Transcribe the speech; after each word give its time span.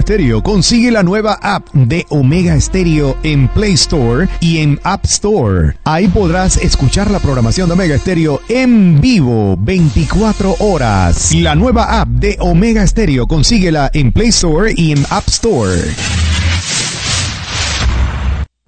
Stereo 0.00 0.42
consigue 0.42 0.90
la 0.90 1.02
nueva 1.02 1.38
app 1.42 1.68
de 1.72 2.06
Omega 2.08 2.60
Stereo 2.60 3.16
en 3.22 3.48
Play 3.48 3.74
Store 3.74 4.28
y 4.40 4.58
en 4.58 4.80
App 4.82 5.04
Store. 5.04 5.76
Ahí 5.84 6.08
podrás 6.08 6.56
escuchar 6.56 7.10
la 7.10 7.18
programación 7.18 7.68
de 7.68 7.74
Omega 7.74 7.98
Stereo 7.98 8.40
en 8.48 9.00
vivo 9.00 9.56
24 9.58 10.56
horas. 10.60 11.34
La 11.34 11.54
nueva 11.54 12.00
app 12.00 12.08
de 12.08 12.36
Omega 12.40 12.86
Stereo 12.86 13.26
consíguela 13.26 13.90
en 13.92 14.12
Play 14.12 14.28
Store 14.28 14.72
y 14.76 14.92
en 14.92 15.04
App 15.10 15.28
Store. 15.28 15.82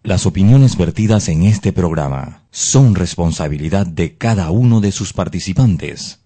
Las 0.03 0.27
opiniones 0.27 0.77
vertidas 0.77 1.29
en 1.29 1.43
este 1.43 1.73
programa 1.73 2.45
son 2.51 2.95
responsabilidad 2.95 3.87
de 3.87 4.17
cada 4.17 4.51
uno 4.51 4.81
de 4.81 4.93
sus 4.93 5.13
participantes 5.13 6.26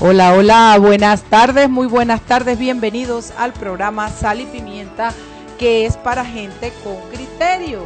Hola, 0.00 0.32
hola, 0.34 0.78
buenas 0.78 1.24
tardes, 1.24 1.68
muy 1.68 1.88
buenas 1.88 2.20
tardes, 2.20 2.56
bienvenidos 2.56 3.32
al 3.36 3.52
programa 3.52 4.08
Sal 4.10 4.40
y 4.40 4.46
Pimienta, 4.46 5.12
que 5.58 5.86
es 5.86 5.96
para 5.96 6.24
gente 6.24 6.72
con 6.84 6.96
criterio, 7.10 7.84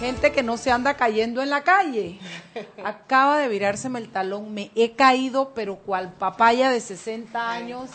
gente 0.00 0.32
que 0.32 0.42
no 0.42 0.56
se 0.56 0.72
anda 0.72 0.94
cayendo 0.94 1.42
en 1.42 1.50
la 1.50 1.62
calle. 1.62 2.18
Acaba 2.84 3.38
de 3.38 3.46
virárseme 3.46 4.00
el 4.00 4.08
talón, 4.08 4.54
me 4.54 4.72
he 4.74 4.96
caído, 4.96 5.52
pero 5.54 5.76
cual 5.76 6.12
papaya 6.14 6.68
de 6.68 6.80
60 6.80 7.52
años, 7.52 7.90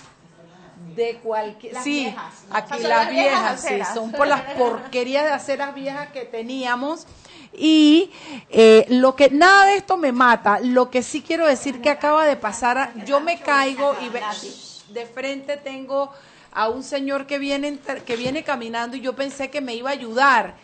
de 0.95 1.19
cualquier... 1.23 1.75
Sí, 1.81 2.13
aquí 2.49 2.83
las 2.83 3.09
viejas, 3.09 3.61
sí, 3.61 3.79
son 3.93 4.11
por 4.11 4.27
las 4.27 4.41
porquerías 4.55 5.23
de 5.23 5.31
aceras 5.31 5.73
viejas 5.73 6.09
que 6.09 6.25
teníamos. 6.25 7.07
Y 7.53 8.11
eh, 8.49 8.85
lo 8.89 9.15
que 9.15 9.29
nada 9.29 9.65
de 9.65 9.75
esto 9.75 9.97
me 9.97 10.11
mata, 10.11 10.59
lo 10.61 10.89
que 10.89 11.03
sí 11.03 11.21
quiero 11.21 11.45
decir 11.45 11.81
que 11.81 11.89
acaba 11.89 12.25
de 12.25 12.37
pasar, 12.37 12.93
yo 13.05 13.19
me 13.19 13.39
caigo 13.39 13.95
y 14.01 14.93
de 14.93 15.05
frente 15.05 15.57
tengo 15.57 16.11
a 16.51 16.69
un 16.69 16.83
señor 16.83 17.27
que 17.27 17.39
viene 17.39 17.79
que 18.05 18.15
viene 18.15 18.43
caminando 18.43 18.97
y 18.97 19.01
yo 19.01 19.13
pensé 19.15 19.49
que 19.49 19.61
me 19.61 19.75
iba 19.75 19.89
a 19.89 19.93
ayudar. 19.93 20.55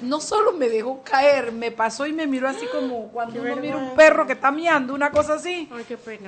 No 0.00 0.20
solo 0.20 0.52
me 0.52 0.68
dejó 0.68 1.02
caer, 1.02 1.52
me 1.52 1.70
pasó 1.70 2.06
y 2.06 2.12
me 2.12 2.26
miró 2.26 2.48
así 2.48 2.66
como 2.72 3.08
cuando 3.12 3.40
uno 3.40 3.56
mira 3.56 3.76
un 3.76 3.94
perro 3.94 4.26
que 4.26 4.32
está 4.32 4.50
miando, 4.50 4.94
una 4.94 5.10
cosa 5.10 5.34
así. 5.34 5.68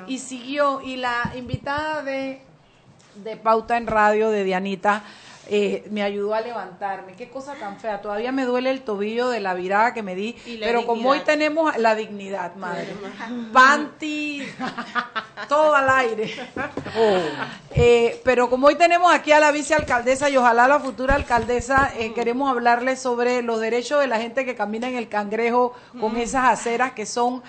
Y 0.07 0.19
siguió. 0.19 0.81
Y 0.81 0.97
la 0.97 1.33
invitada 1.35 2.03
de, 2.03 2.41
de 3.17 3.37
Pauta 3.37 3.77
en 3.77 3.87
Radio 3.87 4.31
de 4.31 4.45
Dianita 4.45 5.05
eh, 5.47 5.85
me 5.91 6.03
ayudó 6.03 6.35
a 6.35 6.41
levantarme. 6.41 7.15
Qué 7.15 7.29
cosa 7.29 7.55
tan 7.55 7.79
fea. 7.79 8.01
Todavía 8.01 8.33
me 8.33 8.45
duele 8.45 8.71
el 8.71 8.81
tobillo 8.81 9.29
de 9.29 9.41
la 9.41 9.53
virada 9.53 9.93
que 9.93 10.03
me 10.03 10.15
di. 10.15 10.35
Pero 10.61 10.87
como 10.87 11.11
hoy 11.11 11.21
tenemos 11.21 11.77
la 11.77 11.95
dignidad, 11.95 12.55
madre. 12.57 12.95
Panty, 13.53 14.43
todo 15.49 15.75
al 15.75 15.91
aire. 15.91 16.35
Oh. 16.99 17.19
Eh, 17.75 18.21
pero 18.25 18.49
como 18.49 18.69
hoy 18.69 18.77
tenemos 18.77 19.13
aquí 19.13 19.33
a 19.33 19.41
la 19.41 19.53
vicealcaldesa 19.53 20.31
y 20.31 20.37
ojalá 20.37 20.67
la 20.67 20.81
futura 20.81 21.15
alcaldesa, 21.15 21.93
eh, 21.99 22.15
queremos 22.15 22.51
hablarle 22.51 22.97
sobre 22.97 23.43
los 23.43 23.61
derechos 23.61 24.01
de 24.01 24.07
la 24.07 24.21
gente 24.21 24.47
que 24.47 24.55
camina 24.55 24.89
en 24.89 24.97
el 24.97 25.09
cangrejo 25.09 25.75
con 26.01 26.17
esas 26.17 26.45
aceras 26.45 26.93
que 26.93 27.05
son 27.05 27.43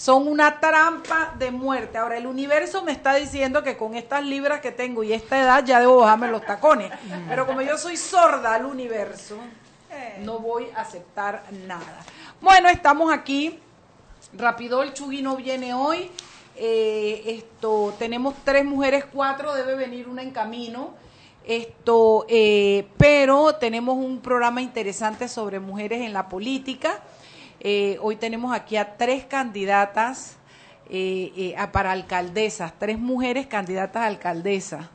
son 0.00 0.28
una 0.28 0.60
trampa 0.60 1.34
de 1.38 1.50
muerte. 1.50 1.98
Ahora, 1.98 2.16
el 2.16 2.26
universo 2.26 2.82
me 2.82 2.90
está 2.90 3.16
diciendo 3.16 3.62
que 3.62 3.76
con 3.76 3.94
estas 3.94 4.24
libras 4.24 4.62
que 4.62 4.72
tengo 4.72 5.04
y 5.04 5.12
esta 5.12 5.38
edad 5.38 5.62
ya 5.62 5.78
debo 5.78 5.98
bajarme 5.98 6.28
los 6.28 6.40
tacones. 6.40 6.90
Pero 7.28 7.46
como 7.46 7.60
yo 7.60 7.76
soy 7.76 7.98
sorda 7.98 8.54
al 8.54 8.64
universo, 8.64 9.36
no 10.20 10.38
voy 10.38 10.68
a 10.74 10.80
aceptar 10.80 11.42
nada. 11.66 12.02
Bueno, 12.40 12.70
estamos 12.70 13.12
aquí. 13.12 13.58
Rápido, 14.32 14.82
el 14.82 14.94
Chugui 14.94 15.20
no 15.20 15.36
viene 15.36 15.74
hoy. 15.74 16.10
Eh, 16.56 17.22
esto, 17.26 17.94
tenemos 17.98 18.36
tres 18.42 18.64
mujeres, 18.64 19.04
cuatro, 19.04 19.52
debe 19.52 19.74
venir 19.74 20.08
una 20.08 20.22
en 20.22 20.30
camino. 20.30 20.94
Esto, 21.44 22.24
eh, 22.26 22.88
pero 22.96 23.54
tenemos 23.56 23.98
un 23.98 24.20
programa 24.20 24.62
interesante 24.62 25.28
sobre 25.28 25.60
mujeres 25.60 26.00
en 26.00 26.14
la 26.14 26.26
política. 26.26 27.02
Eh, 27.62 27.98
hoy 28.00 28.16
tenemos 28.16 28.54
aquí 28.54 28.78
a 28.78 28.96
tres 28.96 29.26
candidatas 29.26 30.36
eh, 30.88 31.30
eh, 31.36 31.66
para 31.72 31.92
alcaldesas, 31.92 32.72
tres 32.78 32.98
mujeres 32.98 33.46
candidatas 33.46 34.02
a 34.02 34.06
alcaldesa. 34.06 34.88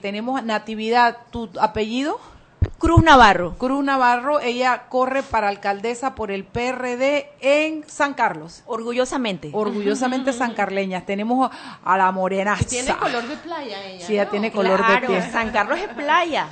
tenemos 0.00 0.42
Natividad, 0.42 1.18
¿tu 1.30 1.50
apellido? 1.60 2.18
Cruz 2.78 3.02
Navarro. 3.02 3.54
Cruz 3.56 3.84
Navarro, 3.84 4.40
ella 4.40 4.84
corre 4.88 5.22
para 5.22 5.48
alcaldesa 5.48 6.14
por 6.14 6.30
el 6.30 6.44
PRD 6.44 7.30
en 7.40 7.84
San 7.88 8.14
Carlos. 8.14 8.62
Orgullosamente. 8.66 9.50
Orgullosamente 9.52 10.32
sancarleñas. 10.32 11.06
Tenemos 11.06 11.50
a 11.84 11.96
la 11.96 12.12
morena. 12.12 12.56
Tiene 12.68 12.94
color 12.96 13.26
de 13.26 13.36
playa 13.36 13.84
ella. 13.84 14.06
Sí, 14.06 14.12
ella 14.14 14.28
tiene 14.28 14.52
color 14.52 14.86
de 14.86 15.06
piel. 15.06 15.22
San 15.30 15.50
Carlos 15.50 15.78
es 15.78 15.88
playa. 15.88 16.48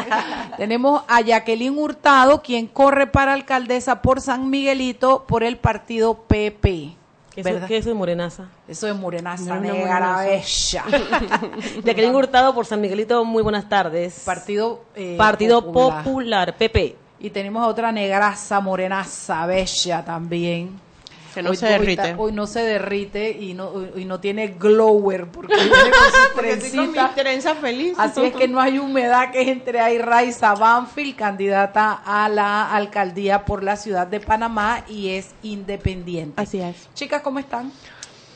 Tenemos 0.56 1.02
a 1.08 1.20
Jacqueline 1.20 1.76
Hurtado, 1.78 2.42
quien 2.42 2.66
corre 2.66 3.06
para 3.06 3.32
alcaldesa 3.32 4.02
por 4.02 4.20
San 4.20 4.50
Miguelito 4.50 5.24
por 5.26 5.42
el 5.42 5.56
partido 5.56 6.24
PP. 6.24 6.99
¿Qué, 7.42 7.50
es, 7.50 7.64
¿Qué 7.64 7.76
es 7.78 7.86
morenaza? 7.94 8.44
Eso 8.68 8.88
es 8.88 8.94
morenaza, 8.94 9.56
no, 9.56 9.60
negra 9.60 10.18
bella. 10.20 10.84
Jacqueline 11.84 12.14
Hurtado 12.14 12.54
por 12.54 12.66
San 12.66 12.80
Miguelito, 12.80 13.24
muy 13.24 13.42
buenas 13.42 13.68
tardes. 13.68 14.22
Partido, 14.24 14.84
eh, 14.94 15.16
Partido 15.16 15.72
Popular. 15.72 16.56
PP. 16.56 16.96
Y 17.20 17.30
tenemos 17.30 17.62
a 17.62 17.66
otra 17.66 17.92
negraza, 17.92 18.60
morenaza, 18.60 19.46
bella 19.46 20.04
también. 20.04 20.89
Que 21.34 21.42
no 21.42 21.54
se 21.54 21.66
derrite. 21.66 22.14
Hoy, 22.16 22.32
no 22.32 22.46
se 22.46 22.60
derrite 22.60 23.30
y 23.30 23.54
no, 23.54 23.72
y 23.96 24.04
no 24.04 24.20
tiene 24.20 24.48
glower 24.48 25.26
porque 25.28 25.54
viene 25.54 25.70
con 25.72 26.60
su 26.70 27.14
trenza 27.14 27.54
feliz. 27.54 27.94
Así 27.98 28.24
es 28.24 28.34
que 28.34 28.48
no 28.48 28.60
hay 28.60 28.78
humedad 28.78 29.30
que 29.30 29.50
entre 29.50 29.80
ahí 29.80 29.98
Raiza 29.98 30.54
Banfield, 30.54 31.16
candidata 31.16 32.02
a 32.04 32.28
la 32.28 32.74
alcaldía 32.74 33.44
por 33.44 33.62
la 33.62 33.76
ciudad 33.76 34.06
de 34.06 34.20
Panamá 34.20 34.84
y 34.88 35.10
es 35.10 35.30
independiente. 35.42 36.40
Así 36.40 36.60
es. 36.60 36.88
Chicas, 36.94 37.22
¿cómo 37.22 37.38
están? 37.38 37.72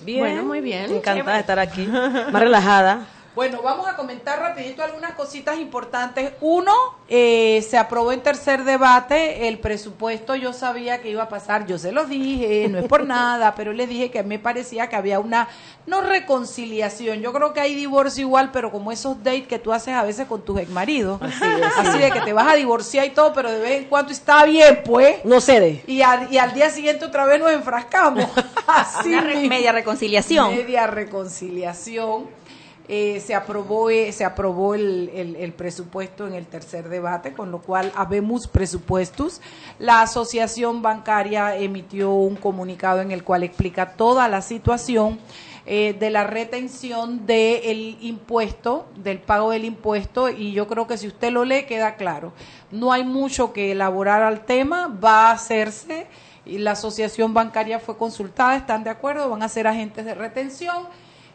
Bien. 0.03 0.21
Bueno, 0.21 0.45
muy 0.45 0.61
bien. 0.61 0.91
Encantada 0.91 1.35
de 1.35 1.41
estar 1.41 1.59
aquí. 1.59 1.87
Más 1.87 2.43
relajada. 2.43 3.07
Bueno, 3.35 3.63
vamos 3.63 3.89
a 3.89 3.97
comentar 3.97 4.39
rapidito 4.39 4.85
algunas 4.85 5.15
cositas 5.15 5.59
importantes. 5.59 6.35
Uno, 6.41 6.73
eh, 7.09 7.67
se 7.69 7.77
aprobó 7.77 8.13
en 8.13 8.23
tercer 8.23 8.63
debate 8.63 9.49
el 9.49 9.59
presupuesto. 9.59 10.37
Yo 10.37 10.53
sabía 10.53 11.03
que 11.03 11.11
iba 11.11 11.25
a 11.25 11.29
pasar, 11.29 11.67
yo 11.67 11.77
se 11.77 11.91
lo 11.91 12.05
dije, 12.05 12.69
no 12.69 12.79
es 12.79 12.87
por 12.87 13.05
nada, 13.07 13.57
pero 13.57 13.73
le 13.73 13.89
dije 13.89 14.13
que 14.13 14.23
me 14.23 14.39
parecía 14.39 14.89
que 14.89 14.95
había 14.95 15.19
una 15.19 15.49
no 15.85 16.01
reconciliación. 16.01 17.23
Yo 17.23 17.33
creo 17.33 17.53
que 17.53 17.61
hay 17.61 17.75
divorcio 17.75 18.23
igual, 18.23 18.53
pero 18.53 18.71
como 18.71 18.93
esos 18.93 19.21
dates 19.25 19.49
que 19.49 19.59
tú 19.59 19.73
haces 19.73 19.95
a 19.95 20.05
veces 20.05 20.29
con 20.29 20.43
tus 20.43 20.61
ex 20.61 20.71
maridos. 20.71 21.21
Así, 21.21 21.99
de 21.99 22.13
que 22.13 22.21
te 22.21 22.33
vas 22.33 22.47
a 22.47 22.55
divorciar 22.55 23.05
y 23.05 23.11
todo, 23.11 23.33
pero 23.33 23.51
de 23.51 23.59
vez 23.59 23.83
en 23.83 23.85
cuando 23.87 24.13
está 24.13 24.45
bien, 24.45 24.81
pues. 24.85 25.25
No 25.25 25.41
cede. 25.41 25.83
Y 25.89 26.03
al, 26.03 26.33
y 26.33 26.39
al 26.39 26.55
día 26.55 26.71
siguiente 26.71 27.05
otra 27.05 27.25
vez 27.27 27.41
nos 27.41 27.51
enfrascamos. 27.51 28.27
Así. 28.69 29.11
media 29.49 29.73
reconciliación. 29.73 30.55
Media 30.55 30.87
reconciliación. 30.87 32.44
Eh, 32.87 33.23
se 33.25 33.35
aprobó, 33.35 33.89
eh, 33.89 34.13
se 34.13 34.27
aprobó 34.27 34.75
el, 34.75 35.09
el, 35.39 35.53
presupuesto 35.55 36.27
en 36.27 36.35
el 36.35 36.47
tercer 36.47 36.91
debate, 36.91 37.33
con 37.33 37.51
lo 37.51 37.63
cual 37.63 37.91
habemos 37.97 38.47
presupuestos. 38.47 39.41
La 39.79 40.03
asociación 40.03 40.83
bancaria 40.83 41.57
emitió 41.57 42.11
un 42.13 42.37
comunicado 42.37 43.01
en 43.01 43.11
el 43.11 43.25
cual 43.25 43.43
explica 43.43 43.93
toda 43.93 44.29
la 44.29 44.43
situación 44.43 45.19
eh, 45.67 45.97
de 45.99 46.11
la 46.11 46.25
retención 46.25 47.25
del 47.25 47.97
impuesto, 48.03 48.87
del 48.97 49.19
pago 49.19 49.51
del 49.51 49.65
impuesto, 49.65 50.29
y 50.29 50.53
yo 50.53 50.69
creo 50.69 50.87
que 50.87 50.99
si 50.99 51.07
usted 51.07 51.33
lo 51.33 51.47
lee 51.47 51.65
queda 51.65 51.97
claro. 51.97 52.35
No 52.71 52.93
hay 52.93 53.03
mucho 53.03 53.55
que 53.55 53.73
elaborar 53.73 54.23
al 54.23 54.45
tema, 54.45 54.89
va 54.89 55.29
a 55.29 55.33
hacerse, 55.33 56.07
y 56.45 56.59
la 56.59 56.73
asociación 56.73 57.33
bancaria 57.33 57.79
fue 57.79 57.97
consultada, 57.97 58.57
están 58.57 58.85
de 58.85 58.91
acuerdo, 58.91 59.31
van 59.31 59.43
a 59.43 59.49
ser 59.49 59.67
agentes 59.67 60.05
de 60.05 60.15
retención 60.15 60.87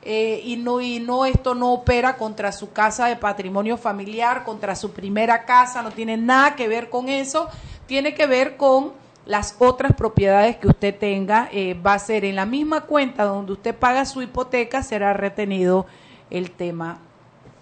eh, 0.01 0.42
y 0.44 0.56
no 0.57 0.80
y 0.81 1.00
no 1.00 1.25
esto 1.25 1.56
no 1.56 1.74
opera 1.74 2.16
contra 2.18 2.51
su 2.51 2.72
casa 2.72 3.07
de 3.07 3.16
patrimonio 3.16 3.78
familiar, 3.78 4.44
contra 4.44 4.75
su 4.75 4.92
primera 4.92 5.46
casa, 5.46 5.81
no 5.81 5.92
tiene 5.92 6.18
nada 6.18 6.56
que 6.56 6.68
ver 6.68 6.90
con 6.90 7.10
eso, 7.10 7.48
tiene 7.86 8.13
que 8.13 8.25
ver 8.25 8.56
con 8.57 8.94
las 9.25 9.56
otras 9.60 9.94
propiedades 9.94 10.57
que 10.57 10.68
usted 10.68 10.98
tenga, 10.98 11.50
eh, 11.51 11.75
va 11.75 11.94
a 11.94 12.00
ser 12.00 12.25
en 12.25 12.36
la 12.36 12.46
misma 12.46 12.81
cuenta 12.81 13.25
donde 13.25 13.51
usted 13.51 13.75
paga 13.75 14.06
su 14.06 14.22
hipoteca, 14.22 14.81
será 14.81 15.13
retenido 15.13 15.86
el 16.30 16.51
tema. 16.51 17.00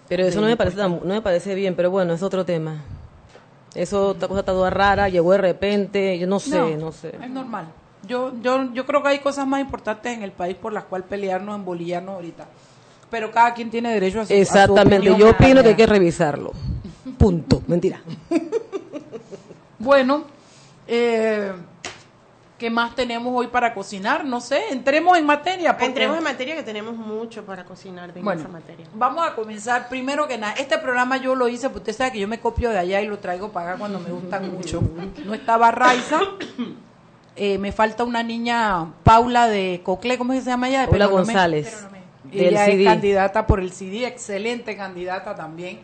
Pero 0.08 0.24
eso 0.24 0.40
no 0.40 0.46
me, 0.46 0.56
parece, 0.56 0.76
no 0.78 1.00
me 1.04 1.20
parece 1.20 1.54
bien, 1.54 1.76
pero 1.76 1.90
bueno, 1.90 2.14
es 2.14 2.22
otro 2.22 2.44
tema. 2.44 2.82
Eso, 3.74 4.12
esta 4.12 4.28
cosa 4.28 4.40
está 4.40 4.52
toda 4.52 4.70
rara, 4.70 5.08
llegó 5.08 5.32
de 5.32 5.38
repente, 5.38 6.18
yo 6.18 6.26
no 6.26 6.40
sé, 6.40 6.76
no, 6.76 6.90
sé. 6.90 7.14
Es 7.22 7.30
normal. 7.30 7.66
Yo, 8.06 8.32
yo, 8.40 8.72
yo 8.72 8.86
creo 8.86 9.02
que 9.02 9.08
hay 9.08 9.18
cosas 9.18 9.46
más 9.46 9.60
importantes 9.60 10.16
en 10.16 10.22
el 10.22 10.32
país 10.32 10.56
por 10.56 10.72
las 10.72 10.84
cuales 10.84 11.08
pelearnos, 11.08 11.54
embolillarnos 11.54 12.14
ahorita. 12.14 12.46
Pero 13.10 13.30
cada 13.30 13.54
quien 13.54 13.70
tiene 13.70 13.92
derecho 13.92 14.20
a 14.20 14.26
su 14.26 14.32
Exactamente, 14.32 15.14
yo 15.16 15.30
opino 15.30 15.62
que 15.62 15.70
hay 15.70 15.74
que 15.74 15.86
revisarlo. 15.86 16.52
Punto. 17.16 17.62
Mentira. 17.66 18.00
bueno, 19.78 20.24
eh, 20.86 21.52
¿Qué 22.58 22.70
más 22.70 22.96
tenemos 22.96 23.32
hoy 23.36 23.46
para 23.46 23.72
cocinar? 23.72 24.24
No 24.24 24.40
sé, 24.40 24.72
entremos 24.72 25.16
en 25.16 25.24
materia. 25.24 25.76
Entremos 25.78 26.18
en 26.18 26.24
materia 26.24 26.56
que 26.56 26.64
tenemos 26.64 26.96
mucho 26.96 27.44
para 27.44 27.64
cocinar 27.64 28.12
de 28.12 28.18
esa 28.18 28.48
materia. 28.48 28.84
Vamos 28.94 29.24
a 29.24 29.36
comenzar 29.36 29.88
primero 29.88 30.26
que 30.26 30.38
nada. 30.38 30.54
Este 30.54 30.76
programa 30.78 31.18
yo 31.18 31.36
lo 31.36 31.46
hice, 31.48 31.68
porque 31.68 31.90
usted 31.90 31.96
sabe 31.96 32.12
que 32.12 32.18
yo 32.18 32.26
me 32.26 32.40
copio 32.40 32.70
de 32.70 32.78
allá 32.78 33.00
y 33.00 33.06
lo 33.06 33.20
traigo 33.20 33.52
para 33.52 33.70
acá 33.70 33.78
cuando 33.78 34.00
me 34.00 34.10
gustan 34.10 34.52
mucho. 34.52 34.82
No 35.24 35.34
estaba 35.34 35.70
Raiza. 35.70 36.20
Eh, 37.40 37.56
me 37.56 37.70
falta 37.70 38.02
una 38.02 38.24
niña, 38.24 38.92
Paula 39.04 39.46
de 39.46 39.80
Cocle, 39.84 40.18
¿cómo 40.18 40.32
se 40.32 40.40
llama 40.40 40.68
ella? 40.68 40.88
Paula 40.88 41.06
González. 41.06 41.86
ella 42.32 42.66
es 42.66 42.84
candidata 42.84 43.46
por 43.46 43.60
el 43.60 43.70
CD, 43.70 44.08
excelente 44.08 44.76
candidata 44.76 45.36
también. 45.36 45.78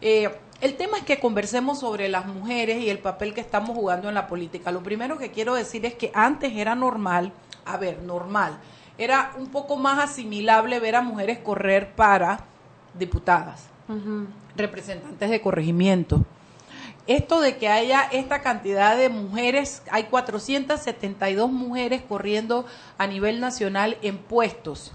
Eh, 0.00 0.30
el 0.62 0.76
tema 0.78 0.96
es 0.96 1.04
que 1.04 1.20
conversemos 1.20 1.80
sobre 1.80 2.08
las 2.08 2.24
mujeres 2.24 2.78
y 2.78 2.88
el 2.88 3.00
papel 3.00 3.34
que 3.34 3.42
estamos 3.42 3.76
jugando 3.76 4.08
en 4.08 4.14
la 4.14 4.26
política. 4.26 4.72
Lo 4.72 4.82
primero 4.82 5.18
que 5.18 5.30
quiero 5.30 5.54
decir 5.54 5.84
es 5.84 5.92
que 5.94 6.10
antes 6.14 6.56
era 6.56 6.74
normal, 6.74 7.32
a 7.66 7.76
ver, 7.76 8.00
normal, 8.02 8.58
era 8.96 9.32
un 9.36 9.48
poco 9.48 9.76
más 9.76 9.98
asimilable 10.02 10.80
ver 10.80 10.96
a 10.96 11.02
mujeres 11.02 11.38
correr 11.38 11.92
para 11.92 12.40
diputadas, 12.98 13.66
representantes 14.56 15.28
de 15.28 15.40
corregimiento. 15.42 16.24
Esto 17.08 17.40
de 17.40 17.56
que 17.56 17.68
haya 17.68 18.02
esta 18.12 18.42
cantidad 18.42 18.96
de 18.96 19.08
mujeres, 19.08 19.82
hay 19.90 20.04
472 20.04 21.50
mujeres 21.50 22.02
corriendo 22.06 22.66
a 22.98 23.06
nivel 23.06 23.40
nacional 23.40 23.96
en 24.02 24.18
puestos 24.18 24.92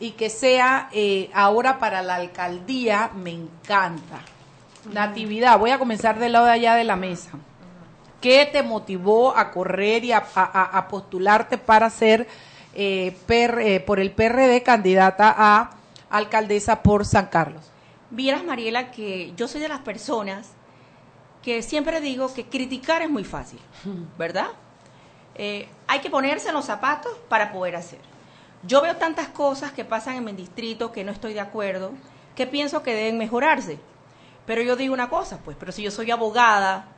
y 0.00 0.12
que 0.12 0.30
sea 0.30 0.88
eh, 0.92 1.30
ahora 1.34 1.78
para 1.78 2.02
la 2.02 2.16
alcaldía, 2.16 3.10
me 3.14 3.30
encanta 3.30 4.22
Natividad, 4.90 5.58
voy 5.58 5.70
a 5.70 5.78
comenzar 5.78 6.18
del 6.18 6.32
lado 6.32 6.46
de 6.46 6.52
allá 6.52 6.74
de 6.74 6.84
la 6.84 6.96
mesa. 6.96 7.32
¿Qué 8.20 8.48
te 8.50 8.62
motivó 8.62 9.36
a 9.36 9.50
correr 9.50 10.04
y 10.04 10.12
a, 10.12 10.86
postularte 10.88 11.58
para 11.58 11.90
ser 11.90 12.26
eh, 12.74 13.14
eh, 13.28 13.80
por 13.80 14.00
el 14.00 14.12
PRD 14.12 14.62
candidata 14.62 15.34
a 15.36 15.70
alcaldesa 16.08 16.82
por 16.82 17.04
San 17.04 17.26
Carlos? 17.26 17.62
Vieras, 18.10 18.42
Mariela, 18.42 18.90
que 18.90 19.32
yo 19.36 19.48
soy 19.48 19.60
de 19.60 19.68
las 19.68 19.80
personas 19.80 20.52
que 21.42 21.62
siempre 21.62 22.00
digo 22.00 22.32
que 22.32 22.46
criticar 22.46 23.02
es 23.02 23.10
muy 23.10 23.24
fácil, 23.24 23.60
¿verdad? 24.18 24.48
Eh, 25.34 25.68
hay 25.86 26.00
que 26.00 26.10
ponerse 26.10 26.48
en 26.48 26.54
los 26.54 26.66
zapatos 26.66 27.12
para 27.28 27.52
poder 27.52 27.76
hacer. 27.76 28.00
Yo 28.62 28.82
veo 28.82 28.96
tantas 28.96 29.28
cosas 29.28 29.72
que 29.72 29.84
pasan 29.84 30.16
en 30.16 30.24
mi 30.24 30.32
distrito 30.32 30.92
que 30.92 31.02
no 31.02 31.12
estoy 31.12 31.32
de 31.32 31.40
acuerdo, 31.40 31.92
que 32.36 32.46
pienso 32.46 32.82
que 32.82 32.94
deben 32.94 33.16
mejorarse. 33.16 33.78
Pero 34.44 34.62
yo 34.62 34.76
digo 34.76 34.92
una 34.92 35.08
cosa, 35.08 35.38
pues, 35.44 35.56
pero 35.58 35.72
si 35.72 35.82
yo 35.82 35.90
soy 35.90 36.10
abogada, 36.10 36.88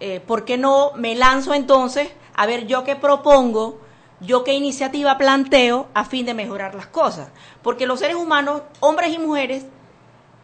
eh, 0.00 0.20
¿por 0.20 0.44
qué 0.44 0.56
no 0.56 0.92
me 0.94 1.14
lanzo 1.14 1.52
entonces 1.52 2.08
a 2.34 2.46
ver 2.46 2.66
yo 2.66 2.84
qué 2.84 2.96
propongo, 2.96 3.80
yo 4.20 4.44
qué 4.44 4.54
iniciativa 4.54 5.18
planteo 5.18 5.88
a 5.92 6.04
fin 6.04 6.24
de 6.24 6.32
mejorar 6.32 6.74
las 6.74 6.86
cosas? 6.86 7.28
Porque 7.62 7.86
los 7.86 8.00
seres 8.00 8.16
humanos, 8.16 8.62
hombres 8.80 9.12
y 9.12 9.18
mujeres, 9.18 9.66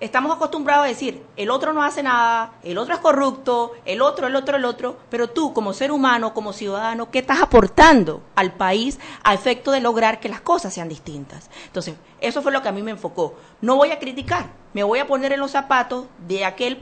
estamos 0.03 0.35
acostumbrados 0.35 0.85
a 0.85 0.89
decir, 0.89 1.25
el 1.37 1.49
otro 1.49 1.73
no 1.73 1.85
hace 1.85 2.03
nada, 2.03 2.55
el 2.65 2.77
otro 2.77 2.93
es 2.93 3.01
corrupto, 3.01 3.71
el 3.85 4.03
otro, 4.03 4.27
el 4.27 4.35
otro, 4.35 4.57
el 4.57 4.65
otro, 4.65 4.97
pero 5.09 5.31
tú 5.31 5.53
como 5.53 5.73
ser 5.73 5.93
humano, 5.93 6.35
como 6.35 6.53
ciudadano, 6.53 7.13
¿qué 7.13 7.21
estás 7.21 7.41
aportando 7.41 8.21
al 8.35 8.51
país 8.53 8.99
a 9.23 9.33
efecto 9.33 9.71
de 9.71 9.79
lograr 9.79 10.19
que 10.19 10.29
las 10.29 10.41
cosas 10.41 10.75
sean 10.75 10.89
distintas? 10.89 11.51
Entonces, 11.67 11.95
eso 12.21 12.43
fue 12.43 12.51
lo 12.51 12.63
que 12.63 12.69
a 12.69 12.73
mí 12.73 12.83
me 12.83 12.91
enfocó. 12.91 13.37
No 13.61 13.77
voy 13.77 13.93
a 13.93 14.01
criticar, 14.01 14.47
me 14.73 14.83
voy 14.83 14.99
a 14.99 15.07
poner 15.07 15.33
en 15.35 15.39
los 15.39 15.53
zapatos 15.53 16.07
de 16.27 16.45
aquel, 16.45 16.81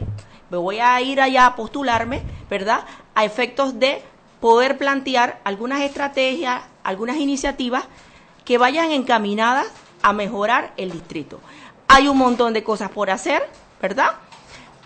me 0.49 0.57
voy 0.57 0.79
a 0.79 0.99
ir 1.03 1.21
allá 1.21 1.45
a 1.45 1.57
postularme, 1.57 2.23
¿verdad? 2.49 2.87
A 3.15 3.27
efectos 3.27 3.79
de 3.79 4.03
poder 4.41 4.79
plantear 4.79 5.43
algunas 5.45 5.83
estrategias, 5.83 6.63
algunas 6.83 7.19
iniciativas 7.19 7.85
que 8.47 8.57
vayan 8.57 8.93
encaminadas 8.93 9.67
a 10.01 10.15
mejorar 10.15 10.73
el 10.79 10.91
distrito. 10.91 11.39
Hay 11.93 12.07
un 12.07 12.17
montón 12.17 12.53
de 12.53 12.63
cosas 12.63 12.89
por 12.89 13.11
hacer, 13.11 13.43
¿verdad? 13.83 14.13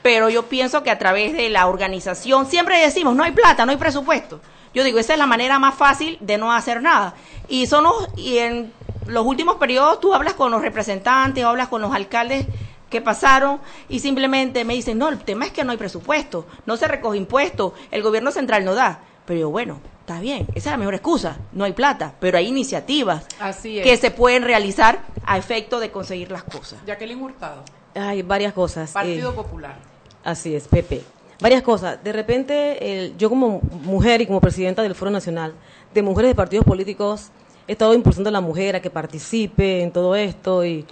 Pero 0.00 0.30
yo 0.30 0.44
pienso 0.46 0.82
que 0.82 0.90
a 0.90 0.98
través 0.98 1.34
de 1.34 1.50
la 1.50 1.66
organización, 1.66 2.46
siempre 2.46 2.80
decimos, 2.80 3.14
no 3.14 3.22
hay 3.22 3.32
plata, 3.32 3.66
no 3.66 3.72
hay 3.72 3.76
presupuesto. 3.76 4.40
Yo 4.72 4.82
digo, 4.82 4.98
esa 4.98 5.12
es 5.12 5.18
la 5.18 5.26
manera 5.26 5.58
más 5.58 5.74
fácil 5.74 6.16
de 6.22 6.38
no 6.38 6.50
hacer 6.50 6.80
nada. 6.80 7.12
Y, 7.46 7.66
son 7.66 7.84
y 8.16 8.38
en 8.38 8.72
los 9.06 9.26
últimos 9.26 9.56
periodos 9.56 10.00
tú 10.00 10.14
hablas 10.14 10.32
con 10.32 10.50
los 10.50 10.62
representantes, 10.62 11.44
hablas 11.44 11.68
con 11.68 11.82
los 11.82 11.94
alcaldes 11.94 12.46
que 12.88 13.02
pasaron 13.02 13.60
y 13.90 13.98
simplemente 13.98 14.64
me 14.64 14.72
dicen, 14.72 14.96
no, 14.96 15.10
el 15.10 15.18
tema 15.18 15.44
es 15.44 15.52
que 15.52 15.62
no 15.62 15.72
hay 15.72 15.76
presupuesto, 15.76 16.46
no 16.64 16.78
se 16.78 16.88
recoge 16.88 17.18
impuesto, 17.18 17.74
el 17.90 18.02
gobierno 18.02 18.30
central 18.30 18.64
no 18.64 18.74
da. 18.74 19.00
Pero 19.26 19.40
yo, 19.40 19.50
bueno, 19.50 19.78
está 20.04 20.20
bien, 20.20 20.46
esa 20.54 20.68
es 20.68 20.72
la 20.72 20.76
mejor 20.76 20.92
excusa, 20.92 21.38
no 21.52 21.64
hay 21.64 21.72
plata, 21.72 22.12
pero 22.20 22.36
hay 22.36 22.46
iniciativas 22.46 23.26
que 23.62 23.96
se 23.96 24.10
pueden 24.10 24.42
realizar 24.42 25.00
a 25.24 25.38
efecto 25.38 25.80
de 25.80 25.90
conseguir 25.90 26.30
las 26.30 26.44
cosas. 26.44 26.78
Jacqueline 26.86 27.22
Hurtado. 27.22 27.62
Hay 27.94 28.20
varias 28.20 28.52
cosas. 28.52 28.90
Partido 28.90 29.30
eh, 29.30 29.34
Popular. 29.34 29.76
Así 30.22 30.54
es, 30.54 30.68
Pepe. 30.68 31.00
Varias 31.40 31.62
cosas. 31.62 32.04
De 32.04 32.12
repente, 32.12 33.14
yo 33.16 33.30
como 33.30 33.62
mujer 33.62 34.20
y 34.20 34.26
como 34.26 34.42
presidenta 34.42 34.82
del 34.82 34.94
Foro 34.94 35.10
Nacional 35.10 35.54
de 35.94 36.02
Mujeres 36.02 36.32
de 36.32 36.34
Partidos 36.34 36.66
Políticos, 36.66 37.30
he 37.66 37.72
estado 37.72 37.94
impulsando 37.94 38.28
a 38.28 38.32
la 38.32 38.42
mujer 38.42 38.76
a 38.76 38.82
que 38.82 38.90
participe 38.90 39.82
en 39.82 39.90
todo 39.90 40.14
esto 40.16 40.66
y, 40.66 40.84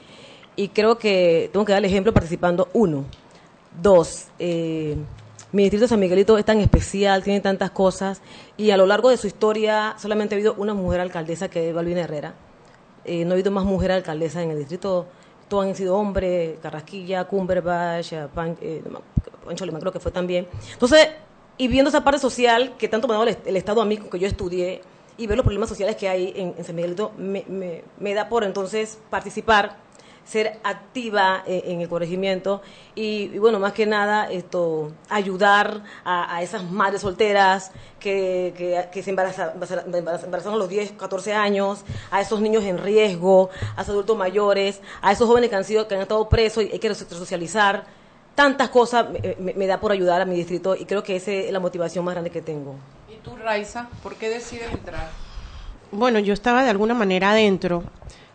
y 0.56 0.68
creo 0.68 0.96
que 0.96 1.50
tengo 1.52 1.66
que 1.66 1.72
dar 1.72 1.80
el 1.80 1.90
ejemplo 1.90 2.14
participando, 2.14 2.70
uno. 2.72 3.04
Dos, 3.78 4.28
eh, 4.38 4.96
mi 5.52 5.64
distrito 5.64 5.86
San 5.86 6.00
Miguelito 6.00 6.38
es 6.38 6.44
tan 6.46 6.60
especial, 6.60 7.22
tiene 7.22 7.40
tantas 7.40 7.70
cosas, 7.70 8.22
y 8.56 8.70
a 8.70 8.76
lo 8.78 8.86
largo 8.86 9.10
de 9.10 9.18
su 9.18 9.26
historia 9.26 9.94
solamente 9.98 10.34
ha 10.34 10.36
habido 10.36 10.54
una 10.54 10.72
mujer 10.72 11.00
alcaldesa 11.00 11.48
que 11.48 11.68
es 11.68 11.74
Balbina 11.74 12.00
Herrera. 12.00 12.34
Eh, 13.04 13.24
no 13.24 13.32
ha 13.32 13.34
habido 13.34 13.50
más 13.50 13.64
mujer 13.64 13.92
alcaldesa 13.92 14.42
en 14.42 14.50
el 14.50 14.58
distrito. 14.58 15.06
Todos 15.48 15.66
han 15.66 15.74
sido 15.74 15.96
hombres, 15.96 16.58
Carrasquilla, 16.62 17.24
Cumberbatch, 17.24 18.14
eh, 18.14 18.82
Pancho 19.44 19.66
Lima 19.66 19.78
creo 19.78 19.92
que 19.92 20.00
fue 20.00 20.10
también. 20.10 20.48
Entonces, 20.72 21.08
y 21.58 21.68
viendo 21.68 21.90
esa 21.90 22.02
parte 22.02 22.18
social 22.18 22.74
que 22.78 22.88
tanto 22.88 23.06
me 23.06 23.14
ha 23.14 23.18
dado 23.18 23.36
el, 23.44 23.56
Estado 23.56 23.82
a 23.82 23.84
mí, 23.84 23.98
que 23.98 24.18
yo 24.18 24.26
estudié, 24.26 24.80
y 25.18 25.26
ver 25.26 25.36
los 25.36 25.44
problemas 25.44 25.68
sociales 25.68 25.96
que 25.96 26.08
hay 26.08 26.32
en, 26.34 26.64
San 26.64 26.74
Miguelito, 26.74 27.12
me 27.18 28.14
da 28.14 28.30
por 28.30 28.44
entonces 28.44 28.98
participar 29.10 29.76
ser 30.24 30.60
activa 30.62 31.42
eh, 31.46 31.64
en 31.66 31.80
el 31.80 31.88
corregimiento 31.88 32.62
y, 32.94 33.38
bueno, 33.38 33.58
más 33.58 33.72
que 33.72 33.86
nada 33.86 34.30
esto 34.30 34.92
ayudar 35.08 35.82
a, 36.04 36.42
esas 36.42 36.64
madres 36.70 37.02
solteras 37.02 37.72
que, 37.98 38.88
que, 38.92 39.02
se 39.02 39.10
embarazan, 39.10 39.52
a 39.60 40.56
los 40.56 40.68
10, 40.68 40.92
14 40.92 41.34
años, 41.34 41.84
a 42.10 42.20
esos 42.20 42.40
niños 42.40 42.64
en 42.64 42.78
riesgo, 42.78 43.50
a 43.76 43.82
esos 43.82 43.90
adultos 43.90 44.16
mayores, 44.16 44.80
a 45.00 45.12
esos 45.12 45.26
jóvenes 45.26 45.50
que 45.50 45.56
han, 45.56 45.64
sido, 45.64 45.88
que 45.88 45.94
han 45.94 46.02
estado 46.02 46.28
presos 46.28 46.64
y 46.64 46.72
hay 46.72 46.78
que 46.78 46.88
resocializar. 46.88 47.84
Tantas 48.34 48.70
cosas 48.70 49.06
me, 49.38 49.66
da 49.66 49.78
por 49.78 49.92
ayudar 49.92 50.22
a 50.22 50.24
mi 50.24 50.34
distrito 50.34 50.74
y 50.74 50.86
creo 50.86 51.02
que 51.02 51.16
esa 51.16 51.32
es 51.32 51.52
la 51.52 51.60
motivación 51.60 52.04
más 52.04 52.14
grande 52.14 52.30
que 52.30 52.40
tengo. 52.40 52.76
¿Y 53.10 53.16
tú, 53.16 53.36
Raiza, 53.36 53.88
por 54.02 54.14
qué 54.16 54.30
decides 54.30 54.72
entrar? 54.72 55.10
Bueno, 55.90 56.18
yo 56.18 56.32
estaba 56.32 56.62
de 56.62 56.70
alguna 56.70 56.94
manera 56.94 57.32
adentro 57.32 57.84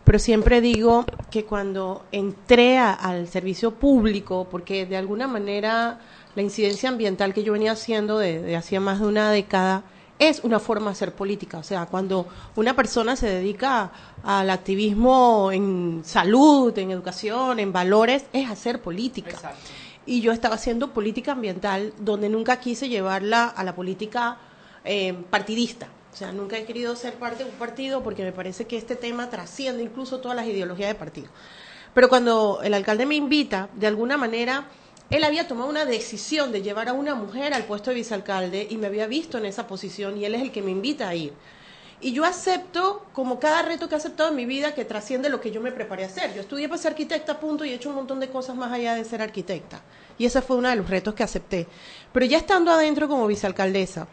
pero 0.08 0.18
siempre 0.18 0.62
digo 0.62 1.04
que 1.30 1.44
cuando 1.44 2.06
entré 2.12 2.78
al 2.78 3.28
servicio 3.28 3.74
público, 3.74 4.48
porque 4.50 4.86
de 4.86 4.96
alguna 4.96 5.26
manera 5.26 6.00
la 6.34 6.40
incidencia 6.40 6.88
ambiental 6.88 7.34
que 7.34 7.42
yo 7.42 7.52
venía 7.52 7.72
haciendo 7.72 8.16
desde 8.16 8.56
hacía 8.56 8.80
más 8.80 9.00
de 9.00 9.06
una 9.06 9.30
década, 9.30 9.82
es 10.18 10.40
una 10.44 10.60
forma 10.60 10.86
de 10.86 10.92
hacer 10.92 11.14
política. 11.14 11.58
O 11.58 11.62
sea, 11.62 11.84
cuando 11.84 12.26
una 12.56 12.74
persona 12.74 13.16
se 13.16 13.28
dedica 13.28 13.92
al 14.22 14.48
activismo 14.48 15.52
en 15.52 16.00
salud, 16.06 16.78
en 16.78 16.90
educación, 16.90 17.60
en 17.60 17.70
valores, 17.70 18.24
es 18.32 18.50
hacer 18.50 18.80
política. 18.80 19.36
Y 20.06 20.22
yo 20.22 20.32
estaba 20.32 20.54
haciendo 20.54 20.94
política 20.94 21.32
ambiental 21.32 21.92
donde 21.98 22.30
nunca 22.30 22.60
quise 22.60 22.88
llevarla 22.88 23.44
a 23.44 23.62
la 23.62 23.74
política 23.74 24.38
eh, 24.86 25.12
partidista 25.28 25.88
O 26.12 26.16
sea, 26.16 26.32
nunca 26.32 26.56
he 26.56 26.64
querido 26.64 26.96
ser 26.96 27.14
parte 27.14 27.44
de 27.44 27.50
un 27.50 27.56
partido 27.56 28.02
porque 28.02 28.22
me 28.22 28.32
parece 28.32 28.66
que 28.66 28.76
este 28.76 28.96
tema 28.96 29.30
trasciende 29.30 29.82
incluso 29.82 30.20
todas 30.20 30.36
las 30.36 30.46
ideologías 30.46 30.88
de 30.88 30.94
partido. 30.94 31.28
Pero 31.94 32.08
cuando 32.08 32.60
el 32.62 32.74
alcalde 32.74 33.06
me 33.06 33.14
invita, 33.14 33.68
de 33.74 33.86
alguna 33.86 34.16
manera, 34.16 34.64
él 35.10 35.24
había 35.24 35.48
tomado 35.48 35.70
una 35.70 35.84
decisión 35.84 36.52
de 36.52 36.62
llevar 36.62 36.88
a 36.88 36.92
una 36.92 37.14
mujer 37.14 37.54
al 37.54 37.64
puesto 37.64 37.90
de 37.90 37.96
vicealcalde 37.96 38.66
y 38.68 38.76
me 38.76 38.86
había 38.86 39.06
visto 39.06 39.38
en 39.38 39.46
esa 39.46 39.66
posición 39.66 40.18
y 40.18 40.24
él 40.24 40.34
es 40.34 40.42
el 40.42 40.52
que 40.52 40.62
me 40.62 40.70
invita 40.70 41.08
a 41.08 41.14
ir. 41.14 41.32
Y 42.00 42.12
yo 42.12 42.24
acepto, 42.24 43.04
como 43.12 43.40
cada 43.40 43.62
reto 43.62 43.88
que 43.88 43.96
he 43.96 43.98
aceptado 43.98 44.30
en 44.30 44.36
mi 44.36 44.46
vida, 44.46 44.72
que 44.72 44.84
trasciende 44.84 45.28
lo 45.28 45.40
que 45.40 45.50
yo 45.50 45.60
me 45.60 45.72
preparé 45.72 46.04
a 46.04 46.06
hacer. 46.06 46.32
Yo 46.32 46.42
estudié 46.42 46.68
para 46.68 46.80
ser 46.80 46.92
arquitecta, 46.92 47.40
punto, 47.40 47.64
y 47.64 47.70
he 47.70 47.74
hecho 47.74 47.88
un 47.88 47.96
montón 47.96 48.20
de 48.20 48.28
cosas 48.28 48.54
más 48.54 48.70
allá 48.70 48.94
de 48.94 49.04
ser 49.04 49.20
arquitecta. 49.20 49.80
Y 50.16 50.24
ese 50.24 50.40
fue 50.40 50.56
uno 50.56 50.68
de 50.68 50.76
los 50.76 50.88
retos 50.88 51.14
que 51.14 51.24
acepté. 51.24 51.66
Pero 52.12 52.24
ya 52.26 52.38
estando 52.38 52.70
adentro 52.70 53.08
como 53.08 53.26
vicealcaldesa 53.26 54.06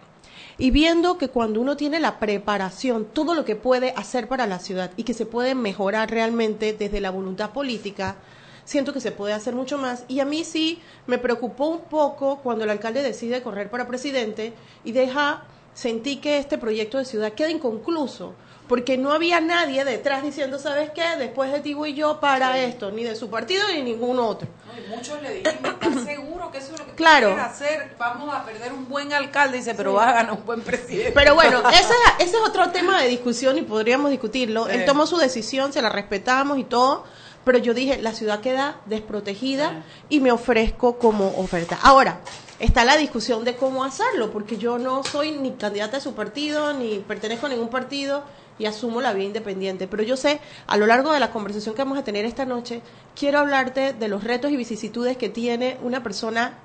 y 0.58 0.72
viendo 0.72 1.18
que 1.18 1.30
cuando 1.30 1.60
uno 1.60 1.76
tiene 1.76 2.00
la 2.00 2.20
preparación, 2.20 3.06
todo 3.06 3.34
lo 3.34 3.44
que 3.44 3.56
puede 3.56 3.94
hacer 3.98 4.28
para 4.28 4.48
la 4.48 4.60
ciudad 4.60 4.92
y 4.96 5.04
que 5.04 5.14
se 5.14 5.26
puede 5.26 5.54
mejorar 5.54 6.10
realmente 6.10 6.74
desde 6.74 7.02
la 7.02 7.12
voluntad 7.12 7.52
política, 7.52 8.16
siento 8.64 8.94
que 8.94 9.02
se 9.02 9.12
puede 9.12 9.34
hacer 9.34 9.54
mucho 9.54 9.78
más. 9.78 10.06
Y 10.08 10.22
a 10.22 10.26
mí 10.26 10.44
sí 10.44 10.82
me 11.08 11.18
preocupó 11.18 11.68
un 11.68 11.82
poco 11.82 12.38
cuando 12.38 12.64
el 12.64 12.70
alcalde 12.70 13.04
decide 13.04 13.42
correr 13.42 13.70
para 13.70 13.88
presidente 13.88 14.54
y 14.84 14.94
deja 14.94 15.44
sentí 15.74 16.18
que 16.18 16.38
este 16.38 16.58
proyecto 16.58 16.98
de 16.98 17.06
ciudad 17.06 17.34
queda 17.34 17.52
inconcluso, 17.52 18.34
porque 18.68 18.98
no 18.98 19.12
había 19.12 19.42
nadie 19.42 19.86
detrás 19.86 20.24
diciendo, 20.24 20.58
¿sabes 20.58 20.90
qué? 20.92 21.04
Después 21.18 21.52
de 21.52 21.60
ti 21.60 21.76
y 21.86 21.94
yo 21.94 22.20
para 22.20 22.58
esto, 22.60 22.92
ni 22.92 23.04
de 23.04 23.16
su 23.16 23.30
partido 23.30 23.64
ni 23.74 23.84
ningún 23.84 24.20
otro. 24.20 24.48
muchos 24.90 25.22
le 25.22 25.36
dijimos, 25.36 25.74
¿estás 25.82 26.04
seguro 26.04 26.52
que 26.52 26.58
eso 26.58 26.74
es 26.74 26.80
lo 26.80 26.86
que 26.86 26.94
claro. 26.94 27.28
quieres 27.28 27.46
hacer? 27.46 27.96
Vamos 28.00 28.34
a 28.34 28.44
perder 28.44 28.74
un 28.74 28.88
buen 28.90 29.14
alcalde, 29.14 29.58
dice, 29.58 29.76
pero 29.76 29.94
vas 29.94 30.08
a 30.08 30.14
ganar 30.14 30.34
un 30.34 30.46
buen 30.46 30.62
presidente. 30.62 31.12
Pero 31.12 31.36
bueno, 31.36 31.62
ese, 31.70 31.94
ese, 32.20 32.38
es 32.38 32.44
otro 32.44 32.72
tema 32.72 33.02
de 33.02 33.08
discusión 33.08 33.58
y 33.58 33.62
podríamos 33.62 34.10
discutirlo. 34.10 34.68
Él 34.68 34.86
tomó 34.86 35.06
su 35.06 35.18
decisión, 35.18 35.72
se 35.72 35.82
la 35.82 35.90
respetamos 35.90 36.58
y 36.58 36.64
todo, 36.64 37.04
pero 37.44 37.60
yo 37.60 37.74
dije, 37.76 38.02
la 38.02 38.14
ciudad 38.14 38.40
queda 38.40 38.78
desprotegida 38.86 39.84
y 40.10 40.20
me 40.20 40.32
ofrezco 40.32 40.98
como 40.98 41.38
oferta. 41.38 41.78
Ahora, 41.84 42.20
está 42.60 42.86
la 42.86 42.98
discusión 42.98 43.44
de 43.44 43.56
cómo 43.56 43.84
hacerlo, 43.84 44.32
porque 44.32 44.58
yo 44.58 44.80
no 44.80 45.04
soy 45.04 45.32
ni 45.32 45.52
candidata 45.52 45.98
de 45.98 46.04
su 46.04 46.16
partido, 46.16 46.74
ni 46.74 47.00
pertenezco 47.00 47.46
a 47.46 47.50
ningún 47.50 47.70
partido 47.70 48.24
y 48.58 48.66
asumo 48.66 49.02
la 49.02 49.14
vía 49.14 49.26
independiente. 49.26 49.88
Pero 49.88 50.04
yo 50.04 50.18
sé, 50.18 50.40
a 50.68 50.78
lo 50.78 50.86
largo 50.86 51.12
de 51.12 51.20
la 51.20 51.32
conversación 51.32 51.76
que 51.76 51.84
vamos 51.84 51.98
a 51.98 52.04
tener 52.04 52.26
esta 52.26 52.46
noche, 52.46 52.82
quiero 53.16 53.40
hablarte 53.40 53.94
de 53.94 54.08
los 54.08 54.24
retos 54.24 54.52
y 54.52 54.58
vicisitudes 54.58 55.18
que 55.18 55.30
tiene 55.30 55.78
una 55.84 56.04
persona 56.04 56.60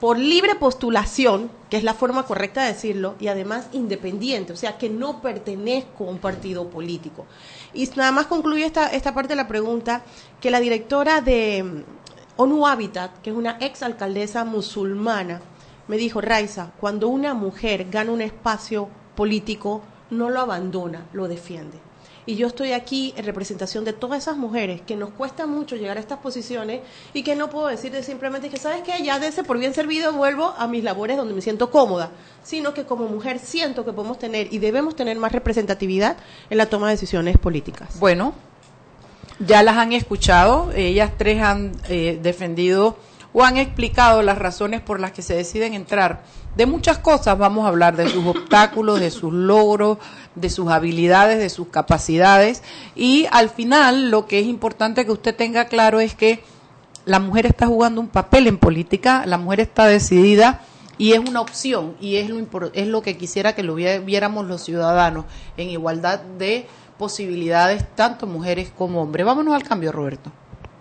por 0.00 0.18
libre 0.18 0.54
postulación, 0.56 1.50
que 1.70 1.78
es 1.78 1.84
la 1.84 1.94
forma 1.94 2.24
correcta 2.24 2.62
de 2.62 2.72
decirlo, 2.72 3.14
y 3.18 3.28
además 3.28 3.68
independiente, 3.72 4.52
o 4.52 4.56
sea, 4.56 4.76
que 4.76 4.90
no 4.90 5.22
pertenezco 5.22 6.04
a 6.04 6.10
un 6.10 6.18
partido 6.18 6.68
político. 6.68 7.24
Y 7.72 7.86
nada 7.96 8.12
más 8.12 8.26
concluye 8.26 8.66
esta, 8.66 8.88
esta 8.88 9.14
parte 9.14 9.30
de 9.30 9.36
la 9.36 9.48
pregunta, 9.48 10.02
que 10.40 10.50
la 10.50 10.60
directora 10.60 11.22
de 11.22 11.84
ONU 12.36 12.66
Habitat, 12.66 13.22
que 13.22 13.30
es 13.30 13.36
una 13.36 13.56
ex 13.60 13.82
alcaldesa 13.82 14.44
musulmana, 14.44 15.40
me 15.88 15.96
dijo, 15.96 16.20
Raiza, 16.20 16.72
cuando 16.78 17.08
una 17.08 17.32
mujer 17.32 17.86
gana 17.90 18.12
un 18.12 18.20
espacio 18.20 18.88
político, 19.14 19.82
no 20.10 20.30
lo 20.30 20.40
abandona, 20.40 21.06
lo 21.12 21.28
defiende. 21.28 21.78
Y 22.28 22.34
yo 22.34 22.48
estoy 22.48 22.72
aquí 22.72 23.14
en 23.16 23.24
representación 23.24 23.84
de 23.84 23.92
todas 23.92 24.24
esas 24.24 24.36
mujeres 24.36 24.80
que 24.80 24.96
nos 24.96 25.10
cuesta 25.10 25.46
mucho 25.46 25.76
llegar 25.76 25.96
a 25.96 26.00
estas 26.00 26.18
posiciones 26.18 26.80
y 27.14 27.22
que 27.22 27.36
no 27.36 27.48
puedo 27.48 27.68
decir 27.68 27.94
simplemente 28.02 28.50
que, 28.50 28.56
¿sabes 28.56 28.82
qué? 28.82 29.04
Ya 29.04 29.20
de 29.20 29.28
ese 29.28 29.44
por 29.44 29.58
bien 29.58 29.74
servido 29.74 30.12
vuelvo 30.12 30.52
a 30.58 30.66
mis 30.66 30.82
labores 30.82 31.16
donde 31.16 31.34
me 31.34 31.40
siento 31.40 31.70
cómoda, 31.70 32.10
sino 32.42 32.74
que 32.74 32.84
como 32.84 33.06
mujer 33.06 33.38
siento 33.38 33.84
que 33.84 33.92
podemos 33.92 34.18
tener 34.18 34.52
y 34.52 34.58
debemos 34.58 34.96
tener 34.96 35.16
más 35.18 35.30
representatividad 35.30 36.16
en 36.50 36.58
la 36.58 36.66
toma 36.66 36.88
de 36.88 36.94
decisiones 36.94 37.38
políticas. 37.38 38.00
Bueno, 38.00 38.34
ya 39.38 39.62
las 39.62 39.76
han 39.76 39.92
escuchado, 39.92 40.72
ellas 40.74 41.12
tres 41.16 41.40
han 41.40 41.72
eh, 41.88 42.18
defendido 42.20 42.96
o 43.38 43.44
han 43.44 43.58
explicado 43.58 44.22
las 44.22 44.38
razones 44.38 44.80
por 44.80 44.98
las 44.98 45.12
que 45.12 45.20
se 45.20 45.34
deciden 45.34 45.74
entrar. 45.74 46.22
De 46.56 46.64
muchas 46.64 46.96
cosas 46.96 47.36
vamos 47.36 47.66
a 47.66 47.68
hablar, 47.68 47.94
de 47.94 48.08
sus 48.08 48.24
obstáculos, 48.34 48.98
de 48.98 49.10
sus 49.10 49.30
logros, 49.30 49.98
de 50.34 50.48
sus 50.48 50.70
habilidades, 50.70 51.38
de 51.38 51.50
sus 51.50 51.68
capacidades. 51.68 52.62
Y 52.94 53.26
al 53.30 53.50
final 53.50 54.10
lo 54.10 54.26
que 54.26 54.40
es 54.40 54.46
importante 54.46 55.04
que 55.04 55.12
usted 55.12 55.36
tenga 55.36 55.66
claro 55.66 56.00
es 56.00 56.14
que 56.14 56.42
la 57.04 57.20
mujer 57.20 57.44
está 57.44 57.66
jugando 57.66 58.00
un 58.00 58.08
papel 58.08 58.46
en 58.46 58.56
política, 58.56 59.26
la 59.26 59.36
mujer 59.36 59.60
está 59.60 59.86
decidida 59.86 60.62
y 60.96 61.12
es 61.12 61.18
una 61.18 61.42
opción 61.42 61.94
y 62.00 62.16
es 62.16 62.30
lo, 62.30 62.38
es 62.72 62.86
lo 62.86 63.02
que 63.02 63.18
quisiera 63.18 63.54
que 63.54 63.62
lo 63.62 63.74
viéramos 63.74 64.46
los 64.46 64.64
ciudadanos 64.64 65.26
en 65.58 65.68
igualdad 65.68 66.20
de 66.20 66.66
posibilidades, 66.96 67.84
tanto 67.96 68.26
mujeres 68.26 68.72
como 68.74 69.02
hombres. 69.02 69.26
Vámonos 69.26 69.54
al 69.54 69.62
cambio, 69.62 69.92
Roberto. 69.92 70.32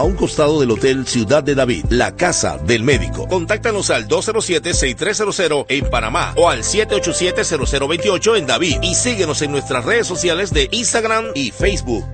a 0.00 0.02
un 0.02 0.16
costado 0.16 0.58
del 0.60 0.70
Hotel 0.70 1.06
Ciudad 1.06 1.44
de 1.44 1.54
David, 1.54 1.84
la 1.90 2.16
casa 2.16 2.56
del 2.56 2.82
médico. 2.82 3.28
Contáctanos 3.28 3.90
al 3.90 4.08
207-6300 4.08 5.66
en 5.68 5.90
Panamá 5.90 6.32
o 6.36 6.48
al 6.48 6.62
787-0028 6.62 8.38
en 8.38 8.46
David 8.46 8.78
y 8.80 8.94
síguenos 8.94 9.42
en 9.42 9.52
nuestras 9.52 9.84
redes 9.84 10.06
sociales 10.06 10.54
de 10.54 10.68
Instagram 10.70 11.26
y 11.34 11.50
Facebook. 11.50 12.06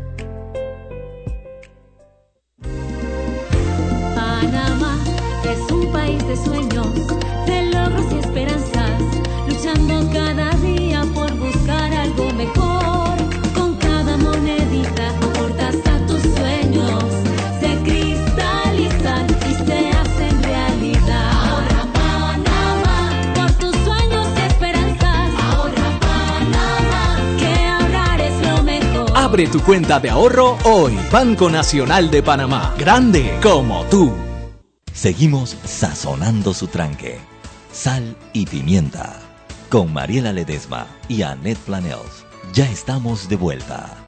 Panamá 4.16 4.98
es 5.44 5.70
un 5.70 5.92
país 5.92 6.26
de 6.26 6.36
sueños, 6.38 6.75
Abre 29.36 29.48
tu 29.48 29.60
cuenta 29.60 30.00
de 30.00 30.08
ahorro 30.08 30.56
hoy. 30.64 30.98
Banco 31.12 31.50
Nacional 31.50 32.10
de 32.10 32.22
Panamá. 32.22 32.74
Grande 32.78 33.38
como 33.42 33.84
tú. 33.90 34.14
Seguimos 34.94 35.58
sazonando 35.62 36.54
su 36.54 36.68
tranque. 36.68 37.18
Sal 37.70 38.16
y 38.32 38.46
pimienta. 38.46 39.20
Con 39.68 39.92
Mariela 39.92 40.32
Ledesma 40.32 40.86
y 41.06 41.20
Annette 41.20 41.58
Planels. 41.58 42.24
Ya 42.54 42.64
estamos 42.64 43.28
de 43.28 43.36
vuelta. 43.36 44.06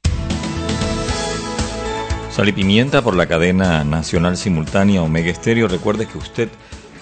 Sal 2.31 2.49
y 2.49 2.53
pimienta 2.53 3.03
por 3.03 3.15
la 3.15 3.27
cadena 3.27 3.85
nacional 3.85 4.39
simultánea 4.39 5.03
Omega 5.03 5.31
Estéreo. 5.31 5.69
Recuerde 5.69 6.07
que 6.07 6.17
usted 6.17 6.49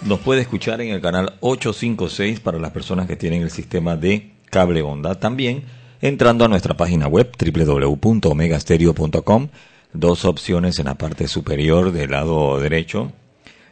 nos 0.02 0.18
puede 0.18 0.40
escuchar 0.40 0.80
en 0.80 0.88
el 0.88 1.00
canal 1.00 1.35
856 1.38 2.40
para 2.40 2.59
las 2.59 2.73
personas 2.73 3.06
que 3.06 3.14
tienen 3.14 3.42
el 3.42 3.52
sistema 3.52 3.95
de 3.95 4.33
cable 4.50 4.83
onda. 4.83 5.14
También 5.14 5.75
entrando 6.00 6.44
a 6.44 6.48
nuestra 6.48 6.76
página 6.76 7.08
web 7.08 7.32
www.omegastereo.com. 7.38 9.48
Dos 9.92 10.24
opciones 10.24 10.78
en 10.78 10.86
la 10.86 10.94
parte 10.94 11.28
superior 11.28 11.92
del 11.92 12.10
lado 12.10 12.58
derecho. 12.60 13.12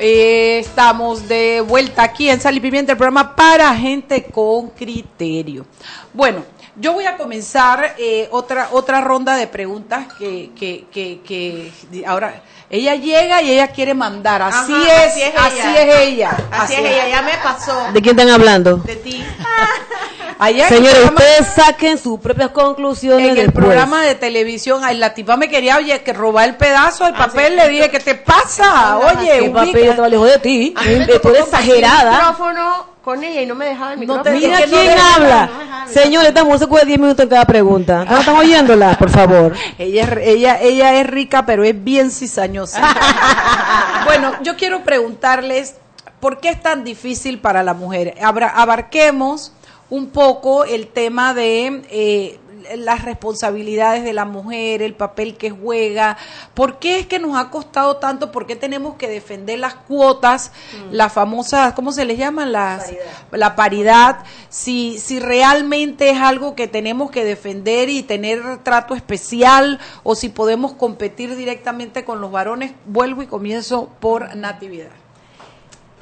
Eh, 0.00 0.58
estamos 0.58 1.28
de 1.28 1.60
vuelta 1.60 2.02
aquí 2.02 2.28
en 2.28 2.40
Sal 2.40 2.56
y 2.56 2.60
Pimienta, 2.60 2.90
el 2.90 2.98
programa 2.98 3.36
para 3.36 3.72
gente 3.76 4.24
con 4.24 4.70
criterio. 4.70 5.64
Bueno, 6.12 6.44
yo 6.74 6.94
voy 6.94 7.04
a 7.04 7.16
comenzar 7.16 7.94
eh, 7.96 8.26
otra 8.32 8.70
otra 8.72 9.00
ronda 9.00 9.36
de 9.36 9.46
preguntas 9.46 10.12
que, 10.14 10.50
que, 10.58 10.86
que, 10.90 11.20
que 11.24 11.70
ahora 12.04 12.42
ella 12.72 12.96
llega 12.96 13.42
y 13.42 13.52
ella 13.52 13.68
quiere 13.68 13.92
mandar. 13.94 14.42
Así 14.42 14.72
Ajá, 14.72 15.04
es, 15.04 15.12
así 15.12 15.22
es 15.22 15.32
así 15.36 15.58
ella. 15.60 15.82
es 15.82 15.96
ella. 16.00 16.36
Así 16.50 16.72
es 16.74 16.80
ella, 16.80 17.08
ya 17.08 17.22
me 17.22 17.32
pasó. 17.42 17.78
¿De 17.92 18.00
quién 18.02 18.18
están 18.18 18.32
hablando? 18.34 18.78
De 18.78 18.96
ti. 18.96 19.24
Allá 20.38 20.66
Señores, 20.68 20.94
programa- 20.96 21.20
ustedes 21.20 21.46
saquen 21.54 21.98
sus 21.98 22.18
propias 22.18 22.50
conclusiones 22.50 23.26
en 23.26 23.30
el 23.38 23.46
después. 23.46 23.64
programa 23.64 24.02
de 24.02 24.16
televisión, 24.16 24.82
ay, 24.82 24.96
la 24.96 25.14
tipa 25.14 25.36
me 25.36 25.48
quería, 25.48 25.76
oye, 25.76 26.02
que 26.02 26.12
robar 26.12 26.48
el 26.48 26.56
pedazo 26.56 27.04
Ah, 27.04 27.08
del 27.08 27.16
papel, 27.16 27.54
le 27.56 27.68
dije, 27.68 27.90
¿qué 27.90 28.00
te 28.00 28.14
pasa? 28.16 28.96
Oye. 28.98 29.52
Yo 29.52 29.62
estaba 29.90 30.08
lejos 30.08 30.28
de 30.28 30.38
ti. 30.38 30.74
Tú 31.22 31.28
eres 31.28 31.42
exagerada. 31.44 32.10
El 32.12 32.18
micrófono 32.18 32.86
con 33.02 33.22
ella 33.24 33.42
y 33.42 33.46
no 33.46 33.54
me 33.54 33.66
dejaba 33.66 33.92
el 33.94 33.96
No 33.98 34.00
micrófono. 34.00 34.22
te 34.24 34.32
Mira 34.32 34.60
no 34.60 34.66
quién 34.66 34.86
deja- 34.86 35.14
habla. 35.14 35.50
no 35.86 35.88
Señores, 35.92 36.28
esta 36.28 36.44
mujer 36.44 36.58
se 36.60 36.66
cuida 36.68 36.84
10 36.84 36.98
minutos 37.00 37.22
en 37.24 37.28
cada 37.28 37.44
pregunta. 37.44 38.04
¿No 38.04 38.18
están 38.18 38.36
oyéndola, 38.36 38.96
por 38.98 39.10
favor? 39.10 39.54
Ella, 39.78 40.02
es- 40.04 40.18
ella, 40.28 40.60
ella 40.60 41.00
es 41.00 41.06
rica, 41.06 41.44
pero 41.44 41.64
es 41.64 41.82
bien 41.82 42.10
cizañosa. 42.10 42.80
bueno, 44.04 44.32
yo 44.42 44.56
quiero 44.56 44.82
preguntarles, 44.84 45.76
¿por 46.20 46.38
qué 46.40 46.50
es 46.50 46.62
tan 46.62 46.84
difícil 46.84 47.38
para 47.40 47.62
la 47.62 47.74
mujer? 47.74 48.14
Abra- 48.22 48.50
abarquemos 48.54 49.52
un 49.90 50.08
poco 50.10 50.64
el 50.64 50.86
tema 50.88 51.34
de 51.34 51.82
eh, 51.90 52.38
las 52.76 53.04
responsabilidades 53.04 54.04
de 54.04 54.12
la 54.12 54.24
mujer, 54.24 54.82
el 54.82 54.94
papel 54.94 55.36
que 55.36 55.50
juega. 55.50 56.16
¿Por 56.54 56.78
qué 56.78 56.98
es 56.98 57.06
que 57.06 57.18
nos 57.18 57.36
ha 57.36 57.50
costado 57.50 57.96
tanto? 57.96 58.32
¿Por 58.32 58.46
qué 58.46 58.56
tenemos 58.56 58.96
que 58.96 59.08
defender 59.08 59.58
las 59.58 59.74
cuotas, 59.74 60.52
las 60.90 61.12
famosas, 61.12 61.74
¿cómo 61.74 61.92
se 61.92 62.04
les 62.04 62.18
llaman? 62.18 62.52
Las, 62.52 62.92
La 63.30 63.56
paridad. 63.56 64.24
Si, 64.48 64.98
si 64.98 65.20
realmente 65.20 66.10
es 66.10 66.18
algo 66.18 66.54
que 66.54 66.68
tenemos 66.68 67.10
que 67.10 67.24
defender 67.24 67.88
y 67.88 68.02
tener 68.02 68.58
trato 68.58 68.94
especial 68.94 69.80
o 70.02 70.14
si 70.14 70.28
podemos 70.28 70.74
competir 70.74 71.36
directamente 71.36 72.04
con 72.04 72.20
los 72.20 72.30
varones. 72.30 72.72
Vuelvo 72.86 73.22
y 73.22 73.26
comienzo 73.26 73.90
por 74.00 74.34
Natividad. 74.36 75.01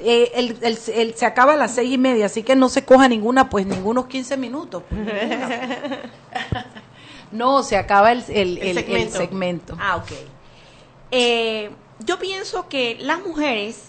Eh, 0.03 0.31
el, 0.35 0.57
el- 0.61 0.79
el- 0.95 1.13
se 1.15 1.25
acaba 1.25 1.53
a 1.53 1.55
las 1.57 1.75
seis 1.75 1.91
y 1.93 1.97
media, 1.97 2.25
así 2.25 2.41
que 2.43 2.55
no 2.55 2.69
se 2.69 2.83
coja 2.83 3.07
ninguna, 3.07 3.49
pues 3.49 3.65
ningunos 3.67 4.07
15 4.07 4.37
minutos. 4.37 4.83
pues. 4.89 5.01
No, 7.31 7.63
se 7.63 7.77
acaba 7.77 8.11
el, 8.11 8.23
segmento. 8.23 9.17
segmento. 9.17 9.77
Ah, 9.79 9.95
ok. 9.95 10.11
Eh, 11.11 11.71
yo 11.99 12.19
pienso 12.19 12.67
que 12.67 12.97
las 12.99 13.21
mujeres 13.25 13.83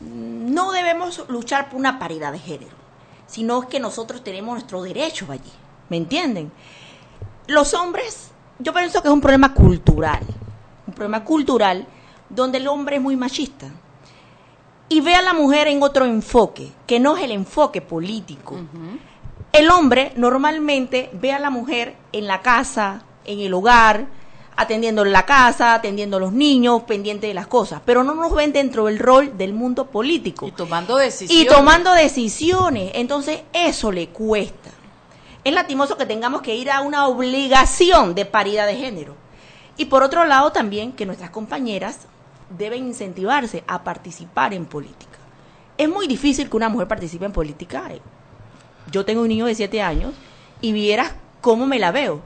no 0.00 0.72
debemos 0.72 1.24
luchar 1.28 1.70
por 1.70 1.78
una 1.80 1.98
paridad 1.98 2.32
de 2.32 2.38
género, 2.38 2.76
sino 3.26 3.66
que 3.68 3.80
nosotros 3.80 4.22
tenemos 4.22 4.52
nuestros 4.54 4.84
derechos 4.84 5.30
allí. 5.30 5.50
¿Me 5.88 5.96
entienden? 5.96 6.52
Los 7.46 7.72
hombres, 7.72 8.30
yo 8.58 8.74
pienso 8.74 9.00
que 9.00 9.08
es 9.08 9.14
un 9.14 9.22
problema 9.22 9.54
cultural, 9.54 10.20
un 10.86 10.92
problema 10.92 11.24
cultural 11.24 11.86
donde 12.28 12.58
el 12.58 12.68
hombre 12.68 12.96
es 12.96 13.02
muy 13.02 13.16
machista 13.16 13.70
y 14.88 15.00
ve 15.00 15.14
a 15.14 15.22
la 15.22 15.34
mujer 15.34 15.68
en 15.68 15.82
otro 15.82 16.04
enfoque, 16.04 16.72
que 16.86 17.00
no 17.00 17.16
es 17.16 17.24
el 17.24 17.32
enfoque 17.32 17.80
político. 17.80 18.56
El 19.52 19.70
hombre 19.70 20.12
normalmente 20.16 21.10
ve 21.12 21.32
a 21.32 21.38
la 21.38 21.50
mujer 21.50 21.96
en 22.12 22.26
la 22.26 22.42
casa, 22.42 23.02
en 23.24 23.40
el 23.40 23.52
hogar, 23.54 24.06
atendiendo 24.56 25.04
la 25.04 25.24
casa, 25.24 25.74
atendiendo 25.74 26.16
a 26.16 26.20
los 26.20 26.32
niños, 26.32 26.82
pendiente 26.82 27.28
de 27.28 27.34
las 27.34 27.46
cosas, 27.46 27.80
pero 27.84 28.02
no 28.02 28.14
nos 28.14 28.34
ven 28.34 28.52
dentro 28.52 28.86
del 28.86 28.98
rol 28.98 29.38
del 29.38 29.52
mundo 29.52 29.86
político. 29.86 30.48
Y 30.48 30.50
tomando 30.50 30.96
decisiones. 30.96 31.44
Y 31.44 31.46
tomando 31.46 31.92
decisiones. 31.92 32.90
Entonces, 32.94 33.42
eso 33.52 33.92
le 33.92 34.08
cuesta. 34.08 34.70
Es 35.44 35.54
lastimoso 35.54 35.96
que 35.96 36.06
tengamos 36.06 36.42
que 36.42 36.56
ir 36.56 36.70
a 36.70 36.80
una 36.80 37.06
obligación 37.06 38.14
de 38.16 38.24
paridad 38.24 38.66
de 38.66 38.74
género. 38.74 39.14
Y 39.76 39.84
por 39.84 40.02
otro 40.02 40.24
lado, 40.24 40.50
también 40.50 40.92
que 40.92 41.06
nuestras 41.06 41.30
compañeras 41.30 42.00
deben 42.50 42.86
incentivarse 42.86 43.64
a 43.66 43.84
participar 43.84 44.54
en 44.54 44.66
política. 44.66 45.18
Es 45.76 45.88
muy 45.88 46.06
difícil 46.06 46.48
que 46.50 46.56
una 46.56 46.68
mujer 46.68 46.88
participe 46.88 47.24
en 47.24 47.32
política. 47.32 47.88
Yo 48.90 49.04
tengo 49.04 49.22
un 49.22 49.28
niño 49.28 49.46
de 49.46 49.54
7 49.54 49.82
años 49.82 50.14
y 50.60 50.72
vieras 50.72 51.12
cómo 51.40 51.66
me 51.66 51.78
la 51.78 51.92
veo 51.92 52.20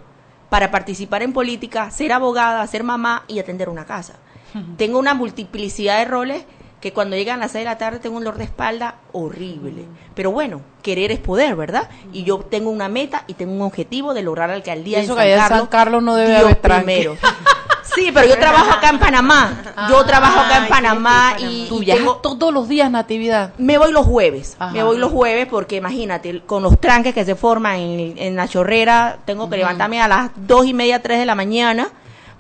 para 0.49 0.71
participar 0.71 1.23
en 1.23 1.33
política, 1.33 1.91
ser 1.91 2.13
abogada, 2.13 2.67
ser 2.67 2.85
mamá 2.85 3.25
y 3.27 3.39
atender 3.39 3.69
una 3.69 3.87
casa. 3.87 4.15
Tengo 4.77 4.99
una 4.99 5.15
multiplicidad 5.15 5.99
de 5.99 6.05
roles 6.05 6.45
que 6.83 6.93
cuando 6.93 7.17
llegan 7.17 7.37
a 7.37 7.45
las 7.45 7.53
6 7.53 7.61
de 7.61 7.71
la 7.71 7.79
tarde 7.79 8.01
tengo 8.01 8.17
un 8.17 8.25
dolor 8.25 8.39
de 8.39 8.45
espalda 8.45 8.97
horrible. 9.13 9.85
Pero 10.17 10.33
bueno, 10.33 10.63
querer 10.83 11.13
es 11.13 11.21
poder, 11.21 11.55
¿verdad? 11.55 11.89
Y 12.13 12.25
yo 12.25 12.41
tengo 12.41 12.71
una 12.71 12.89
meta 12.89 13.23
y 13.29 13.35
tengo 13.35 13.53
un 13.53 13.63
objetivo 13.63 14.15
de 14.15 14.23
lograr 14.23 14.49
la 14.49 14.57
alcaldía 14.57 14.99
Eso 14.99 15.13
en 15.13 15.19
que 15.19 15.23
allá 15.23 15.35
en 15.35 15.41
San 15.41 15.49
Carlos. 15.49 15.69
Carlos 15.69 16.03
no 16.03 16.17
debe 16.17 16.31
Dios 16.31 16.43
haber 16.43 16.57
tranque. 16.57 16.85
primero. 16.85 17.17
Sí, 17.95 18.11
pero 18.13 18.27
yo 18.29 18.39
trabajo 18.39 18.71
acá 18.73 18.91
en 18.91 18.99
Panamá. 18.99 19.63
Yo 19.89 20.05
trabajo 20.05 20.41
acá 20.41 20.59
en 20.59 20.69
Panamá 20.69 21.35
y, 21.39 21.67
Tú 21.69 21.83
y 21.83 21.87
viajas 21.87 22.03
tengo- 22.05 22.17
todos 22.21 22.53
los 22.53 22.69
días, 22.69 22.91
Natividad. 22.91 23.53
me 23.59 23.79
voy 23.79 23.93
los 23.93 24.07
jueves. 24.07 24.57
Ajá. 24.59 24.73
Me 24.73 24.83
voy 24.83 24.99
los 24.99 25.11
jueves 25.11 25.47
porque 25.51 25.77
imagínate, 25.77 26.41
con 26.47 26.63
los 26.63 26.81
tranques 26.81 27.15
que 27.15 27.25
se 27.25 27.35
forman 27.35 27.77
en, 27.79 28.19
en 28.19 28.37
la 28.37 28.47
chorrera, 28.49 29.19
tengo 29.25 29.49
que 29.51 29.57
levantarme 29.57 30.01
a 30.01 30.09
las 30.09 30.31
dos 30.37 30.67
y 30.67 30.75
media, 30.75 31.03
tres 31.03 31.19
de 31.19 31.27
la 31.27 31.35
mañana 31.35 31.89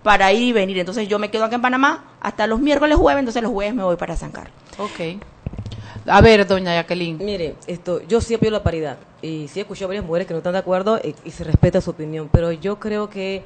para 0.02 0.32
ir 0.32 0.42
y 0.42 0.52
venir. 0.52 0.78
Entonces 0.78 1.08
yo 1.08 1.18
me 1.18 1.30
quedo 1.30 1.44
aquí 1.44 1.54
en 1.54 1.62
Panamá 1.62 2.04
hasta 2.20 2.46
los 2.46 2.60
miércoles 2.60 2.96
jueves, 2.96 3.20
entonces 3.20 3.42
los 3.42 3.52
jueves 3.52 3.74
me 3.74 3.82
voy 3.84 3.96
para 3.96 4.16
San 4.16 4.30
Carlos. 4.32 4.54
Ok. 4.78 5.20
A 6.06 6.20
ver, 6.20 6.46
doña 6.46 6.74
Jacqueline. 6.74 7.18
Mire, 7.18 7.54
esto, 7.68 8.02
yo 8.08 8.20
sí 8.20 8.34
apoyo 8.34 8.50
la 8.50 8.62
paridad 8.62 8.96
y 9.20 9.46
sí 9.48 9.60
he 9.60 9.62
escuchado 9.62 9.86
a 9.86 9.88
varias 9.88 10.04
mujeres 10.04 10.26
que 10.26 10.34
no 10.34 10.38
están 10.38 10.54
de 10.54 10.58
acuerdo 10.58 10.98
y, 11.02 11.14
y 11.24 11.30
se 11.30 11.44
respeta 11.44 11.80
su 11.80 11.90
opinión, 11.90 12.28
pero 12.32 12.50
yo 12.50 12.80
creo 12.80 13.08
que 13.08 13.44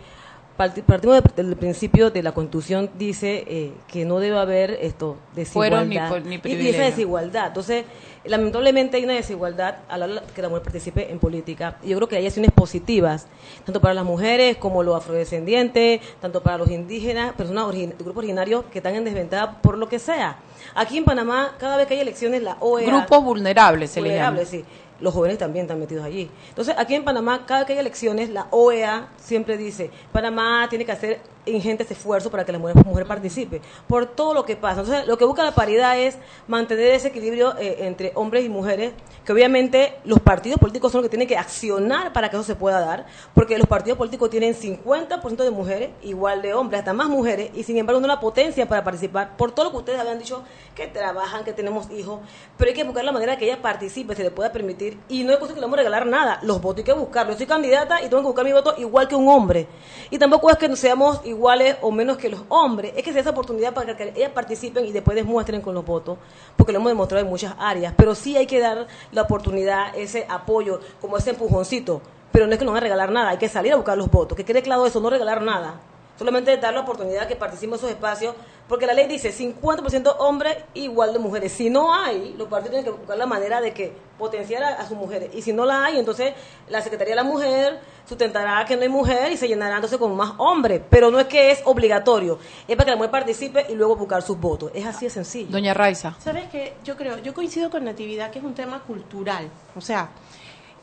partimos 0.56 1.22
de- 1.22 1.42
del 1.42 1.56
principio 1.56 2.10
de 2.10 2.22
la 2.22 2.32
Constitución 2.32 2.90
dice 2.98 3.44
eh, 3.46 3.72
que 3.88 4.04
no 4.04 4.18
debe 4.18 4.38
haber 4.38 4.70
esto 4.80 5.16
desigualdad 5.34 5.80
ni 6.24 6.38
ni 6.38 6.68
y- 6.68 6.68
esa 6.70 6.82
desigualdad. 6.82 7.48
Entonces, 7.48 7.84
lamentablemente 8.24 8.96
hay 8.96 9.04
una 9.04 9.12
desigualdad 9.14 9.76
a 9.88 9.98
la 9.98 10.06
hora 10.06 10.22
que 10.34 10.42
la 10.42 10.48
mujer 10.48 10.62
participe 10.64 11.10
en 11.10 11.18
política. 11.18 11.76
Y 11.82 11.90
yo 11.90 11.96
creo 11.96 12.08
que 12.08 12.16
hay 12.16 12.26
acciones 12.26 12.50
positivas, 12.52 13.26
tanto 13.64 13.80
para 13.80 13.94
las 13.94 14.04
mujeres 14.04 14.56
como 14.56 14.82
los 14.82 14.96
afrodescendientes, 14.96 16.00
tanto 16.20 16.42
para 16.42 16.58
los 16.58 16.70
indígenas, 16.70 17.34
personas 17.34 17.72
de 17.72 17.86
grupos 17.98 18.16
originarios 18.18 18.64
que 18.72 18.78
están 18.78 18.94
en 18.94 19.04
desventaja 19.04 19.60
por 19.60 19.76
lo 19.78 19.88
que 19.88 19.98
sea. 19.98 20.38
Aquí 20.74 20.98
en 20.98 21.04
Panamá, 21.04 21.54
cada 21.58 21.76
vez 21.76 21.86
que 21.86 21.94
hay 21.94 22.00
elecciones, 22.00 22.42
la 22.42 22.56
OEA... 22.60 22.86
Grupos 22.86 23.22
vulnerables 23.22 23.90
se 23.90 24.00
les 24.00 24.12
llama. 24.14 24.30
Vulnerables, 24.30 24.48
sí. 24.48 24.64
Los 25.00 25.12
jóvenes 25.14 25.38
también 25.38 25.64
están 25.64 25.78
metidos 25.78 26.04
allí. 26.04 26.30
Entonces, 26.48 26.74
aquí 26.78 26.94
en 26.94 27.04
Panamá, 27.04 27.44
cada 27.46 27.66
que 27.66 27.74
hay 27.74 27.78
elecciones, 27.78 28.30
la 28.30 28.46
OEA 28.50 29.08
siempre 29.16 29.56
dice, 29.56 29.90
Panamá 30.12 30.66
tiene 30.70 30.84
que 30.84 30.92
hacer 30.92 31.20
ingentes 31.46 31.90
esfuerzos 31.90 32.30
para 32.30 32.44
que 32.44 32.52
la 32.52 32.58
mujer, 32.58 32.76
mujer 32.84 33.06
participe, 33.06 33.60
por 33.86 34.06
todo 34.06 34.34
lo 34.34 34.44
que 34.44 34.56
pasa. 34.56 34.80
Entonces, 34.80 35.06
lo 35.06 35.16
que 35.16 35.24
busca 35.24 35.44
la 35.44 35.54
paridad 35.54 35.98
es 35.98 36.16
mantener 36.48 36.86
ese 36.94 37.08
equilibrio 37.08 37.56
eh, 37.58 37.86
entre 37.86 38.12
hombres 38.14 38.44
y 38.44 38.48
mujeres, 38.48 38.92
que 39.24 39.32
obviamente 39.32 39.94
los 40.04 40.20
partidos 40.20 40.58
políticos 40.58 40.92
son 40.92 41.00
los 41.00 41.06
que 41.06 41.10
tienen 41.10 41.28
que 41.28 41.36
accionar 41.36 42.12
para 42.12 42.28
que 42.28 42.36
eso 42.36 42.44
se 42.44 42.54
pueda 42.54 42.80
dar, 42.80 43.06
porque 43.34 43.58
los 43.58 43.66
partidos 43.66 43.98
políticos 43.98 44.30
tienen 44.30 44.54
50% 44.54 45.36
de 45.36 45.50
mujeres, 45.50 45.90
igual 46.02 46.42
de 46.42 46.54
hombres, 46.54 46.80
hasta 46.80 46.92
más 46.92 47.08
mujeres, 47.08 47.50
y 47.54 47.62
sin 47.62 47.76
embargo 47.78 48.00
no 48.00 48.06
la 48.06 48.20
potencia 48.20 48.66
para 48.66 48.84
participar, 48.84 49.36
por 49.36 49.52
todo 49.52 49.66
lo 49.66 49.70
que 49.70 49.76
ustedes 49.78 50.00
habían 50.00 50.18
dicho, 50.18 50.42
que 50.74 50.86
trabajan, 50.86 51.44
que 51.44 51.52
tenemos 51.52 51.90
hijos, 51.90 52.20
pero 52.56 52.68
hay 52.68 52.74
que 52.74 52.84
buscar 52.84 53.04
la 53.04 53.12
manera 53.12 53.36
que 53.36 53.46
ella 53.46 53.62
participe, 53.62 54.14
se 54.14 54.22
le 54.22 54.30
pueda 54.30 54.52
permitir, 54.52 54.85
y 55.08 55.24
no 55.24 55.32
es 55.32 55.38
cosa 55.38 55.54
que 55.54 55.60
le 55.60 55.66
vamos 55.66 55.74
a 55.74 55.78
regalar 55.78 56.06
nada, 56.06 56.38
los 56.42 56.60
votos 56.60 56.78
hay 56.78 56.84
que 56.84 56.92
buscarlos. 56.92 57.36
Yo 57.36 57.38
soy 57.38 57.46
candidata 57.46 58.02
y 58.02 58.08
tengo 58.08 58.22
que 58.22 58.26
buscar 58.26 58.44
mi 58.44 58.52
voto 58.52 58.74
igual 58.78 59.08
que 59.08 59.14
un 59.14 59.28
hombre, 59.28 59.66
y 60.10 60.18
tampoco 60.18 60.50
es 60.50 60.56
que 60.56 60.74
seamos 60.76 61.20
iguales 61.24 61.76
o 61.82 61.90
menos 61.90 62.16
que 62.16 62.28
los 62.28 62.42
hombres, 62.48 62.92
es 62.96 63.02
que 63.02 63.12
sea 63.12 63.20
esa 63.20 63.30
oportunidad 63.30 63.74
para 63.74 63.96
que 63.96 64.12
ellas 64.14 64.30
participen 64.32 64.84
y 64.86 64.92
después 64.92 65.14
demuestren 65.14 65.60
con 65.60 65.74
los 65.74 65.84
votos, 65.84 66.18
porque 66.56 66.72
lo 66.72 66.78
hemos 66.78 66.90
demostrado 66.90 67.24
en 67.24 67.30
muchas 67.30 67.54
áreas, 67.58 67.94
pero 67.96 68.14
sí 68.14 68.36
hay 68.36 68.46
que 68.46 68.60
dar 68.60 68.86
la 69.12 69.22
oportunidad, 69.22 69.96
ese 69.96 70.26
apoyo, 70.28 70.80
como 71.00 71.16
ese 71.16 71.30
empujoncito, 71.30 72.00
pero 72.32 72.46
no 72.46 72.52
es 72.52 72.58
que 72.58 72.64
nos 72.64 72.72
van 72.72 72.82
a 72.82 72.84
regalar 72.84 73.10
nada, 73.10 73.30
hay 73.30 73.38
que 73.38 73.48
salir 73.48 73.72
a 73.72 73.76
buscar 73.76 73.96
los 73.96 74.10
votos, 74.10 74.36
que 74.36 74.44
quede 74.44 74.62
claro 74.62 74.86
eso, 74.86 75.00
no 75.00 75.10
regalar 75.10 75.42
nada. 75.42 75.80
Solamente 76.18 76.56
dar 76.56 76.72
la 76.74 76.80
oportunidad 76.80 77.22
de 77.22 77.28
que 77.28 77.36
participemos 77.36 77.80
en 77.80 77.86
esos 77.86 77.96
espacios, 77.96 78.34
porque 78.68 78.86
la 78.86 78.94
ley 78.94 79.06
dice 79.06 79.32
50% 79.32 80.16
hombres 80.18 80.56
igual 80.74 81.12
de 81.12 81.18
mujeres. 81.18 81.52
Si 81.52 81.70
no 81.70 81.94
hay, 81.94 82.34
los 82.38 82.48
partidos 82.48 82.70
tienen 82.70 82.84
que 82.84 82.98
buscar 82.98 83.16
la 83.16 83.26
manera 83.26 83.60
de 83.60 83.72
que 83.72 83.92
potenciar 84.18 84.62
a, 84.62 84.68
a 84.68 84.88
sus 84.88 84.96
mujeres. 84.96 85.30
Y 85.34 85.42
si 85.42 85.52
no 85.52 85.66
la 85.66 85.84
hay, 85.84 85.98
entonces 85.98 86.32
la 86.68 86.80
Secretaría 86.80 87.12
de 87.12 87.16
la 87.16 87.24
Mujer 87.24 87.78
sustentará 88.08 88.64
que 88.64 88.76
no 88.76 88.82
hay 88.82 88.88
mujer 88.88 89.30
y 89.32 89.36
se 89.36 89.46
llenará 89.46 89.74
entonces 89.76 89.98
con 89.98 90.16
más 90.16 90.32
hombres. 90.38 90.80
Pero 90.88 91.10
no 91.10 91.20
es 91.20 91.26
que 91.26 91.50
es 91.50 91.60
obligatorio, 91.64 92.38
es 92.66 92.76
para 92.76 92.86
que 92.86 92.90
la 92.90 92.96
mujer 92.96 93.10
participe 93.10 93.66
y 93.68 93.74
luego 93.74 93.96
buscar 93.96 94.22
sus 94.22 94.38
votos. 94.40 94.70
Es 94.74 94.86
así 94.86 95.04
de 95.04 95.10
sencillo. 95.10 95.50
Doña 95.50 95.74
Raiza. 95.74 96.14
¿Sabes 96.18 96.44
qué? 96.50 96.74
Yo 96.82 96.96
creo, 96.96 97.18
yo 97.18 97.34
coincido 97.34 97.70
con 97.70 97.84
Natividad 97.84 98.30
que 98.30 98.38
es 98.38 98.44
un 98.44 98.54
tema 98.54 98.80
cultural. 98.80 99.48
O 99.76 99.80
sea, 99.80 100.08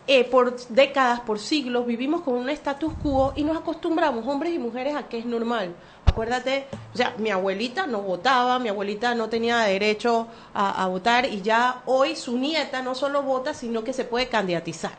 eh, 0.05 0.25
por 0.25 0.57
décadas, 0.67 1.21
por 1.21 1.39
siglos, 1.39 1.85
vivimos 1.85 2.21
con 2.21 2.33
un 2.35 2.49
status 2.49 2.93
quo 3.01 3.33
y 3.35 3.43
nos 3.43 3.57
acostumbramos, 3.57 4.27
hombres 4.27 4.53
y 4.53 4.59
mujeres, 4.59 4.95
a 4.95 5.07
que 5.07 5.17
es 5.17 5.25
normal. 5.25 5.73
Acuérdate, 6.05 6.67
o 6.93 6.97
sea, 6.97 7.15
mi 7.17 7.29
abuelita 7.29 7.87
no 7.87 8.01
votaba, 8.01 8.59
mi 8.59 8.69
abuelita 8.69 9.15
no 9.15 9.29
tenía 9.29 9.59
derecho 9.59 10.27
a, 10.53 10.83
a 10.83 10.87
votar 10.87 11.25
y 11.25 11.41
ya 11.41 11.81
hoy 11.85 12.15
su 12.15 12.37
nieta 12.37 12.81
no 12.81 12.95
solo 12.95 13.23
vota, 13.23 13.53
sino 13.53 13.83
que 13.83 13.93
se 13.93 14.03
puede 14.03 14.27
candidatizar. 14.27 14.97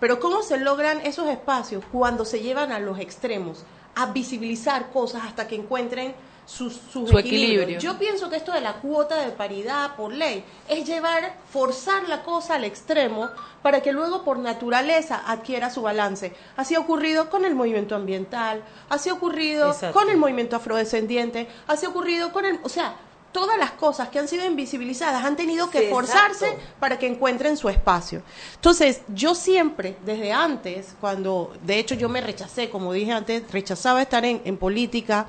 Pero 0.00 0.20
¿cómo 0.20 0.42
se 0.42 0.58
logran 0.58 1.00
esos 1.04 1.28
espacios 1.28 1.84
cuando 1.92 2.24
se 2.24 2.40
llevan 2.40 2.72
a 2.72 2.78
los 2.78 2.98
extremos? 2.98 3.64
A 3.94 4.06
visibilizar 4.06 4.90
cosas 4.90 5.22
hasta 5.24 5.48
que 5.48 5.56
encuentren 5.56 6.14
sus, 6.46 6.74
sus 6.92 7.10
Su 7.10 7.18
equilibrios. 7.18 7.62
equilibrio. 7.62 7.80
Yo 7.80 7.98
pienso 7.98 8.30
que 8.30 8.36
esto 8.36 8.52
de 8.52 8.60
la 8.60 8.74
cuota 8.74 9.16
de 9.16 9.32
paridad 9.32 9.96
por 9.96 10.12
ley 10.12 10.44
es 10.68 10.86
llevar, 10.86 11.34
forzar 11.52 12.08
la 12.08 12.22
cosa 12.22 12.54
al 12.54 12.64
extremo 12.64 13.28
para 13.62 13.80
que 13.82 13.92
luego 13.92 14.22
por 14.22 14.38
naturaleza 14.38 15.22
adquiera 15.26 15.70
su 15.70 15.82
balance. 15.82 16.32
Así 16.56 16.76
ha 16.76 16.80
ocurrido 16.80 17.30
con 17.30 17.44
el 17.44 17.54
movimiento 17.56 17.96
ambiental, 17.96 18.62
así 18.88 19.08
ha 19.10 19.14
ocurrido 19.14 19.70
Exacto. 19.70 19.98
con 19.98 20.08
el 20.08 20.16
movimiento 20.18 20.54
afrodescendiente, 20.56 21.48
así 21.66 21.84
ha 21.84 21.88
ocurrido 21.88 22.32
con 22.32 22.44
el, 22.44 22.60
o 22.62 22.68
sea, 22.68 22.94
todas 23.32 23.58
las 23.58 23.72
cosas 23.72 24.08
que 24.08 24.18
han 24.20 24.28
sido 24.28 24.46
invisibilizadas 24.46 25.24
han 25.24 25.36
tenido 25.36 25.68
que 25.68 25.80
Sí, 25.80 25.86
forzarse 25.90 26.46
exacto. 26.46 26.74
para 26.80 26.98
que 26.98 27.06
encuentren 27.06 27.56
su 27.56 27.68
espacio. 27.68 28.22
Entonces, 28.54 29.02
yo 29.08 29.34
siempre, 29.34 29.96
desde 30.06 30.32
antes, 30.32 30.94
cuando, 31.00 31.52
de 31.62 31.78
hecho 31.78 31.94
yo 31.96 32.08
me 32.08 32.20
rechacé, 32.22 32.70
como 32.70 32.92
dije 32.92 33.12
antes, 33.12 33.42
rechazaba 33.52 34.00
estar 34.00 34.24
en, 34.24 34.40
en 34.44 34.56
política, 34.56 35.26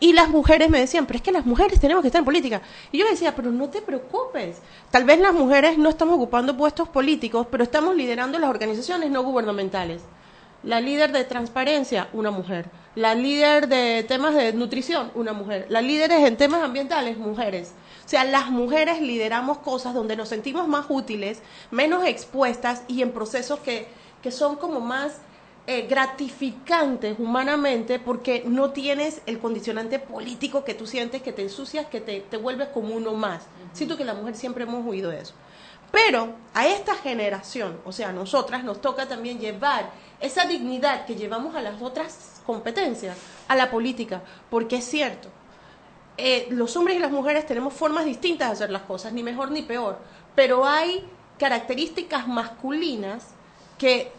y 0.00 0.12
las 0.12 0.28
mujeres 0.28 0.70
me 0.70 0.78
decían, 0.78 1.06
pero 1.06 1.16
es 1.16 1.22
que 1.22 1.32
las 1.32 1.44
mujeres 1.44 1.80
tenemos 1.80 2.02
que 2.02 2.08
estar 2.08 2.20
en 2.20 2.24
política. 2.24 2.62
Y 2.92 2.98
yo 2.98 3.04
les 3.04 3.14
decía, 3.14 3.34
pero 3.34 3.50
no 3.50 3.68
te 3.68 3.82
preocupes. 3.82 4.58
Tal 4.90 5.04
vez 5.04 5.18
las 5.18 5.34
mujeres 5.34 5.76
no 5.76 5.88
estamos 5.88 6.14
ocupando 6.14 6.56
puestos 6.56 6.88
políticos, 6.88 7.46
pero 7.50 7.64
estamos 7.64 7.96
liderando 7.96 8.38
las 8.38 8.50
organizaciones 8.50 9.10
no 9.10 9.22
gubernamentales. 9.22 10.02
La 10.62 10.80
líder 10.80 11.12
de 11.12 11.24
transparencia, 11.24 12.08
una 12.12 12.30
mujer. 12.30 12.70
La 12.94 13.14
líder 13.14 13.68
de 13.68 14.04
temas 14.06 14.34
de 14.34 14.52
nutrición, 14.52 15.10
una 15.14 15.32
mujer. 15.32 15.66
Las 15.68 15.82
líderes 15.82 16.24
en 16.26 16.36
temas 16.36 16.62
ambientales, 16.62 17.16
mujeres. 17.16 17.72
O 18.04 18.08
sea, 18.08 18.24
las 18.24 18.50
mujeres 18.50 19.00
lideramos 19.00 19.58
cosas 19.58 19.94
donde 19.94 20.16
nos 20.16 20.28
sentimos 20.28 20.66
más 20.66 20.86
útiles, 20.88 21.42
menos 21.70 22.04
expuestas 22.04 22.82
y 22.88 23.02
en 23.02 23.12
procesos 23.12 23.60
que, 23.60 23.88
que 24.22 24.30
son 24.30 24.56
como 24.56 24.80
más 24.80 25.20
eh, 25.70 25.86
gratificantes 25.86 27.18
humanamente 27.18 27.98
porque 27.98 28.42
no 28.46 28.70
tienes 28.70 29.20
el 29.26 29.38
condicionante 29.38 29.98
político 29.98 30.64
que 30.64 30.72
tú 30.72 30.86
sientes 30.86 31.20
que 31.20 31.30
te 31.30 31.42
ensucias, 31.42 31.84
que 31.88 32.00
te, 32.00 32.22
te 32.22 32.38
vuelves 32.38 32.68
como 32.68 32.94
uno 32.94 33.12
más. 33.12 33.42
Siento 33.74 33.98
que 33.98 34.06
la 34.06 34.14
mujer 34.14 34.34
siempre 34.34 34.64
hemos 34.64 34.86
huido 34.86 35.10
de 35.10 35.20
eso. 35.20 35.34
Pero 35.92 36.32
a 36.54 36.66
esta 36.66 36.94
generación, 36.94 37.78
o 37.84 37.92
sea, 37.92 38.08
a 38.08 38.12
nosotras 38.12 38.64
nos 38.64 38.80
toca 38.80 39.08
también 39.08 39.40
llevar 39.40 39.90
esa 40.20 40.46
dignidad 40.46 41.04
que 41.04 41.16
llevamos 41.16 41.54
a 41.54 41.60
las 41.60 41.82
otras 41.82 42.40
competencias, 42.46 43.18
a 43.46 43.54
la 43.54 43.70
política, 43.70 44.22
porque 44.48 44.76
es 44.76 44.86
cierto, 44.86 45.28
eh, 46.16 46.46
los 46.48 46.74
hombres 46.78 46.96
y 46.96 47.00
las 47.00 47.12
mujeres 47.12 47.44
tenemos 47.44 47.74
formas 47.74 48.06
distintas 48.06 48.48
de 48.48 48.54
hacer 48.54 48.70
las 48.70 48.84
cosas, 48.84 49.12
ni 49.12 49.22
mejor 49.22 49.50
ni 49.50 49.60
peor, 49.60 49.98
pero 50.34 50.64
hay 50.64 51.06
características 51.38 52.26
masculinas 52.26 53.34
que 53.76 54.16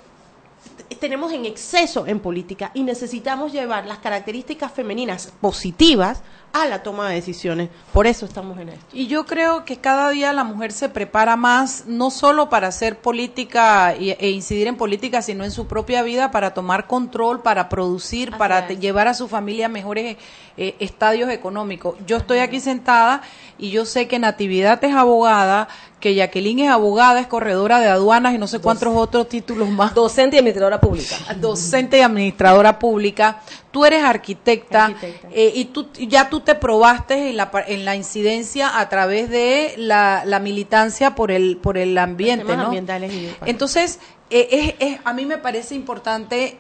tenemos 1.00 1.32
en 1.32 1.46
exceso 1.46 2.06
en 2.08 2.20
política 2.20 2.72
y 2.74 2.84
necesitamos 2.84 3.52
llevar 3.52 3.86
las 3.86 4.00
características 4.00 4.72
femeninas 4.72 5.32
positivas 5.40 6.22
a 6.52 6.66
la 6.66 6.82
toma 6.82 7.10
de 7.10 7.16
decisiones. 7.16 7.70
Por 7.94 8.08
eso 8.08 8.26
estamos 8.26 8.58
en 8.60 8.70
esto. 8.70 8.86
Y 8.92 9.08
yo 9.08 9.26
creo 9.26 9.66
que 9.66 9.78
cada 9.78 10.10
día 10.10 10.34
la 10.34 10.44
mujer 10.44 10.72
se 10.72 10.90
prepara 10.90 11.36
más, 11.36 11.86
no 11.86 12.10
solo 12.10 12.50
para 12.50 12.68
hacer 12.68 13.00
política 13.00 13.94
e 13.94 14.30
incidir 14.30 14.68
en 14.68 14.76
política, 14.76 15.22
sino 15.22 15.44
en 15.44 15.52
su 15.52 15.68
propia 15.68 16.02
vida 16.02 16.32
para 16.32 16.54
tomar 16.54 16.88
control, 16.88 17.42
para 17.42 17.70
producir, 17.70 18.30
Así 18.30 18.40
para 18.40 18.68
es. 18.68 18.80
llevar 18.80 19.08
a 19.08 19.14
su 19.14 19.28
familia 19.28 19.70
mejores 19.70 20.18
eh, 20.62 20.76
estadios 20.80 21.30
económicos. 21.32 21.96
Yo 22.06 22.18
estoy 22.18 22.40
aquí 22.40 22.60
sentada 22.60 23.22
y 23.58 23.72
yo 23.72 23.86
sé 23.86 24.08
que 24.10 24.20
Natividad 24.20 24.84
es 24.84 24.94
abogada, 24.94 25.70
que 26.02 26.16
Jacqueline 26.16 26.60
es 26.66 26.70
abogada, 26.70 27.20
es 27.22 27.28
corredora 27.28 27.80
de 27.80 27.88
aduanas 27.88 28.34
y 28.34 28.38
no 28.38 28.46
sé 28.48 28.60
cuántos 28.60 28.94
otros 28.96 29.30
títulos 29.30 29.70
más. 29.70 29.94
Docente 29.96 30.36
y 30.36 30.40
administradora 30.40 30.80
pública. 30.82 31.16
Docente 31.38 31.98
y 31.98 32.02
administradora 32.02 32.78
pública. 32.78 33.42
Tú 33.72 33.86
eres 33.86 34.04
arquitecta, 34.04 34.86
Arquitecta. 34.86 35.28
eh, 35.32 35.52
y 35.56 35.66
tú 35.66 35.88
ya 35.98 36.30
tú 36.30 36.42
te 36.42 36.56
probaste 36.56 37.30
en 37.30 37.38
la, 37.38 37.50
en 37.68 37.86
la 37.86 37.96
incidencia 37.96 38.80
a 38.80 38.90
través 38.90 39.30
de 39.30 39.74
la, 39.78 40.24
la 40.26 40.40
militancia 40.40 41.16
por 41.16 41.32
el 41.32 41.58
por 41.58 41.78
el 41.78 41.98
ambiente, 41.98 42.52
ambientales 42.54 43.14
y. 43.14 43.30
Entonces, 43.46 44.00
eh, 44.30 44.76
es, 44.80 44.88
es- 44.94 45.00
a 45.06 45.14
mí 45.14 45.26
me 45.26 45.38
parece 45.38 45.76
importante 45.76 46.60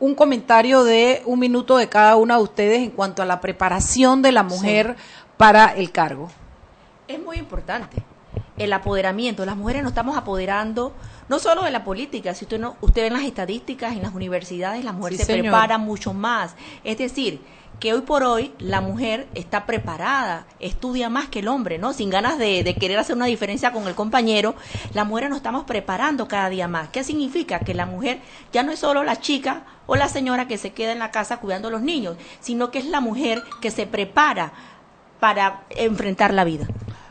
un 0.00 0.14
comentario 0.14 0.82
de 0.82 1.22
un 1.26 1.38
minuto 1.38 1.76
de 1.76 1.88
cada 1.88 2.16
una 2.16 2.36
de 2.38 2.42
ustedes 2.42 2.78
en 2.82 2.90
cuanto 2.90 3.22
a 3.22 3.26
la 3.26 3.40
preparación 3.40 4.22
de 4.22 4.32
la 4.32 4.42
mujer 4.42 4.96
para 5.36 5.66
el 5.76 5.92
cargo. 5.92 6.30
Es 7.06 7.20
muy 7.22 7.36
importante 7.36 8.02
el 8.56 8.72
apoderamiento. 8.72 9.44
Las 9.44 9.56
mujeres 9.56 9.82
nos 9.82 9.90
estamos 9.92 10.16
apoderando 10.16 10.92
no 11.28 11.38
solo 11.38 11.62
de 11.62 11.70
la 11.70 11.84
política, 11.84 12.34
si 12.34 12.44
usted, 12.44 12.58
no, 12.58 12.76
usted 12.80 13.02
ve 13.02 13.06
en 13.08 13.12
las 13.14 13.22
estadísticas, 13.22 13.92
en 13.92 14.02
las 14.02 14.14
universidades, 14.14 14.84
las 14.84 14.94
mujeres 14.94 15.18
Sí, 15.18 15.24
se 15.26 15.32
señor. 15.32 15.44
preparan 15.44 15.82
mucho 15.82 16.12
más. 16.12 16.56
Es 16.82 16.98
decir, 16.98 17.40
que 17.80 17.94
hoy 17.94 18.02
por 18.02 18.22
hoy 18.22 18.52
la 18.58 18.80
mujer 18.82 19.26
está 19.34 19.64
preparada, 19.66 20.46
estudia 20.60 21.08
más 21.08 21.28
que 21.28 21.38
el 21.38 21.48
hombre, 21.48 21.78
¿no? 21.78 21.92
Sin 21.94 22.10
ganas 22.10 22.38
de, 22.38 22.62
de 22.62 22.74
querer 22.74 22.98
hacer 22.98 23.16
una 23.16 23.24
diferencia 23.26 23.72
con 23.72 23.88
el 23.88 23.94
compañero, 23.94 24.54
la 24.92 25.04
mujer 25.04 25.30
nos 25.30 25.38
estamos 25.38 25.64
preparando 25.64 26.28
cada 26.28 26.50
día 26.50 26.68
más. 26.68 26.90
¿Qué 26.90 27.02
significa? 27.02 27.60
Que 27.60 27.72
la 27.74 27.86
mujer 27.86 28.20
ya 28.52 28.62
no 28.62 28.70
es 28.70 28.78
solo 28.78 29.02
la 29.02 29.16
chica 29.16 29.64
o 29.86 29.96
la 29.96 30.08
señora 30.08 30.46
que 30.46 30.58
se 30.58 30.72
queda 30.72 30.92
en 30.92 30.98
la 30.98 31.10
casa 31.10 31.38
cuidando 31.38 31.68
a 31.68 31.70
los 31.70 31.80
niños, 31.82 32.16
sino 32.40 32.70
que 32.70 32.78
es 32.78 32.84
la 32.84 33.00
mujer 33.00 33.42
que 33.60 33.70
se 33.70 33.86
prepara 33.86 34.52
para 35.18 35.64
enfrentar 35.70 36.32
la 36.34 36.44
vida. 36.44 36.66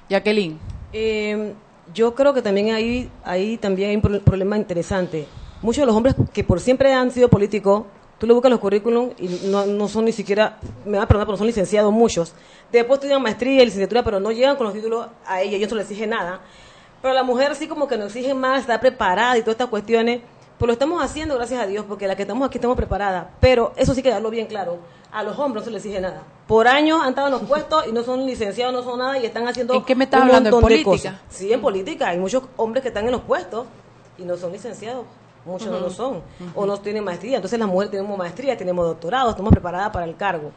Jacqueline. 0.07 0.59
Eh, 0.93 1.53
yo 1.93 2.13
creo 2.13 2.33
que 2.35 2.41
también 2.43 2.71
ahí, 2.71 3.09
ahí 3.23 3.57
también 3.57 3.89
hay 3.89 3.95
un 3.95 4.01
pro- 4.03 4.19
problema 4.21 4.55
interesante. 4.55 5.27
Muchos 5.61 5.81
de 5.81 5.85
los 5.87 5.95
hombres 5.95 6.15
que 6.31 6.43
por 6.43 6.59
siempre 6.59 6.93
han 6.93 7.11
sido 7.11 7.27
políticos, 7.29 7.85
tú 8.19 8.27
le 8.27 8.33
buscas 8.33 8.51
los 8.51 8.59
currículum 8.59 9.11
y 9.17 9.27
no, 9.47 9.65
no 9.65 9.87
son 9.87 10.05
ni 10.05 10.11
siquiera, 10.11 10.57
me 10.85 10.97
van 10.97 11.05
a 11.05 11.07
perdonar, 11.07 11.25
pero 11.25 11.37
son 11.37 11.47
licenciados 11.47 11.91
muchos. 11.91 12.33
Después 12.71 12.97
estudian 12.97 13.21
maestría 13.21 13.63
y 13.63 13.65
licenciatura, 13.65 14.03
pero 14.03 14.19
no 14.19 14.31
llegan 14.31 14.55
con 14.57 14.65
los 14.65 14.73
títulos 14.73 15.07
a 15.25 15.41
ella 15.41 15.57
y 15.57 15.63
eso 15.63 15.73
no 15.73 15.77
le 15.77 15.83
exige 15.83 16.05
nada. 16.05 16.41
Pero 17.01 17.13
la 17.13 17.23
mujer 17.23 17.55
sí 17.55 17.67
como 17.67 17.87
que 17.87 17.97
nos 17.97 18.07
exige 18.07 18.33
más, 18.33 18.61
está 18.61 18.79
preparada 18.79 19.37
y 19.37 19.41
todas 19.41 19.53
estas 19.53 19.69
cuestiones. 19.69 20.21
Pues 20.57 20.67
lo 20.67 20.73
estamos 20.73 21.01
haciendo, 21.01 21.35
gracias 21.35 21.61
a 21.61 21.65
Dios, 21.65 21.85
porque 21.87 22.05
la 22.05 22.17
que 22.17 22.23
estamos 22.23 22.45
aquí 22.45 22.57
estamos 22.57 22.75
preparadas. 22.75 23.27
Pero 23.39 23.71
eso 23.77 23.93
sí 23.93 24.03
que 24.03 24.09
darlo 24.09 24.29
bien 24.29 24.47
claro. 24.47 24.77
A 25.09 25.23
los 25.23 25.39
hombres 25.39 25.61
no 25.61 25.65
se 25.65 25.71
les 25.71 25.85
exige 25.85 26.01
nada. 26.01 26.21
Por 26.45 26.67
años 26.67 26.99
han 27.01 27.09
estado 27.09 27.27
en 27.27 27.33
los 27.33 27.43
puestos 27.43 27.87
y 27.87 27.93
no 27.93 28.03
son 28.03 28.25
licenciados, 28.25 28.73
no 28.73 28.83
son 28.83 28.99
nada 28.99 29.17
y 29.17 29.25
están 29.25 29.47
haciendo 29.47 29.73
¿En 29.73 29.85
qué 29.85 29.95
me 29.95 30.03
estás 30.03 30.21
un 30.21 30.27
hablando? 30.27 30.49
¿En 30.57 30.61
política? 30.61 30.89
cosas. 30.89 31.15
Sí, 31.29 31.53
en 31.53 31.61
política. 31.61 32.09
Hay 32.09 32.19
muchos 32.19 32.43
hombres 32.57 32.81
que 32.81 32.89
están 32.89 33.05
en 33.05 33.11
los 33.11 33.21
puestos 33.21 33.65
y 34.17 34.23
no 34.23 34.35
son 34.35 34.51
licenciados. 34.51 35.05
Muchos 35.49 35.69
no 35.69 35.79
lo 35.79 35.89
son. 35.89 36.21
O 36.55 36.65
no 36.65 36.77
tienen 36.79 37.03
maestría. 37.03 37.37
Entonces 37.37 37.59
las 37.59 37.67
mujeres 37.67 37.91
tenemos 37.91 38.17
maestría, 38.17 38.57
tenemos 38.57 38.85
doctorado, 38.85 39.31
estamos 39.31 39.51
preparadas 39.51 39.89
para 39.91 40.05
el 40.05 40.15
cargo. 40.15 40.51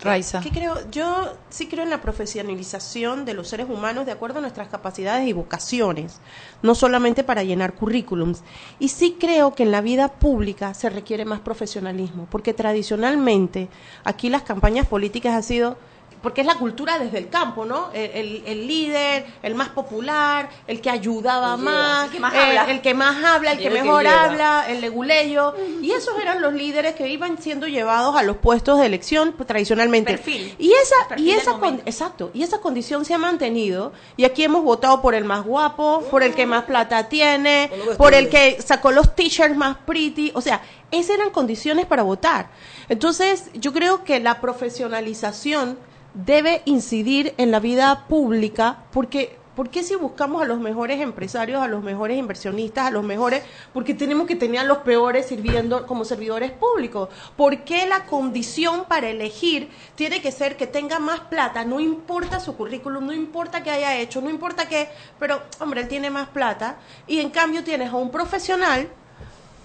Raiza. 0.00 0.40
¿Qué 0.40 0.50
creo? 0.50 0.90
Yo 0.90 1.32
sí 1.50 1.68
creo 1.68 1.84
en 1.84 1.90
la 1.90 2.00
profesionalización 2.00 3.24
de 3.24 3.34
los 3.34 3.48
seres 3.48 3.68
humanos 3.68 4.06
de 4.06 4.12
acuerdo 4.12 4.38
a 4.38 4.42
nuestras 4.42 4.68
capacidades 4.68 5.28
y 5.28 5.32
vocaciones, 5.32 6.20
no 6.62 6.74
solamente 6.74 7.22
para 7.22 7.44
llenar 7.44 7.74
currículums. 7.74 8.42
Y 8.80 8.88
sí 8.88 9.16
creo 9.20 9.54
que 9.54 9.62
en 9.62 9.70
la 9.70 9.80
vida 9.80 10.08
pública 10.08 10.74
se 10.74 10.90
requiere 10.90 11.24
más 11.24 11.40
profesionalismo, 11.40 12.26
porque 12.28 12.52
tradicionalmente 12.52 13.68
aquí 14.02 14.30
las 14.30 14.42
campañas 14.42 14.86
políticas 14.86 15.34
han 15.34 15.42
sido 15.44 15.76
porque 16.24 16.40
es 16.40 16.46
la 16.48 16.56
cultura 16.56 16.98
desde 16.98 17.18
el 17.18 17.28
campo, 17.28 17.64
¿no? 17.64 17.90
El, 17.92 18.10
el- 18.10 18.42
el 18.46 18.66
líder, 18.66 19.26
el 19.42 19.54
más 19.54 19.68
popular, 19.68 20.48
el 20.66 20.80
que 20.80 20.90
ayudaba 20.90 21.56
lleva, 21.56 21.70
más, 21.70 22.04
el 22.06 22.10
que 22.12 22.18
más 22.20 22.34
habla. 22.34 22.64
el 22.70 22.80
que 22.80 22.94
más 22.94 23.24
habla, 23.24 23.52
el 23.52 23.58
que 23.58 23.66
El 23.68 23.72
que 23.74 23.82
mejor 23.82 24.06
habla, 24.06 24.64
el 24.68 24.80
leguleyo, 24.80 25.54
y 25.80 25.92
esos 25.92 26.18
eran 26.20 26.42
los 26.42 26.52
líderes 26.54 26.94
que 26.96 27.06
iban 27.08 27.36
siendo 27.40 27.68
llevados 27.68 28.16
a 28.16 28.22
los 28.22 28.38
puestos 28.38 28.80
de 28.80 28.86
elección 28.86 29.32
pues, 29.36 29.46
tradicionalmente. 29.46 30.12
Perfil. 30.14 30.56
Y 30.58 30.72
esa, 30.72 30.96
Perfil 31.08 31.26
y 31.28 31.30
esa 31.32 31.52
con- 31.58 31.82
exacto, 31.86 32.30
y 32.34 32.42
esa 32.42 32.58
condición 32.60 33.04
se 33.04 33.14
ha 33.14 33.18
mantenido, 33.18 33.92
y 34.16 34.24
aquí 34.24 34.42
hemos 34.42 34.64
votado 34.64 35.02
por 35.02 35.14
el 35.14 35.24
más 35.24 35.44
guapo, 35.44 36.02
por 36.10 36.22
el 36.22 36.34
que 36.34 36.46
más 36.46 36.64
plata 36.64 37.08
tiene, 37.08 37.70
Por 37.98 38.14
el 38.14 38.30
que 38.30 38.60
sacó 38.62 38.90
los 38.90 39.14
t-shirts 39.14 39.56
más 39.56 39.76
pretty, 39.84 40.32
o 40.34 40.40
sea, 40.40 40.62
esas 40.90 41.16
eran 41.16 41.30
condiciones 41.30 41.84
para 41.84 42.02
votar. 42.02 42.48
Entonces, 42.88 43.50
yo 43.54 43.72
creo 43.74 44.04
que 44.04 44.20
la 44.20 44.40
profesionalización 44.40 45.76
debe 46.14 46.62
incidir 46.64 47.34
en 47.36 47.50
la 47.50 47.60
vida 47.60 48.06
pública 48.08 48.84
porque 48.92 49.38
¿Por 49.54 49.70
qué 49.70 49.84
si 49.84 49.94
buscamos 49.94 50.42
a 50.42 50.46
los 50.46 50.58
mejores 50.58 51.00
empresarios, 51.00 51.62
a 51.62 51.68
los 51.68 51.82
mejores 51.82 52.18
inversionistas, 52.18 52.86
a 52.86 52.90
los 52.90 53.04
mejores, 53.04 53.44
porque 53.72 53.94
tenemos 53.94 54.26
que 54.26 54.34
tener 54.34 54.60
a 54.60 54.64
los 54.64 54.78
peores 54.78 55.26
sirviendo 55.26 55.86
como 55.86 56.04
servidores 56.04 56.50
públicos? 56.50 57.08
¿Por 57.36 57.58
qué 57.58 57.86
la 57.86 58.04
condición 58.06 58.84
para 58.88 59.08
elegir 59.08 59.68
tiene 59.94 60.20
que 60.20 60.32
ser 60.32 60.56
que 60.56 60.66
tenga 60.66 60.98
más 60.98 61.20
plata? 61.20 61.64
No 61.64 61.78
importa 61.78 62.40
su 62.40 62.56
currículum, 62.56 63.06
no 63.06 63.12
importa 63.12 63.62
qué 63.62 63.70
haya 63.70 63.96
hecho, 63.96 64.20
no 64.20 64.28
importa 64.28 64.66
qué, 64.66 64.88
pero 65.20 65.40
hombre, 65.60 65.82
él 65.82 65.88
tiene 65.88 66.10
más 66.10 66.28
plata 66.28 66.78
y 67.06 67.20
en 67.20 67.30
cambio 67.30 67.62
tienes 67.62 67.90
a 67.90 67.96
un 67.96 68.10
profesional 68.10 68.88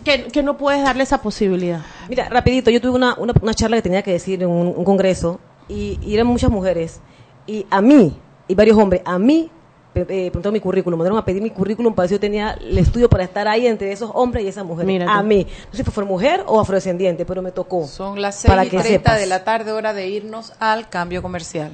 que, 0.03 0.25
que 0.25 0.43
no 0.43 0.55
puedes 0.55 0.83
darle 0.83 1.01
esa 1.01 1.19
posibilidad. 1.19 1.81
Mira, 2.07 2.29
rapidito, 2.29 2.69
yo 2.69 2.79
tuve 2.79 2.95
una, 2.95 3.15
una, 3.15 3.53
charla 3.55 3.77
que 3.77 3.81
tenía 3.81 4.03
que 4.03 4.11
decir 4.11 4.43
en 4.43 4.49
un 4.49 4.83
congreso 4.83 5.39
y, 5.69 5.97
y 6.01 6.13
eran 6.15 6.27
muchas 6.27 6.49
mujeres. 6.51 6.99
Y 7.47 7.65
a 7.69 7.81
mí, 7.81 8.17
y 8.47 8.55
varios 8.55 8.77
hombres, 8.77 9.01
a 9.05 9.17
mí 9.17 9.49
eh, 9.95 10.03
preguntaron 10.05 10.53
mi 10.53 10.59
currículum, 10.59 10.97
me 10.97 11.03
mandaron 11.03 11.19
a 11.19 11.25
pedir 11.25 11.41
mi 11.41 11.49
currículum 11.49 11.93
para 11.93 12.03
ver 12.03 12.09
si 12.09 12.15
yo 12.15 12.19
tenía 12.19 12.51
el 12.51 12.77
estudio 12.77 13.09
para 13.09 13.23
estar 13.23 13.47
ahí 13.47 13.65
entre 13.67 13.91
esos 13.91 14.11
hombres 14.13 14.43
y 14.45 14.47
esas 14.47 14.65
mujeres. 14.65 15.07
A 15.09 15.23
mí. 15.23 15.45
No 15.71 15.77
sé 15.77 15.83
si 15.83 15.91
fue 15.91 16.05
mujer 16.05 16.43
o 16.47 16.59
afrodescendiente, 16.59 17.25
pero 17.25 17.41
me 17.41 17.51
tocó. 17.51 17.87
Son 17.87 18.21
las 18.21 18.43
Para 18.43 18.61
6 18.63 18.73
y 18.73 18.77
que 18.77 18.83
30 18.83 18.99
sepas. 19.09 19.19
de 19.19 19.25
la 19.27 19.43
tarde, 19.43 19.71
hora 19.71 19.93
de 19.93 20.07
irnos 20.09 20.53
al 20.59 20.89
cambio 20.89 21.21
comercial. 21.21 21.71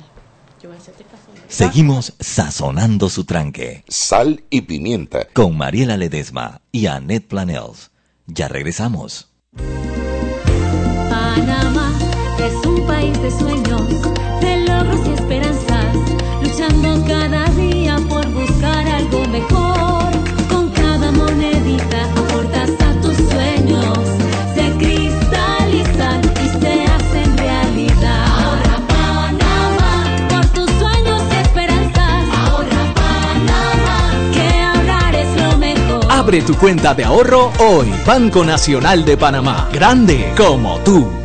Seguimos 1.48 2.14
sazonando 2.20 3.10
su 3.10 3.24
tranque 3.26 3.84
Sal 3.88 4.44
y 4.50 4.62
pimienta. 4.62 5.28
con 5.32 5.56
Mariela 5.56 5.96
Ledesma 5.98 6.62
y 6.72 6.88
Annette 6.88 7.28
Planels. 7.28 7.92
Ya 8.26 8.48
regresamos. 8.48 9.30
De 13.26 13.32
sueños, 13.32 13.82
de 14.40 14.58
logros 14.68 15.00
y 15.08 15.14
esperanzas, 15.14 15.96
luchando 16.44 17.04
cada 17.08 17.46
día 17.56 17.98
por 18.08 18.24
buscar 18.30 18.88
algo 18.88 19.26
mejor. 19.30 20.12
Con 20.48 20.70
cada 20.70 21.12
monedita 21.12 22.04
aportas 22.04 22.70
a 22.88 23.02
tus 23.02 23.18
sueños, 23.18 23.98
se 24.54 24.70
cristalizan 24.78 26.22
y 26.44 26.62
se 26.62 26.84
hacen 26.84 27.38
realidad. 27.38 28.26
Ahorra 28.28 28.78
Panamá, 28.94 30.06
por 30.30 30.46
tus 30.50 30.70
sueños 30.78 31.24
y 31.32 31.36
esperanzas. 31.48 32.24
Ahorra 32.46 32.84
Panamá, 32.94 33.98
que 34.34 34.48
ahorrar 34.62 35.16
es 35.16 35.42
lo 35.42 35.58
mejor. 35.58 36.12
Abre 36.12 36.44
tu 36.44 36.54
cuenta 36.58 36.94
de 36.94 37.06
ahorro 37.06 37.52
hoy. 37.58 37.92
Banco 38.06 38.44
Nacional 38.44 39.04
de 39.04 39.18
Panamá. 39.18 39.68
Grande 39.74 40.32
como 40.38 40.78
tú. 40.82 41.25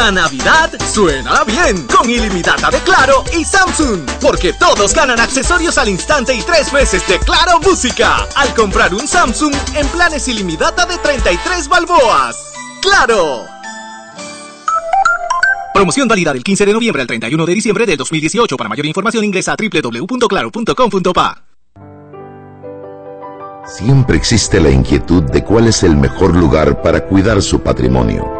La 0.00 0.10
Navidad 0.10 0.72
suena 0.90 1.44
bien 1.44 1.86
con 1.86 2.08
ilimitada 2.08 2.70
de 2.70 2.78
Claro 2.78 3.22
y 3.38 3.44
Samsung, 3.44 4.00
porque 4.18 4.54
todos 4.54 4.94
ganan 4.94 5.20
accesorios 5.20 5.76
al 5.76 5.90
instante 5.90 6.34
y 6.34 6.40
tres 6.40 6.72
meses 6.72 7.06
de 7.06 7.18
Claro 7.18 7.60
Música 7.60 8.26
al 8.34 8.54
comprar 8.54 8.94
un 8.94 9.06
Samsung 9.06 9.52
en 9.74 9.86
planes 9.88 10.26
ilimitada 10.26 10.86
de 10.86 10.96
33 10.96 11.68
balboas. 11.68 12.34
¡Claro! 12.80 13.44
Promoción 15.74 16.08
válida 16.08 16.32
del 16.32 16.44
15 16.44 16.64
de 16.64 16.72
noviembre 16.72 17.02
al 17.02 17.06
31 17.06 17.44
de 17.44 17.54
diciembre 17.54 17.84
del 17.84 17.98
2018. 17.98 18.56
Para 18.56 18.70
mayor 18.70 18.86
información 18.86 19.22
ingresa 19.22 19.52
a 19.52 19.56
www.claro.com.pa. 19.56 21.44
Siempre 23.66 24.16
existe 24.16 24.60
la 24.60 24.70
inquietud 24.70 25.24
de 25.24 25.44
cuál 25.44 25.66
es 25.66 25.82
el 25.82 25.94
mejor 25.94 26.34
lugar 26.34 26.80
para 26.80 27.04
cuidar 27.04 27.42
su 27.42 27.60
patrimonio. 27.60 28.39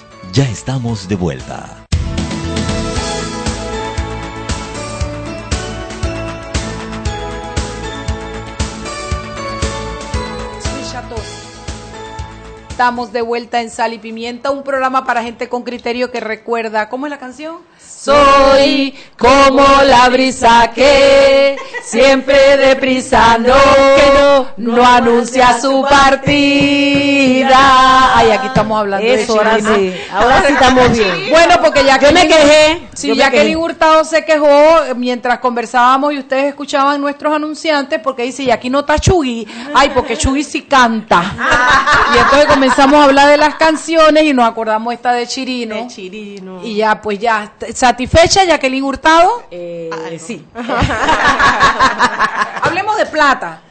Ya 0.33 0.49
estamos 0.49 1.09
de 1.09 1.15
vuelta. 1.15 1.80
Estamos 12.81 13.13
de 13.13 13.21
vuelta 13.21 13.61
en 13.61 13.69
Sal 13.69 13.93
y 13.93 13.99
Pimienta, 13.99 14.49
un 14.49 14.63
programa 14.63 15.05
para 15.05 15.21
gente 15.21 15.47
con 15.47 15.61
criterio 15.61 16.09
que 16.09 16.19
recuerda. 16.19 16.89
¿Cómo 16.89 17.05
es 17.05 17.11
la 17.11 17.19
canción? 17.19 17.57
Soy 18.03 18.95
como 19.15 19.63
la 19.83 20.09
brisa 20.09 20.71
que 20.73 21.55
siempre 21.83 22.57
deprisa 22.57 23.37
no, 23.37 23.53
que 23.53 24.11
no, 24.19 24.47
no 24.73 24.83
anuncia 24.83 25.61
su 25.61 25.85
partida. 25.87 27.51
Ay, 28.17 28.31
aquí 28.31 28.47
estamos 28.47 28.79
hablando 28.79 29.05
Eso, 29.05 29.33
de 29.33 29.39
ahora 29.39 29.59
sí. 29.59 29.93
Ahora 30.11 30.43
sí 30.47 30.53
estamos 30.53 30.91
bien. 30.91 31.11
Bueno, 31.29 31.55
porque 31.61 31.85
ya 31.85 31.99
Yo 31.99 32.11
me 32.11 32.27
quejé. 32.27 32.87
Sí, 32.95 33.15
Jacqueline 33.15 33.53
quejé. 33.53 33.55
Hurtado 33.57 34.03
se 34.03 34.25
quejó 34.25 34.47
eh, 34.47 34.95
mientras 34.95 35.37
conversábamos 35.37 36.13
y 36.13 36.17
ustedes 36.17 36.45
escuchaban 36.45 36.99
nuestros 36.99 37.31
anunciantes 37.35 37.99
porque 37.99 38.23
dice, 38.23 38.41
y 38.41 38.49
aquí 38.49 38.71
no 38.71 38.79
está 38.79 38.97
Chugui. 38.97 39.47
Ay, 39.75 39.91
porque 39.93 40.17
Chugui 40.17 40.43
sí 40.43 40.63
canta. 40.63 41.21
Y 42.13 42.17
entonces 42.17 42.47
comenzamos 42.75 43.01
a 43.01 43.05
hablar 43.05 43.29
de 43.29 43.37
las 43.37 43.55
canciones 43.55 44.23
y 44.23 44.33
nos 44.33 44.47
acordamos 44.47 44.93
esta 44.93 45.13
de 45.13 45.25
Chirino. 45.27 45.75
De 45.75 45.87
Chirino. 45.87 46.63
Y 46.63 46.75
ya, 46.75 47.01
pues 47.01 47.19
ya, 47.19 47.53
¿satisfecha 47.73 48.45
Jacqueline 48.45 48.83
Hurtado? 48.83 49.43
Eh, 49.51 49.89
sí. 50.19 50.45
Hablemos 52.61 52.97
de 52.97 53.05
plata. 53.07 53.63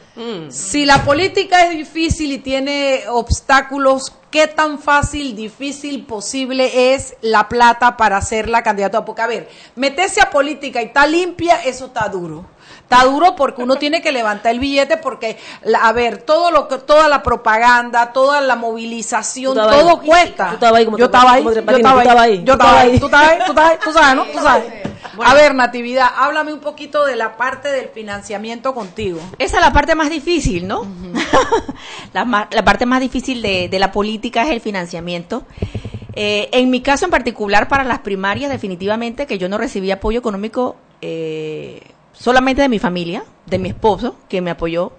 Si 0.49 0.85
la 0.85 1.03
política 1.03 1.65
es 1.65 1.71
difícil 1.71 2.31
y 2.31 2.37
tiene 2.37 3.05
obstáculos, 3.09 4.13
¿qué 4.29 4.45
tan 4.45 4.77
fácil, 4.77 5.35
difícil, 5.35 6.05
posible 6.05 6.93
es 6.93 7.15
la 7.21 7.49
plata 7.49 7.97
para 7.97 8.21
ser 8.21 8.47
la 8.47 8.61
candidata? 8.61 9.03
Porque, 9.03 9.21
a 9.23 9.27
ver, 9.27 9.49
meterse 9.75 10.21
a 10.21 10.29
política 10.29 10.79
y 10.79 10.87
está 10.87 11.07
limpia, 11.07 11.63
eso 11.63 11.87
está 11.87 12.07
duro. 12.07 12.45
Está 12.91 13.05
duro 13.05 13.35
porque 13.37 13.63
uno 13.63 13.77
tiene 13.77 14.01
que 14.01 14.11
levantar 14.11 14.51
el 14.51 14.59
billete 14.59 14.97
porque, 14.97 15.37
la- 15.63 15.79
a 15.87 15.93
ver, 15.93 16.17
todo 16.23 16.51
lo 16.51 16.67
que, 16.67 16.77
toda 16.77 17.07
la 17.07 17.23
propaganda, 17.23 18.11
toda 18.11 18.41
la 18.41 18.57
movilización, 18.57 19.53
todo 19.55 19.69
ahí. 20.01 20.05
cuesta. 20.07 20.49
Tú 20.49 20.53
estabas 20.55 20.77
ahí 20.79 20.85
como 20.85 20.97
yo 20.97 21.05
estaba 21.05 21.31
ahí, 21.31 21.43
yo 21.43 21.51
estaba 21.51 21.71
tú 21.71 21.77
estabas 21.99 22.23
ahí, 22.23 22.31
ahí. 22.31 22.37
yo 22.39 22.43
Tú 22.45 22.51
estaba 22.51 22.79
ahí, 22.81 22.99
tú 22.99 23.05
estás 23.05 23.21
ahí, 23.29 23.37
tú 23.45 23.51
estás 23.51 23.69
ahí, 23.71 23.77
tú 23.81 23.93
sabes, 23.93 24.15
¿no? 24.15 24.25
Tú 24.25 24.39
sabes. 24.43 24.65
A 25.23 25.33
ver, 25.33 25.55
Natividad, 25.55 26.09
háblame 26.17 26.51
un 26.53 26.59
poquito 26.59 27.05
de 27.05 27.15
la 27.15 27.37
parte 27.37 27.69
del 27.71 27.87
financiamiento 27.89 28.73
contigo. 28.73 29.19
Esa 29.39 29.57
es 29.59 29.63
la 29.63 29.71
parte 29.71 29.95
más 29.95 30.09
difícil, 30.09 30.67
¿no? 30.67 30.85
la, 32.13 32.25
ma- 32.25 32.49
la 32.51 32.63
parte 32.65 32.85
más 32.85 32.99
difícil 32.99 33.41
de, 33.41 33.69
de 33.69 33.79
la 33.79 33.91
política 33.93 34.43
es 34.43 34.49
el 34.51 34.59
financiamiento. 34.61 35.43
Eh, 36.13 36.49
en 36.51 36.69
mi 36.69 36.81
caso 36.81 37.05
en 37.05 37.11
particular, 37.11 37.67
para 37.69 37.83
las 37.85 37.99
primarias, 37.99 38.51
definitivamente 38.51 39.25
que 39.27 39.37
yo 39.37 39.47
no 39.47 39.57
recibí 39.57 39.91
apoyo 39.91 40.19
económico 40.19 40.75
eh, 41.01 41.81
solamente 42.13 42.61
de 42.61 42.69
mi 42.69 42.79
familia, 42.79 43.23
de 43.45 43.59
mi 43.59 43.69
esposo, 43.69 44.15
que 44.29 44.41
me 44.41 44.51
apoyó, 44.51 44.93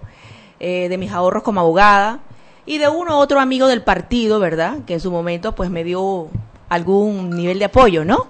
eh, 0.59 0.87
de 0.89 0.97
mis 0.97 1.11
ahorros 1.11 1.43
como 1.43 1.59
abogada, 1.59 2.19
y 2.65 2.77
de 2.77 2.87
uno 2.87 3.17
u 3.17 3.19
otro 3.19 3.39
amigo 3.39 3.67
del 3.67 3.83
partido, 3.83 4.39
¿verdad? 4.39 4.79
Que 4.85 4.93
en 4.93 4.99
su 4.99 5.11
momento 5.11 5.53
pues 5.53 5.69
me 5.69 5.83
dio 5.83 6.29
algún 6.69 7.31
nivel 7.31 7.59
de 7.59 7.65
apoyo, 7.65 8.05
¿no? 8.05 8.27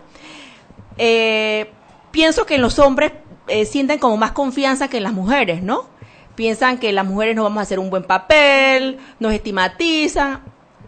Eh, 0.98 1.69
pienso 2.12 2.46
que 2.46 2.58
los 2.58 2.80
hombres 2.80 3.13
eh, 3.48 3.65
sienten 3.65 4.00
como 4.00 4.17
más 4.17 4.32
confianza 4.32 4.88
que 4.88 5.00
las 5.02 5.13
mujeres, 5.13 5.62
¿no? 5.63 5.86
Piensan 6.36 6.80
que 6.80 6.91
las 6.91 7.06
mujeres 7.06 7.36
no 7.36 7.43
vamos 7.43 7.60
a 7.60 7.62
hacer 7.62 7.80
un 7.80 7.89
buen 7.89 8.04
papel, 8.04 8.98
nos 9.19 9.34
estigmatizan. 9.34 10.41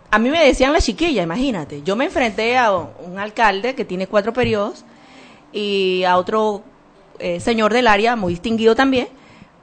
A 0.09 0.17
mí 0.17 0.29
me 0.29 0.43
decían 0.43 0.73
la 0.73 0.81
chiquilla, 0.81 1.23
imagínate. 1.23 1.83
Yo 1.83 1.95
me 1.95 2.05
enfrenté 2.05 2.57
a 2.57 2.71
un 2.71 3.19
alcalde 3.19 3.75
que 3.75 3.85
tiene 3.85 4.07
cuatro 4.07 4.33
periodos 4.33 4.85
y 5.51 6.03
a 6.03 6.17
otro 6.17 6.63
eh, 7.19 7.39
señor 7.39 7.73
del 7.73 7.87
área, 7.87 8.15
muy 8.15 8.33
distinguido 8.33 8.75
también, 8.75 9.07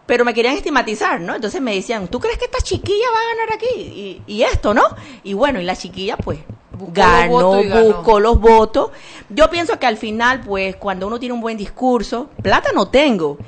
pero 0.06 0.24
me 0.24 0.34
querían 0.34 0.54
estigmatizar, 0.54 1.20
¿no? 1.20 1.34
Entonces 1.34 1.60
me 1.60 1.74
decían, 1.74 2.08
¿tú 2.08 2.20
crees 2.20 2.38
que 2.38 2.46
esta 2.46 2.58
chiquilla 2.58 3.06
va 3.14 3.20
a 3.20 3.34
ganar 3.34 3.54
aquí? 3.54 3.80
Y, 3.80 4.22
y 4.26 4.42
esto, 4.42 4.74
¿no? 4.74 4.82
Y 5.22 5.34
bueno, 5.34 5.60
y 5.60 5.64
la 5.64 5.76
chiquilla, 5.76 6.16
pues, 6.16 6.40
Buscó 6.72 6.92
ganó. 6.92 7.62
buscó 7.62 8.18
los 8.18 8.40
votos. 8.40 8.90
Yo 9.28 9.48
pienso 9.50 9.78
que 9.78 9.86
al 9.86 9.96
final, 9.96 10.40
pues, 10.40 10.76
cuando 10.76 11.06
uno 11.06 11.20
tiene 11.20 11.34
un 11.34 11.40
buen 11.40 11.56
discurso, 11.56 12.30
plata 12.42 12.70
no 12.74 12.88
tengo. 12.88 13.38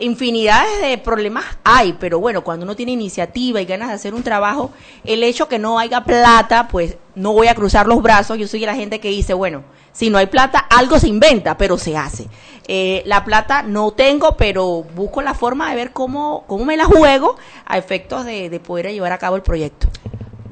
Infinidades 0.00 0.80
de 0.80 0.98
problemas 0.98 1.44
hay, 1.62 1.92
pero 1.92 2.18
bueno, 2.18 2.42
cuando 2.42 2.64
uno 2.64 2.74
tiene 2.74 2.92
iniciativa 2.92 3.60
y 3.60 3.66
ganas 3.66 3.88
de 3.88 3.94
hacer 3.94 4.14
un 4.14 4.22
trabajo, 4.22 4.70
el 5.04 5.22
hecho 5.22 5.46
que 5.46 5.58
no 5.58 5.78
haya 5.78 6.04
plata, 6.04 6.68
pues 6.68 6.96
no 7.14 7.34
voy 7.34 7.48
a 7.48 7.54
cruzar 7.54 7.86
los 7.86 8.02
brazos. 8.02 8.38
Yo 8.38 8.48
soy 8.48 8.60
de 8.60 8.66
la 8.66 8.74
gente 8.74 8.98
que 8.98 9.10
dice, 9.10 9.34
bueno, 9.34 9.62
si 9.92 10.08
no 10.08 10.16
hay 10.16 10.26
plata, 10.26 10.58
algo 10.58 10.98
se 10.98 11.08
inventa, 11.08 11.58
pero 11.58 11.76
se 11.76 11.96
hace. 11.96 12.28
Eh, 12.66 13.02
la 13.04 13.24
plata 13.24 13.62
no 13.62 13.90
tengo, 13.90 14.36
pero 14.36 14.84
busco 14.94 15.20
la 15.20 15.34
forma 15.34 15.68
de 15.68 15.76
ver 15.76 15.92
cómo, 15.92 16.44
cómo 16.46 16.64
me 16.64 16.78
la 16.78 16.86
juego 16.86 17.36
a 17.66 17.76
efectos 17.76 18.24
de, 18.24 18.48
de 18.48 18.58
poder 18.60 18.90
llevar 18.90 19.12
a 19.12 19.18
cabo 19.18 19.36
el 19.36 19.42
proyecto. 19.42 19.86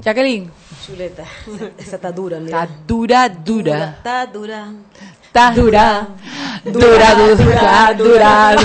Jacqueline. 0.01 0.51
Chuleta. 0.85 1.23
Esa 1.77 1.95
está 1.95 2.11
dura, 2.11 2.39
mira. 2.39 2.63
Está 2.63 2.75
dura, 2.85 3.29
dura. 3.29 3.95
Está 3.97 4.25
dura. 4.27 4.71
Está 5.23 5.51
dura. 5.51 6.07
Dura, 6.63 7.15
dura, 7.15 7.93
dura. 7.97 8.55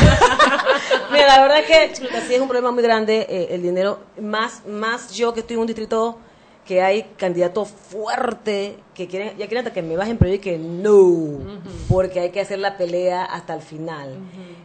Mira, 1.14 1.28
la 1.28 1.42
verdad 1.42 1.60
es 1.60 1.66
que 2.00 2.20
sí 2.26 2.34
es 2.34 2.40
un 2.40 2.48
problema 2.48 2.72
muy 2.72 2.82
grande 2.82 3.24
eh, 3.28 3.46
el 3.50 3.62
dinero. 3.62 4.00
Más, 4.20 4.66
más 4.66 5.12
yo 5.12 5.32
que 5.32 5.40
estoy 5.40 5.54
en 5.54 5.60
un 5.60 5.66
distrito 5.68 6.18
que 6.66 6.82
hay 6.82 7.04
candidatos 7.16 7.68
fuertes 7.68 8.72
que 8.94 9.08
quieren, 9.08 9.30
ya 9.30 9.46
quieren 9.46 9.58
hasta 9.58 9.72
que 9.72 9.82
me 9.82 9.96
bajen, 9.96 10.16
pero 10.16 10.32
yo 10.34 10.40
que 10.40 10.56
no, 10.58 11.60
porque 11.88 12.20
hay 12.20 12.30
que 12.30 12.40
hacer 12.40 12.58
la 12.60 12.76
pelea 12.76 13.24
hasta 13.24 13.54
el 13.54 13.60
final. 13.60 14.14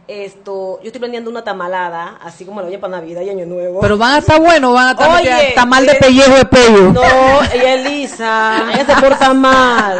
Esto, 0.06 0.80
yo 0.82 0.86
estoy 0.86 0.98
planeando 0.98 1.30
una 1.30 1.44
tamalada, 1.44 2.18
así 2.22 2.44
como 2.44 2.60
la 2.60 2.66
voy 2.68 2.76
para 2.78 2.96
Navidad 2.96 3.22
y 3.22 3.30
Año 3.30 3.46
Nuevo. 3.46 3.80
Pero 3.80 3.96
van 3.98 4.14
a 4.14 4.18
estar 4.18 4.40
buenos, 4.40 4.72
van 4.74 4.88
a 4.88 4.90
estar 4.92 5.20
Oye, 5.20 5.48
está 5.48 5.64
mal 5.66 5.86
de 5.86 5.92
eh, 5.92 5.98
pellejo 6.00 6.34
de 6.36 6.44
pollo. 6.46 6.92
No, 6.92 7.02
ella 7.52 7.74
es 7.74 7.84
lisa, 7.84 8.56
ella 8.74 8.86
se 8.86 9.00
porta 9.00 9.32
mal. 9.34 9.98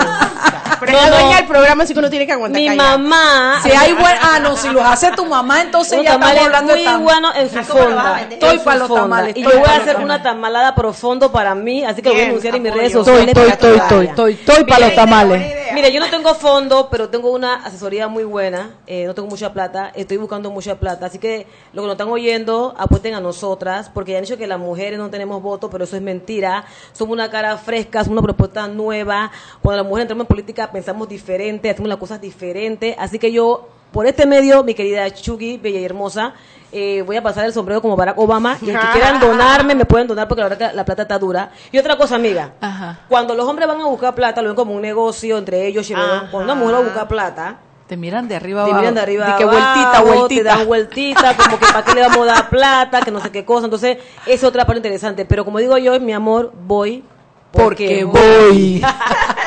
Pero 0.80 0.92
la 0.92 1.10
dueña 1.10 1.36
del 1.36 1.46
programa, 1.46 1.84
así 1.84 1.92
que 1.92 1.98
uno 1.98 2.08
tiene 2.08 2.26
que 2.26 2.32
aguantar 2.32 2.60
Mi 2.60 2.66
callado. 2.68 2.98
mamá. 2.98 3.60
Si 3.62 3.70
hay 3.70 3.92
buen, 3.92 4.14
ah, 4.22 4.38
no, 4.40 4.56
si 4.56 4.68
los 4.70 4.82
hace 4.82 5.12
tu 5.12 5.26
mamá, 5.26 5.60
entonces 5.60 6.02
ya 6.02 6.12
tamal 6.12 6.30
estamos 6.30 6.40
es 6.40 6.46
hablando 6.46 6.72
de 6.74 6.96
muy 6.96 7.02
bueno 7.04 7.34
en 7.34 7.50
su 7.50 7.58
Ah, 7.58 7.64
¿cómo 7.68 7.80
lo 7.84 7.96
vas 7.96 8.04
a 8.06 8.10
fonda. 8.18 8.20
Estoy 8.30 8.58
para 8.60 8.86
su 8.86 8.88
los 8.88 8.98
tamales, 9.00 9.36
Y 9.36 9.42
yo 9.42 9.50
voy 9.50 9.68
a 9.68 9.76
hacer 9.76 9.96
una 9.98 10.22
tamalada 10.22 10.74
profundo 10.74 11.30
para 11.30 11.54
mí, 11.54 11.84
así 11.84 12.00
que 12.00 12.08
lo 12.08 12.14
voy 12.14 12.24
a 12.24 12.28
anunciar 12.28 12.54
en 12.56 12.62
mis 12.62 12.72
redes 12.72 12.86
Estoy, 12.94 13.04
sociales. 13.04 13.28
estoy, 13.28 13.48
estoy, 13.50 13.76
estoy. 13.76 14.06
Estoy, 14.26 14.54
estoy 14.54 14.64
para 14.64 14.86
los 14.86 14.94
tamales. 14.94 15.56
Mire, 15.72 15.92
yo 15.92 16.00
no 16.00 16.10
tengo 16.10 16.34
fondo, 16.34 16.88
pero 16.90 17.08
tengo 17.08 17.30
una 17.30 17.54
asesoría 17.64 18.08
muy 18.08 18.24
buena. 18.24 18.74
eh, 18.86 19.04
no 19.06 19.14
tengo 19.14 19.28
mucha 19.28 19.52
plata. 19.52 19.92
Estoy 19.94 20.16
buscando 20.16 20.50
mucha 20.50 20.78
plata. 20.80 21.06
Así 21.06 21.18
que 21.18 21.46
lo 21.72 21.82
que 21.82 21.86
nos 21.86 21.94
están 21.94 22.08
oyendo, 22.08 22.74
apuesten 22.76 23.14
a 23.14 23.20
nosotras, 23.20 23.90
porque 23.92 24.12
ya 24.12 24.18
han 24.18 24.24
dicho 24.24 24.36
que 24.36 24.46
las 24.46 24.58
mujeres 24.58 24.98
no 24.98 25.10
tenemos 25.10 25.40
voto, 25.42 25.70
pero 25.70 25.84
eso 25.84 25.96
es 25.96 26.02
mentira. 26.02 26.64
Somos 26.92 27.12
una 27.12 27.30
cara 27.30 27.56
fresca, 27.56 28.02
somos 28.02 28.18
una 28.18 28.22
propuesta 28.22 28.66
nueva. 28.66 29.30
Cuando 29.62 29.82
las 29.82 29.86
mujeres 29.86 30.04
entramos 30.04 30.24
en 30.24 30.28
política, 30.28 30.70
pensamos 30.72 31.08
diferente, 31.08 31.70
hacemos 31.70 31.88
las 31.88 31.98
cosas 31.98 32.20
diferentes. 32.20 32.96
Así 32.98 33.18
que 33.18 33.30
yo, 33.30 33.68
por 33.92 34.06
este 34.06 34.26
medio, 34.26 34.64
mi 34.64 34.74
querida 34.74 35.08
Chugi, 35.12 35.56
bella 35.56 35.78
y 35.78 35.84
hermosa, 35.84 36.34
eh, 36.72 37.02
voy 37.06 37.16
a 37.16 37.22
pasar 37.22 37.44
el 37.46 37.52
sombrero 37.52 37.80
como 37.82 37.96
Barack 37.96 38.18
Obama. 38.18 38.56
Y 38.62 38.70
el 38.70 38.78
que 38.78 38.86
quieran 38.92 39.18
donarme, 39.20 39.74
me 39.74 39.84
pueden 39.84 40.06
donar 40.06 40.28
porque 40.28 40.42
la 40.42 40.48
verdad 40.48 40.70
que 40.70 40.76
la 40.76 40.84
plata 40.84 41.02
está 41.02 41.18
dura. 41.18 41.50
Y 41.72 41.78
otra 41.78 41.96
cosa, 41.96 42.16
amiga. 42.16 42.52
Ajá. 42.60 43.00
Cuando 43.08 43.34
los 43.34 43.46
hombres 43.48 43.66
van 43.68 43.80
a 43.80 43.86
buscar 43.86 44.14
plata, 44.14 44.40
lo 44.42 44.48
ven 44.48 44.56
como 44.56 44.74
un 44.74 44.82
negocio 44.82 45.38
entre 45.38 45.66
ellos. 45.66 45.88
y. 45.90 45.94
Cuando 45.94 46.38
una 46.44 46.54
mujer 46.54 46.74
va 46.74 46.78
a 46.78 46.82
buscar 46.82 47.08
plata, 47.08 47.56
Te 47.88 47.96
miran 47.96 48.28
de 48.28 48.36
arriba 48.36 48.62
te 48.64 48.70
abajo. 48.70 48.80
miran 48.80 48.94
de 48.94 49.00
arriba 49.00 49.26
De 49.26 49.36
que 49.36 49.42
abajo, 49.42 49.58
vueltita, 49.58 49.92
te 49.92 50.04
vueltita. 50.04 50.44
dan 50.56 50.66
vueltita, 50.66 51.36
como 51.36 51.58
que 51.58 51.66
para 51.66 51.84
qué 51.84 51.94
le 51.94 52.00
vamos 52.02 52.18
a 52.28 52.32
dar 52.32 52.48
plata, 52.48 53.00
que 53.00 53.10
no 53.10 53.20
sé 53.20 53.30
qué 53.32 53.44
cosa. 53.44 53.64
Entonces, 53.64 53.98
es 54.26 54.44
otra 54.44 54.64
parte 54.64 54.78
interesante. 54.78 55.24
Pero 55.24 55.44
como 55.44 55.58
digo 55.58 55.76
yo, 55.78 55.98
mi 55.98 56.12
amor, 56.12 56.52
voy 56.66 57.02
Porque 57.50 58.04
voy. 58.04 58.80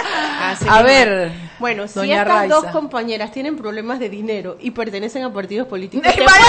A 0.69 0.81
ver, 0.83 1.31
Bueno, 1.63 1.87
si 1.87 2.11
estas 2.11 2.27
Raiza. 2.27 2.55
dos 2.55 2.65
compañeras 2.73 3.31
tienen 3.31 3.55
problemas 3.55 3.97
de 3.97 4.09
dinero 4.09 4.57
y 4.59 4.71
pertenecen 4.71 5.23
a 5.23 5.31
partidos 5.31 5.65
políticos, 5.65 6.05
¡Ay, 6.09 6.15
¿qué 6.17 6.25
vaya, 6.25 6.43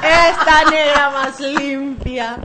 pasa? 0.00 0.30
esta 0.30 0.70
negra 0.70 1.10
más 1.10 1.40
limpia. 1.40 2.38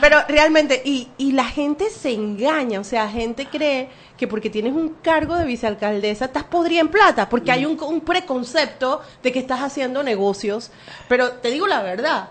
Pero 0.00 0.18
realmente, 0.28 0.80
y, 0.84 1.08
y 1.18 1.32
la 1.32 1.44
gente 1.44 1.90
se 1.90 2.12
engaña, 2.12 2.78
o 2.78 2.84
sea, 2.84 3.08
gente 3.08 3.46
cree 3.46 3.88
que 4.16 4.28
porque 4.28 4.48
tienes 4.48 4.74
un 4.74 4.90
cargo 5.02 5.34
de 5.34 5.44
vicealcaldesa 5.44 6.26
estás 6.26 6.44
podrida 6.44 6.82
en 6.82 6.88
plata, 6.88 7.28
porque 7.28 7.50
hay 7.50 7.66
un, 7.66 7.76
un 7.82 8.00
preconcepto 8.02 9.02
de 9.24 9.32
que 9.32 9.40
estás 9.40 9.60
haciendo 9.60 10.04
negocios. 10.04 10.70
Pero 11.08 11.32
te 11.32 11.50
digo 11.50 11.66
la 11.66 11.82
verdad, 11.82 12.28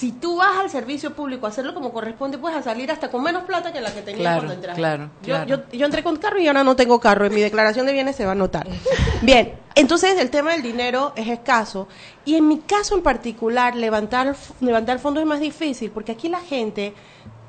si 0.00 0.12
tú 0.12 0.36
vas 0.38 0.56
al 0.58 0.70
servicio 0.70 1.12
público 1.14 1.44
a 1.44 1.50
hacerlo 1.50 1.74
como 1.74 1.92
corresponde, 1.92 2.38
puedes 2.38 2.56
a 2.56 2.62
salir 2.62 2.90
hasta 2.90 3.10
con 3.10 3.22
menos 3.22 3.42
plata 3.44 3.70
que 3.70 3.82
la 3.82 3.92
que 3.92 4.00
tenías 4.00 4.20
Claro, 4.20 4.38
cuando 4.38 4.54
entraste. 4.54 4.80
claro, 4.80 5.10
Yo, 5.20 5.26
claro. 5.34 5.46
yo, 5.46 5.78
yo 5.78 5.84
entré 5.84 6.02
con 6.02 6.16
carro 6.16 6.38
y 6.40 6.46
ahora 6.48 6.64
no 6.64 6.74
tengo 6.74 6.98
carro. 7.00 7.26
En 7.26 7.34
mi 7.34 7.42
declaración 7.42 7.84
de 7.84 7.92
bienes 7.92 8.16
se 8.16 8.24
va 8.24 8.32
a 8.32 8.34
notar. 8.34 8.66
Bien, 9.20 9.52
entonces 9.74 10.18
el 10.18 10.30
tema 10.30 10.52
del 10.52 10.62
dinero 10.62 11.12
es 11.16 11.28
escaso. 11.28 11.86
Y 12.24 12.36
en 12.36 12.48
mi 12.48 12.60
caso 12.60 12.94
en 12.94 13.02
particular, 13.02 13.76
levantar, 13.76 14.34
levantar 14.62 15.00
fondos 15.00 15.20
es 15.20 15.26
más 15.28 15.40
difícil, 15.40 15.90
porque 15.90 16.12
aquí 16.12 16.30
la 16.30 16.40
gente 16.40 16.94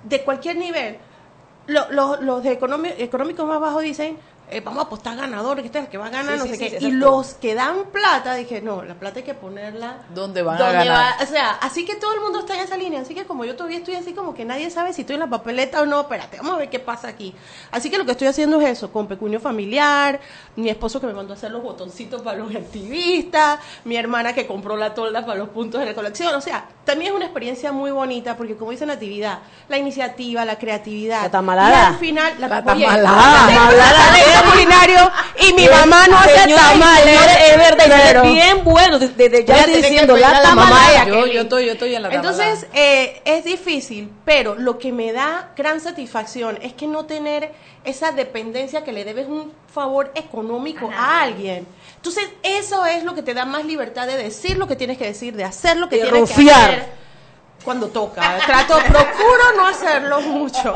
de 0.04 0.22
cualquier 0.24 0.58
nivel, 0.58 0.98
lo- 1.68 1.90
lo- 1.92 2.20
los 2.22 2.44
de 2.44 2.52
económicos 3.00 3.48
más 3.48 3.62
bajos 3.62 3.82
dicen, 3.82 4.18
eh, 4.52 4.62
vamos 4.62 4.84
a 4.84 4.88
apostar 4.88 5.16
ganador, 5.18 5.58
que 5.60 5.66
este 5.66 5.80
es 5.80 5.86
el 5.86 5.90
que 5.90 5.98
va 5.98 6.08
a 6.08 6.10
ganar, 6.10 6.34
Sí, 6.34 6.40
no 6.40 6.44
sí, 6.46 6.50
sé 6.52 6.70
sí, 6.70 6.78
qué. 6.78 6.86
y 6.86 6.92
los 6.92 7.34
que 7.36 7.56
dan 7.56 7.86
plata, 7.92 8.36
dije, 8.36 8.62
no, 8.62 8.84
la 8.84 8.94
plata 8.96 9.20
hay 9.20 9.24
que 9.26 9.34
ponerla 9.34 9.98
¿Dónde 10.14 10.42
van 10.44 10.62
a 10.62 10.72
ganar? 10.72 10.88
va- 11.20 11.24
o 11.24 11.26
sea, 11.26 11.52
así 11.62 11.86
que 11.86 11.96
todo 11.96 12.14
el 12.14 12.22
mundo 12.22 12.40
está 12.40 12.54
en 12.56 12.60
esa 12.62 12.78
línea. 12.78 13.02
Así 13.02 13.16
que 13.16 13.26
como 13.26 13.46
yo 13.46 13.56
todavía 13.56 13.78
estoy 13.80 13.96
así, 13.96 14.14
como 14.14 14.34
que 14.34 14.46
nadie 14.46 14.70
sabe 14.70 14.94
si 14.94 15.02
estoy 15.02 15.14
en 15.16 15.22
la 15.22 15.30
papeleta 15.30 15.82
o 15.82 15.86
no. 15.86 16.02
Espérate, 16.02 16.38
vamos 16.38 16.54
a 16.54 16.58
ver 16.58 16.70
qué 16.70 16.80
pasa 16.80 17.08
aquí. 17.08 17.34
Así 17.72 17.90
que 17.90 17.98
lo 17.98 18.06
que 18.06 18.12
estoy 18.12 18.28
haciendo 18.28 18.60
es 18.62 18.70
eso, 18.70 18.92
con 18.92 19.08
pecunio 19.08 19.40
familiar, 19.40 20.20
mi 20.56 20.70
esposo 20.70 21.00
que 21.00 21.08
me 21.08 21.14
mandó 21.14 21.34
a 21.34 21.38
hacer 21.38 21.52
los 21.52 21.64
botoncitos 21.64 22.22
para 22.22 22.38
los 22.38 22.54
activistas, 22.54 23.60
mi 23.86 23.96
hermana 23.96 24.34
que 24.34 24.46
compró 24.48 24.76
la 24.78 24.94
tolda 24.94 25.26
para 25.26 25.40
los 25.40 25.50
puntos 25.50 25.80
de 25.80 25.86
recolección. 25.88 26.36
O 26.36 26.42
sea, 26.42 26.66
también 26.86 27.12
es 27.12 27.16
una 27.16 27.26
experiencia 27.26 27.72
muy 27.72 27.92
bonita 27.92 28.36
porque 28.36 28.56
como 28.56 28.72
dice 28.72 28.86
Natividad, 28.86 29.40
la 29.70 29.78
iniciativa, 29.78 30.44
la 30.46 30.58
creatividad. 30.60 31.22
La 31.24 31.32
tamalada. 31.32 31.72
Y 31.72 31.86
al 31.94 31.96
final, 31.98 32.34
la, 32.40 32.48
La 32.48 32.58
oye, 32.74 32.86
tamalada. 32.86 33.48
de- 33.48 33.54
Tamalada. 33.56 34.41
Culinario 34.44 35.12
y 35.40 35.54
mi 35.54 35.68
mamá 35.68 36.08
no 36.08 36.18
hace 36.18 36.54
tamales. 36.54 37.20
es 37.50 37.58
verdad, 37.58 38.26
es 38.26 38.34
bien 38.34 38.64
bueno. 38.64 39.00
Desde 39.00 39.46
ya 39.46 39.60
estoy 39.60 39.76
diciendo, 39.76 40.18
la 40.18 40.42
de 40.42 41.10
Yo, 41.10 41.28
yo 41.28 41.42
estoy, 41.42 41.66
yo 41.66 41.74
estoy 41.74 41.96
en 41.96 42.04
la 42.04 42.10
Entonces, 42.10 42.68
eh, 42.74 43.22
es 43.26 43.44
difícil, 43.44 44.12
pero 44.26 44.56
lo 44.56 44.78
que 44.78 44.92
me 44.92 45.12
da 45.12 45.50
gran 45.56 45.80
satisfacción 45.80 46.58
es 46.62 46.74
que 46.74 46.88
no 46.88 47.06
tener 47.06 47.52
esa 47.84 48.12
dependencia 48.12 48.84
que 48.84 48.92
le 48.92 49.06
debes 49.06 49.28
un 49.28 49.52
favor 49.74 50.12
económico 50.16 50.90
a 50.96 51.22
alguien. 51.22 51.66
Entonces, 51.96 52.30
eso 52.44 52.86
es 52.86 53.04
lo 53.04 53.16
que 53.16 53.22
te 53.22 53.34
da 53.34 53.46
más 53.46 53.66
libertad 53.66 54.08
de 54.08 54.18
decir 54.18 54.58
lo 54.58 54.68
que 54.68 54.76
tienes 54.76 54.98
que 54.98 55.06
decir, 55.06 55.36
de 55.36 55.44
hacer 55.44 55.78
lo 55.78 55.90
que 55.90 55.98
De 55.98 56.10
tienes 56.10 56.32
que 56.32 56.52
hacer 56.52 57.02
cuando 57.64 57.88
toca. 57.90 58.40
Trato, 58.46 58.78
procuro 58.88 59.54
no 59.56 59.68
hacerlo 59.68 60.22
mucho. 60.22 60.74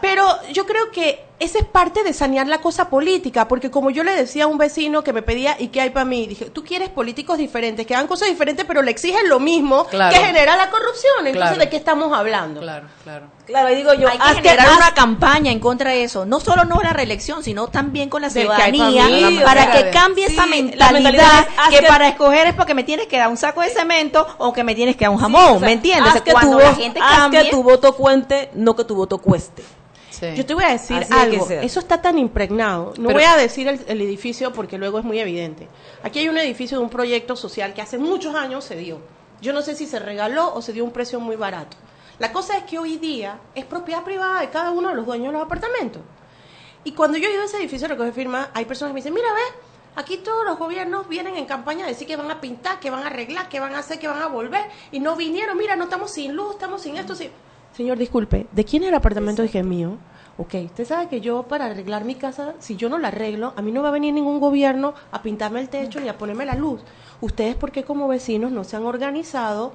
Pero 0.00 0.24
yo 0.52 0.66
creo 0.66 0.90
que 0.90 1.24
esa 1.38 1.58
es 1.58 1.64
parte 1.66 2.02
de 2.02 2.12
sanear 2.14 2.46
la 2.46 2.60
cosa 2.62 2.88
política, 2.88 3.46
porque 3.46 3.70
como 3.70 3.90
yo 3.90 4.02
le 4.04 4.14
decía 4.16 4.44
a 4.44 4.46
un 4.46 4.56
vecino 4.56 5.04
que 5.04 5.12
me 5.12 5.20
pedía, 5.22 5.56
¿y 5.58 5.68
qué 5.68 5.82
hay 5.82 5.90
para 5.90 6.04
mí? 6.06 6.26
Dije, 6.26 6.46
tú 6.46 6.64
quieres 6.64 6.88
políticos 6.88 7.36
diferentes, 7.36 7.86
que 7.86 7.94
hagan 7.94 8.06
cosas 8.06 8.28
diferentes, 8.28 8.64
pero 8.64 8.80
le 8.82 8.90
exigen 8.90 9.28
lo 9.28 9.38
mismo 9.38 9.84
Claro. 9.86 10.14
que 10.16 10.24
genera 10.24 10.56
la 10.56 10.70
corrupción. 10.70 11.26
Entonces, 11.26 11.42
Claro. 11.42 11.58
¿de 11.58 11.68
qué 11.68 11.76
estamos 11.76 12.12
hablando? 12.16 12.60
Claro, 12.62 12.86
claro. 13.04 13.26
Claro, 13.46 13.70
y 13.70 13.76
digo 13.76 13.92
yo, 13.94 14.08
Hay 14.08 14.18
que 14.18 14.34
generar 14.48 14.72
una 14.76 14.92
campaña 14.94 15.52
en 15.52 15.60
contra 15.60 15.90
de 15.90 16.02
eso. 16.04 16.24
No 16.26 16.40
solo 16.40 16.64
no 16.64 16.80
la 16.82 16.92
reelección, 16.92 17.44
sino 17.44 17.68
también 17.68 18.08
con 18.08 18.22
la 18.22 18.30
ciudadanía 18.30 19.04
para 19.44 19.70
que 19.72 19.90
cambie 19.90 20.26
Sí, 20.28 20.32
esa 20.32 20.46
la 20.46 20.50
mentalidad, 20.56 20.92
mentalidad 20.92 21.40
es, 21.40 21.46
haz 21.58 21.68
que, 21.70 21.78
que- 21.80 21.86
para 21.86 22.08
escoger 22.08 22.46
es 22.48 22.54
porque 22.54 22.74
me 22.74 22.82
tienes 22.82 23.06
que 23.06 23.18
dar 23.18 23.28
un 23.28 23.36
saco 23.36 23.60
de 23.60 23.68
cemento 23.68 24.26
o 24.38 24.52
que 24.52 24.64
me 24.64 24.74
tienes 24.74 24.96
que 24.96 25.04
dar 25.04 25.10
un 25.12 25.18
jamón, 25.18 25.56
o 25.56 25.58
sea, 25.58 25.66
¿me 25.68 25.72
entiendes? 25.74 26.14
haz 26.14 26.22
que, 26.22 26.32
tu, 26.32 26.58
la 26.58 26.74
gente 26.74 26.98
haz 27.00 27.16
cambie, 27.18 27.42
que 27.44 27.50
tu 27.50 27.62
voto 27.62 27.94
cuente, 27.94 28.50
no 28.54 28.74
que 28.74 28.84
tu 28.84 28.96
voto 28.96 29.18
cueste. 29.18 29.62
Sí. 30.18 30.34
Yo 30.34 30.46
te 30.46 30.54
voy 30.54 30.64
a 30.64 30.68
decir 30.70 30.96
Así 30.96 31.12
algo, 31.12 31.46
eso 31.50 31.80
está 31.80 32.00
tan 32.00 32.18
impregnado. 32.18 32.94
No 32.96 33.08
Pero- 33.08 33.18
voy 33.18 33.24
a 33.24 33.36
decir 33.36 33.68
el, 33.68 33.84
el 33.86 34.00
edificio 34.00 34.52
porque 34.52 34.78
luego 34.78 34.98
es 34.98 35.04
muy 35.04 35.18
evidente. 35.18 35.68
Aquí 36.02 36.20
hay 36.20 36.28
un 36.28 36.38
edificio 36.38 36.78
de 36.78 36.84
un 36.84 36.90
proyecto 36.90 37.36
social 37.36 37.74
que 37.74 37.82
hace 37.82 37.98
muchos 37.98 38.34
años 38.34 38.64
se 38.64 38.76
dio. 38.76 39.00
Yo 39.42 39.52
no 39.52 39.60
sé 39.60 39.74
si 39.74 39.84
se 39.86 39.98
regaló 39.98 40.54
o 40.54 40.62
se 40.62 40.72
dio 40.72 40.84
un 40.84 40.90
precio 40.92 41.20
muy 41.20 41.36
barato. 41.36 41.76
La 42.18 42.32
cosa 42.32 42.56
es 42.56 42.64
que 42.64 42.78
hoy 42.78 42.96
día 42.96 43.40
es 43.54 43.66
propiedad 43.66 44.02
privada 44.04 44.40
de 44.40 44.48
cada 44.48 44.70
uno 44.70 44.88
de 44.88 44.94
los 44.94 45.04
dueños 45.04 45.26
de 45.28 45.32
los 45.34 45.42
apartamentos. 45.42 46.00
Y 46.84 46.92
cuando 46.92 47.18
yo 47.18 47.28
he 47.28 47.32
ido 47.32 47.42
a 47.42 47.44
ese 47.44 47.58
edificio 47.58 47.86
a 47.86 47.90
recoger 47.90 48.14
firmas, 48.14 48.48
hay 48.54 48.64
personas 48.64 48.90
que 48.90 48.94
me 48.94 49.00
dicen, 49.00 49.12
mira, 49.12 49.28
ve, 49.34 49.40
aquí 49.96 50.18
todos 50.18 50.44
los 50.46 50.56
gobiernos 50.58 51.08
vienen 51.08 51.36
en 51.36 51.44
campaña 51.44 51.84
a 51.84 51.88
decir 51.88 52.06
que 52.06 52.16
van 52.16 52.30
a 52.30 52.40
pintar, 52.40 52.80
que 52.80 52.88
van 52.90 53.02
a 53.02 53.08
arreglar, 53.08 53.48
que 53.50 53.60
van 53.60 53.74
a 53.74 53.80
hacer, 53.80 53.98
que 53.98 54.08
van 54.08 54.22
a 54.22 54.28
volver, 54.28 54.64
y 54.92 55.00
no 55.00 55.16
vinieron, 55.16 55.58
mira, 55.58 55.76
no 55.76 55.84
estamos 55.84 56.12
sin 56.12 56.34
luz, 56.34 56.52
estamos 56.54 56.80
sin 56.80 56.96
esto, 56.96 57.14
sin... 57.14 57.30
Señor, 57.76 57.98
disculpe, 57.98 58.46
¿de 58.52 58.64
quién 58.64 58.84
es 58.84 58.88
el 58.88 58.94
apartamento? 58.94 59.42
Dije, 59.42 59.62
mío. 59.62 59.98
Ok, 60.38 60.54
usted 60.64 60.86
sabe 60.86 61.08
que 61.08 61.20
yo 61.20 61.42
para 61.42 61.66
arreglar 61.66 62.06
mi 62.06 62.14
casa, 62.14 62.54
si 62.58 62.76
yo 62.76 62.88
no 62.88 62.98
la 62.98 63.08
arreglo, 63.08 63.52
a 63.54 63.60
mí 63.60 63.70
no 63.70 63.82
va 63.82 63.88
a 63.88 63.92
venir 63.92 64.14
ningún 64.14 64.40
gobierno 64.40 64.94
a 65.12 65.20
pintarme 65.20 65.60
el 65.60 65.68
techo 65.68 66.00
ni 66.00 66.08
a 66.08 66.16
ponerme 66.16 66.46
la 66.46 66.54
luz. 66.54 66.80
Ustedes, 67.20 67.54
porque 67.54 67.84
como 67.84 68.08
vecinos 68.08 68.50
no 68.50 68.64
se 68.64 68.76
han 68.76 68.86
organizado? 68.86 69.72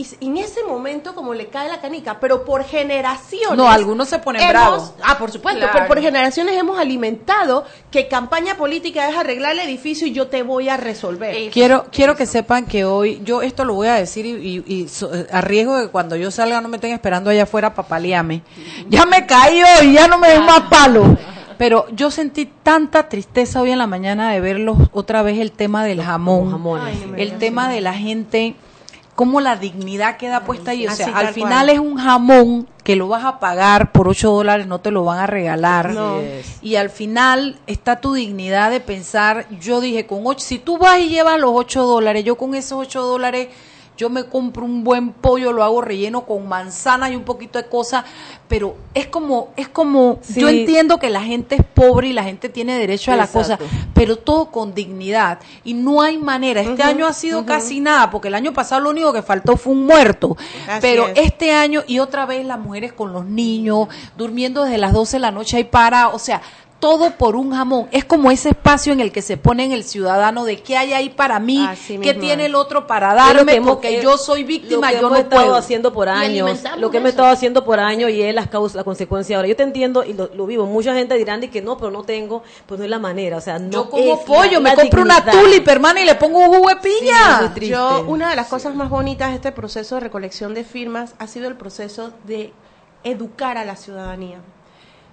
Y 0.00 0.26
en 0.26 0.36
ese 0.38 0.62
momento, 0.64 1.14
como 1.14 1.34
le 1.34 1.48
cae 1.48 1.68
la 1.68 1.80
canica, 1.80 2.18
pero 2.20 2.44
por 2.44 2.64
generaciones. 2.64 3.56
No, 3.56 3.68
algunos 3.68 4.08
se 4.08 4.18
ponen 4.18 4.42
hemos- 4.42 4.52
bravos. 4.52 4.92
Ah, 5.02 5.18
por 5.18 5.30
supuesto, 5.30 5.60
Claro. 5.60 5.78
por, 5.78 5.86
por 5.88 6.00
generaciones 6.00 6.56
hemos 6.56 6.78
alimentado 6.78 7.64
que 7.90 8.08
campaña 8.08 8.56
política 8.56 9.08
es 9.08 9.16
arreglar 9.16 9.52
el 9.52 9.60
edificio 9.60 10.06
y 10.06 10.12
yo 10.12 10.28
te 10.28 10.42
voy 10.42 10.68
a 10.68 10.76
resolver. 10.76 11.50
Quiero, 11.50 11.86
quiero 11.92 12.16
que 12.16 12.26
sepan 12.26 12.66
que 12.66 12.84
hoy, 12.84 13.20
yo 13.24 13.42
esto 13.42 13.64
lo 13.64 13.74
voy 13.74 13.88
a 13.88 13.94
decir 13.94 14.26
y, 14.26 14.30
y- 14.30 14.64
y 14.66 14.88
so- 14.88 15.14
eh, 15.14 15.26
a 15.32 15.40
riesgo 15.40 15.76
de 15.76 15.86
que 15.86 15.90
cuando 15.90 16.16
yo 16.16 16.30
salga 16.30 16.60
no 16.60 16.68
me 16.68 16.76
estén 16.76 16.92
esperando 16.92 17.30
allá 17.30 17.42
afuera 17.44 17.74
para 17.74 17.88
paliarme. 17.88 18.42
Ya 18.88 19.06
me 19.06 19.26
caí 19.26 19.60
hoy, 19.80 19.92
ya 19.92 20.08
no 20.08 20.18
me 20.18 20.28
den 20.30 20.44
más 20.44 20.62
palo. 20.70 21.16
Pero 21.58 21.86
yo 21.92 22.10
sentí 22.10 22.46
tanta 22.62 23.08
tristeza 23.10 23.60
hoy 23.60 23.70
en 23.70 23.76
la 23.78 23.86
mañana 23.86 24.32
de 24.32 24.40
verlos 24.40 24.78
otra 24.92 25.20
vez 25.22 25.38
el 25.38 25.52
tema 25.52 25.84
del 25.84 26.02
jamón, 26.02 26.50
jamones. 26.50 26.96
Ay, 27.04 27.12
el 27.18 27.36
tema 27.38 27.68
de 27.68 27.82
la 27.82 27.92
gente, 27.92 28.54
cómo 29.20 29.42
la 29.42 29.56
dignidad 29.56 30.16
queda 30.16 30.44
puesta 30.44 30.70
ahí. 30.70 30.86
O 30.86 30.92
sea, 30.92 31.08
al 31.08 31.34
final 31.34 31.66
cual. 31.66 31.68
es 31.68 31.78
un 31.78 31.98
jamón 31.98 32.66
que 32.82 32.96
lo 32.96 33.06
vas 33.06 33.22
a 33.26 33.38
pagar 33.38 33.92
por 33.92 34.08
8 34.08 34.32
dólares, 34.32 34.66
no 34.66 34.80
te 34.80 34.90
lo 34.90 35.04
van 35.04 35.18
a 35.18 35.26
regalar. 35.26 35.90
No. 35.90 36.20
Y 36.62 36.76
al 36.76 36.88
final 36.88 37.58
está 37.66 38.00
tu 38.00 38.14
dignidad 38.14 38.70
de 38.70 38.80
pensar, 38.80 39.44
yo 39.60 39.82
dije, 39.82 40.06
con 40.06 40.20
ocho, 40.24 40.40
si 40.40 40.58
tú 40.58 40.78
vas 40.78 41.00
y 41.00 41.10
llevas 41.10 41.38
los 41.38 41.50
8 41.52 41.82
dólares, 41.82 42.24
yo 42.24 42.36
con 42.36 42.54
esos 42.54 42.78
8 42.78 43.02
dólares, 43.02 43.48
yo 44.00 44.08
me 44.08 44.24
compro 44.24 44.64
un 44.64 44.82
buen 44.82 45.12
pollo, 45.12 45.52
lo 45.52 45.62
hago 45.62 45.82
relleno 45.82 46.22
con 46.24 46.48
manzanas 46.48 47.10
y 47.12 47.16
un 47.16 47.24
poquito 47.24 47.58
de 47.58 47.68
cosas, 47.68 48.04
pero 48.48 48.74
es 48.94 49.06
como, 49.08 49.50
es 49.56 49.68
como, 49.68 50.18
Sí. 50.22 50.40
yo 50.40 50.48
entiendo 50.48 50.98
que 50.98 51.10
la 51.10 51.22
gente 51.22 51.56
es 51.56 51.62
pobre 51.62 52.08
y 52.08 52.12
la 52.14 52.24
gente 52.24 52.48
tiene 52.48 52.78
derecho 52.78 53.12
a 53.12 53.16
las 53.16 53.28
cosas, 53.28 53.58
pero 53.92 54.16
todo 54.16 54.46
con 54.50 54.72
dignidad. 54.74 55.38
Y 55.64 55.74
no 55.74 56.00
hay 56.00 56.16
manera, 56.16 56.62
este 56.62 56.82
año 56.82 57.06
ha 57.06 57.12
sido 57.12 57.44
casi 57.44 57.80
nada, 57.80 58.10
porque 58.10 58.28
el 58.28 58.34
año 58.34 58.54
pasado 58.54 58.80
lo 58.80 58.90
único 58.90 59.12
que 59.12 59.20
faltó 59.20 59.58
fue 59.58 59.74
un 59.74 59.84
muerto, 59.84 60.34
Así 60.66 60.78
pero 60.80 61.06
es. 61.08 61.18
este 61.18 61.52
año 61.52 61.82
y 61.86 61.98
otra 61.98 62.24
vez 62.24 62.46
las 62.46 62.58
mujeres 62.58 62.94
con 62.94 63.12
los 63.12 63.26
niños, 63.26 63.88
durmiendo 64.16 64.64
desde 64.64 64.78
las 64.78 64.94
12 64.94 65.16
de 65.16 65.20
la 65.20 65.30
noche 65.30 65.58
ahí 65.58 65.64
para, 65.64 66.08
o 66.08 66.18
sea, 66.18 66.40
todo 66.80 67.10
por 67.12 67.36
un 67.36 67.52
jamón. 67.52 67.88
Es 67.92 68.04
como 68.04 68.30
ese 68.30 68.48
espacio 68.48 68.92
en 68.92 69.00
el 69.00 69.12
que 69.12 69.22
se 69.22 69.36
pone 69.36 69.64
en 69.64 69.72
el 69.72 69.84
ciudadano 69.84 70.44
de 70.44 70.60
qué 70.62 70.76
hay 70.76 70.92
ahí 70.92 71.10
para 71.10 71.38
mí, 71.38 71.64
Así 71.64 71.98
qué 71.98 72.12
mismo 72.14 72.20
tiene 72.22 72.46
el 72.46 72.54
otro 72.54 72.86
para 72.86 73.14
darme, 73.14 73.52
que 73.52 73.58
hemos- 73.58 73.70
porque 73.74 74.02
yo 74.02 74.16
soy 74.18 74.42
víctima, 74.44 74.88
lo 74.88 74.92
que 74.92 74.92
yo 74.94 74.98
hemos 75.00 75.10
no 75.12 75.16
estado 75.18 75.42
puedo. 75.42 75.54
haciendo 75.56 75.92
por 75.92 76.08
años, 76.08 76.58
lo 76.78 76.90
que 76.90 76.96
hemos 76.96 77.08
eso. 77.10 77.18
estado 77.18 77.28
haciendo 77.28 77.64
por 77.64 77.78
años 77.78 78.10
y 78.10 78.22
es 78.22 78.34
las 78.34 78.48
causas, 78.48 78.74
la 78.76 78.84
consecuencia 78.84 79.36
ahora. 79.36 79.46
Yo 79.48 79.56
te 79.56 79.62
entiendo 79.62 80.02
y 80.04 80.14
lo, 80.14 80.30
lo 80.34 80.46
vivo. 80.46 80.66
Mucha 80.66 80.94
gente 80.94 81.14
dirán 81.16 81.40
de 81.40 81.50
que 81.50 81.60
no, 81.62 81.76
pero 81.76 81.90
no 81.90 82.02
tengo, 82.02 82.42
pues 82.66 82.78
no 82.78 82.84
es 82.84 82.90
la 82.90 82.98
manera, 82.98 83.36
o 83.36 83.40
sea, 83.40 83.58
no 83.58 83.70
Yo 83.70 83.90
como 83.90 84.14
es 84.14 84.20
pollo, 84.20 84.52
la- 84.52 84.60
me 84.60 84.70
la 84.70 84.76
compro 84.76 85.02
una 85.02 85.20
dignidad. 85.20 85.42
tulip, 85.42 85.68
hermana, 85.68 86.00
y 86.00 86.06
le 86.06 86.14
pongo 86.14 86.38
un 86.38 86.46
jugo 86.56 86.68
de 86.70 86.76
piña. 86.76 87.54
Yo, 87.60 88.04
una 88.08 88.30
de 88.30 88.36
las 88.36 88.46
cosas 88.48 88.74
más 88.74 88.88
bonitas 88.88 89.28
de 89.28 89.34
este 89.36 89.52
proceso 89.52 89.96
de 89.96 90.00
recolección 90.00 90.54
de 90.54 90.64
firmas 90.64 91.14
ha 91.18 91.26
sido 91.26 91.46
el 91.46 91.56
proceso 91.56 92.12
de 92.24 92.52
educar 93.04 93.58
a 93.58 93.64
la 93.66 93.76
ciudadanía. 93.76 94.38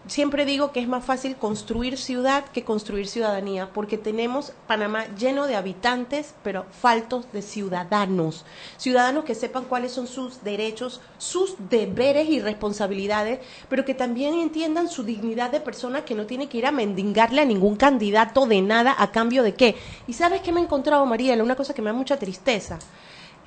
Siempre 0.08 0.46
digo 0.46 0.72
que 0.72 0.80
es 0.80 0.88
más 0.88 1.06
fácil 1.06 1.36
construir 1.36 1.98
ciudad 1.98 2.46
que 2.46 2.64
construir 2.64 3.08
ciudadanía, 3.08 3.70
porque 3.74 3.98
tenemos 3.98 4.54
Panamá 4.68 5.06
lleno 5.18 5.48
de 5.48 5.56
habitantes, 5.56 6.34
pero 6.44 6.66
faltos 6.72 7.32
de 7.32 7.42
ciudadanos. 7.42 8.46
Ciudadanos 8.78 9.26
que 9.26 9.36
sepan 9.36 9.66
cuáles 9.66 9.92
son 9.92 10.08
sus 10.08 10.44
derechos, 10.44 11.02
sus 11.18 11.56
deberes 11.70 12.30
y 12.30 12.40
responsabilidades, 12.40 13.40
pero 13.70 13.86
que 13.86 13.94
también 13.94 14.34
entiendan 14.36 14.90
su 14.90 15.04
dignidad 15.04 15.52
de 15.52 15.60
persona 15.60 16.06
que 16.06 16.16
no 16.16 16.26
tiene 16.26 16.50
que 16.50 16.58
ir 16.58 16.66
a 16.66 16.72
mendigarle 16.72 17.42
a 17.42 17.46
ningún 17.46 17.76
candidato 17.76 18.46
de 18.46 18.62
nada 18.62 18.96
a 18.98 19.12
cambio 19.12 19.44
de 19.44 19.56
qué. 19.56 19.76
¿Y 20.08 20.14
sabes 20.14 20.42
qué 20.42 20.52
me 20.52 20.60
he 20.60 20.64
encontrado, 20.64 21.06
Mariela? 21.06 21.44
Una 21.44 21.56
cosa 21.56 21.74
que 21.74 21.82
me 21.82 21.90
da 21.90 21.94
mucha 21.94 22.18
tristeza 22.18 22.80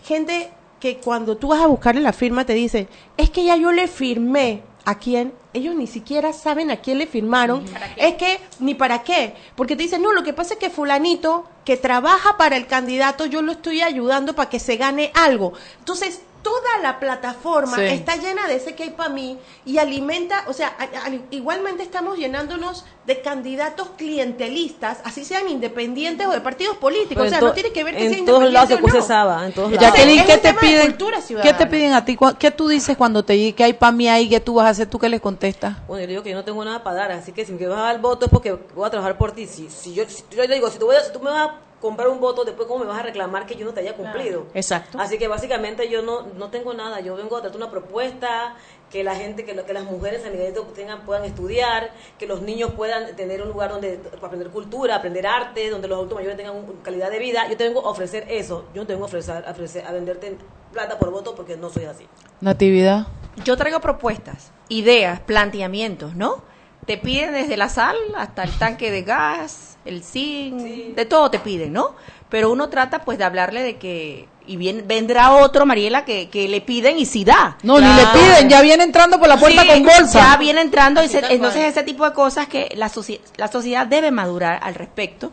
gente 0.05 0.51
que 0.79 0.99
cuando 0.99 1.37
tú 1.37 1.49
vas 1.49 1.61
a 1.61 1.67
buscarle 1.67 2.01
la 2.01 2.13
firma 2.13 2.45
te 2.45 2.55
dice, 2.55 2.89
es 3.17 3.31
que 3.31 3.45
ya 3.45 3.57
yo 3.57 3.73
le 3.73 3.87
firmé. 3.87 4.63
¿A 4.85 4.99
quién? 4.99 5.33
Ellos 5.53 5.75
ni 5.75 5.87
siquiera 5.87 6.33
saben 6.33 6.71
a 6.71 6.77
quién 6.77 6.99
le 6.99 7.07
firmaron. 7.07 7.65
Es 7.97 8.15
que, 8.15 8.41
ni 8.61 8.75
para 8.75 9.03
qué. 9.03 9.35
Porque 9.57 9.77
te 9.77 9.83
dicen, 9.83 10.03
no, 10.03 10.13
lo 10.13 10.23
que 10.23 10.33
pasa 10.33 10.55
es 10.55 10.61
que 10.61 10.71
fulanito 10.71 11.45
que 11.65 11.77
trabaja 11.77 12.37
para 12.37 12.57
el 12.57 12.67
candidato, 12.67 13.27
yo 13.27 13.43
lo 13.43 13.53
estoy 13.53 13.83
ayudando 13.83 14.35
para 14.35 14.49
que 14.49 14.59
se 14.59 14.77
gane 14.77 15.11
algo. 15.15 15.53
Entonces, 15.79 16.23
toda 16.43 16.79
la 16.83 16.99
plataforma 17.01 17.77
Sí. 17.77 17.83
está 17.85 18.17
llena 18.17 18.47
de 18.47 18.57
ese 18.57 18.75
que 18.75 18.85
hay 18.85 18.91
para 18.91 19.11
mí 19.11 19.39
y 19.65 19.79
alimenta, 19.79 20.45
o 20.49 20.53
sea, 20.53 20.69
a- 20.79 21.07
a- 21.07 21.11
igualmente 21.31 21.83
estamos 21.83 22.19
llenándonos 22.19 22.85
de 23.07 23.21
candidatos 23.23 23.89
clientelistas, 23.97 24.99
así 25.05 25.25
sean 25.25 25.49
independientes 25.49 26.27
o 26.27 26.31
de 26.31 26.41
partidos 26.41 26.77
políticos. 26.77 27.17
Pero 27.17 27.27
o 27.27 27.29
sea, 27.29 27.41
no 27.41 27.53
tiene 27.53 27.73
que 27.73 27.85
ver 27.85 27.97
que 27.97 28.07
en 28.07 28.15
sea 28.15 28.25
todos 28.25 28.53
lados 28.53 28.79
se 28.91 28.99
no. 28.99 29.03
saba, 29.05 29.47
en 29.47 29.53
todos 29.53 29.73
lados. 29.73 29.87
Jacqueline, 29.89 30.21
Es 30.21 30.27
¿qué 30.27 30.39
te 30.39 30.55
piden? 30.55 30.87
cultura 30.89 31.19
¿Qué 31.43 31.55
te 31.55 31.67
piden 31.67 31.93
a 31.93 32.05
ti? 32.05 32.17
¿Cu- 32.17 32.35
¿Qué 32.39 32.51
tú 32.51 32.69
dices 32.69 32.97
cuando 32.97 33.25
te 33.25 33.33
di 33.35 33.53
que 33.53 33.65
hay 33.65 33.73
para 33.73 33.93
mí 33.93 34.09
ahí? 34.09 34.29
¿Qué 34.29 34.41
tú 34.41 34.55
vas 34.55 34.67
a 34.67 34.69
hacer? 34.71 34.87
¿Tú 34.89 34.99
qué 34.99 35.09
les 35.09 35.21
contestas? 35.21 35.77
Bueno, 35.87 36.03
yo 36.03 36.09
digo 36.09 36.23
que 36.23 36.31
yo 36.31 36.37
no 36.37 36.45
tengo 36.45 36.65
nada 36.65 36.83
para 36.83 36.97
dar, 36.97 37.13
así 37.13 37.33
que 37.33 37.45
si 37.45 37.53
me 37.53 37.67
vas 37.67 37.79
a 37.79 37.83
dar 37.83 37.95
el 37.97 38.01
voto 38.01 38.27
es 38.27 38.31
porque 38.31 38.53
voy 38.53 38.87
a 38.87 38.91
trabajar 38.91 39.17
por 39.19 39.33
ti. 39.33 39.47
Si, 39.47 39.69
si 39.71 39.95
yo, 39.95 40.05
si 40.09 40.23
yo 40.35 40.43
le 40.45 40.55
digo, 40.55 40.71
si 40.71 40.79
tú, 40.79 40.87
voy 40.87 40.97
a- 40.97 41.05
si 41.05 41.13
tú 41.13 41.21
me 41.21 41.31
vas 41.31 41.49
a 41.51 41.55
comprar 41.81 42.09
un 42.09 42.21
voto, 42.21 42.45
después 42.45 42.69
cómo 42.69 42.81
me 42.85 42.87
vas 42.91 42.99
a 42.99 43.03
reclamar 43.03 43.47
que 43.47 43.57
yo 43.57 43.65
no 43.65 43.73
te 43.73 43.81
haya 43.81 43.95
cumplido. 43.95 44.47
Exacto. 44.55 44.99
Así 45.01 45.17
que 45.19 45.29
básicamente 45.29 45.89
yo 45.89 46.03
no, 46.03 46.23
no 46.37 46.51
tengo 46.51 46.75
nada, 46.75 47.01
yo 47.01 47.17
vengo 47.17 47.37
a 47.37 47.41
tratar 47.41 47.57
una 47.57 47.71
propuesta, 47.71 48.55
que 48.91 49.05
la 49.05 49.15
gente, 49.15 49.45
que, 49.45 49.55
lo- 49.55 49.65
que 49.65 49.73
las 49.73 49.85
mujeres 49.85 50.25
en 50.25 50.33
Miguelito 50.33 50.63
tengan, 50.75 51.03
puedan 51.07 51.25
estudiar, 51.25 51.93
que 52.19 52.27
los 52.27 52.43
niños 52.43 52.73
puedan 52.73 53.15
tener 53.17 53.41
un 53.41 53.49
lugar 53.49 53.71
donde 53.71 54.01
aprender 54.21 54.49
cultura, 54.51 54.97
aprender 54.97 55.27
arte, 55.27 55.71
donde 55.71 55.87
los 55.89 55.97
adultos 55.97 56.17
mayores 56.17 56.37
tengan 56.37 56.57
un- 56.57 56.77
calidad 56.83 57.11
de 57.11 57.19
vida. 57.21 57.49
Yo 57.49 57.57
te 57.57 57.65
vengo 57.65 57.87
a 57.87 57.91
ofrecer 57.91 58.27
eso, 58.29 58.65
yo 58.75 58.83
no 58.83 58.87
te 58.87 58.93
vengo 58.95 59.05
a 59.05 59.09
ofrecer, 59.09 59.45
a, 59.47 59.51
ofrecer- 59.53 59.87
a 59.87 59.93
venderte 59.93 60.37
plata 60.73 60.99
por 60.99 61.11
voto 61.13 61.35
porque 61.37 61.57
no 61.57 61.71
soy 61.71 61.85
así. 61.85 62.07
Natividad. 62.41 63.07
Yo 63.45 63.57
traigo 63.57 63.81
propuestas, 63.81 64.51
ideas, 64.69 65.21
planteamientos, 65.21 66.15
¿no? 66.17 66.43
Te 66.91 66.99
piden 66.99 67.33
desde 67.35 67.57
la 67.57 67.69
sal 67.69 67.97
hasta 68.17 68.43
el 68.43 68.51
tanque 68.59 68.91
de 68.91 69.03
gas, 69.03 69.77
el 69.85 70.03
zinc, 70.03 70.57
de 70.97 71.05
todo 71.05 71.31
te 71.31 71.39
piden, 71.39 71.73
¿no? 71.73 71.95
Pero 72.29 72.51
uno 72.51 72.69
trata 72.69 73.05
pues 73.05 73.17
de 73.17 73.23
hablarle 73.23 73.63
de 73.63 73.77
que, 73.77 74.27
y 74.45 74.57
bien, 74.57 74.83
vendrá 74.89 75.31
otro, 75.35 75.67
Mariela, 75.67 76.05
que, 76.05 76.29
que 76.31 76.49
le 76.49 76.61
piden 76.61 76.99
y 76.99 77.07
si 77.07 77.23
da. 77.25 77.57
No, 77.63 77.79
ni 77.79 77.87
le 77.87 78.03
piden, 78.13 78.49
ya 78.49 78.61
viene 78.61 78.83
entrando 78.83 79.21
por 79.21 79.29
la 79.29 79.37
puerta 79.37 79.63
Sí, 79.63 79.69
con 79.69 79.83
bolsa. 79.85 80.19
Ya 80.33 80.37
viene 80.37 80.63
entrando, 80.63 81.01
y 81.05 81.09
se- 81.09 81.33
entonces 81.33 81.63
ese 81.67 81.85
tipo 81.85 82.05
de 82.05 82.13
cosas 82.13 82.49
que 82.49 82.73
la, 82.75 82.91
la 83.37 83.47
sociedad 83.49 83.87
debe 83.87 84.11
madurar 84.11 84.59
al 84.61 84.75
respecto 84.75 85.31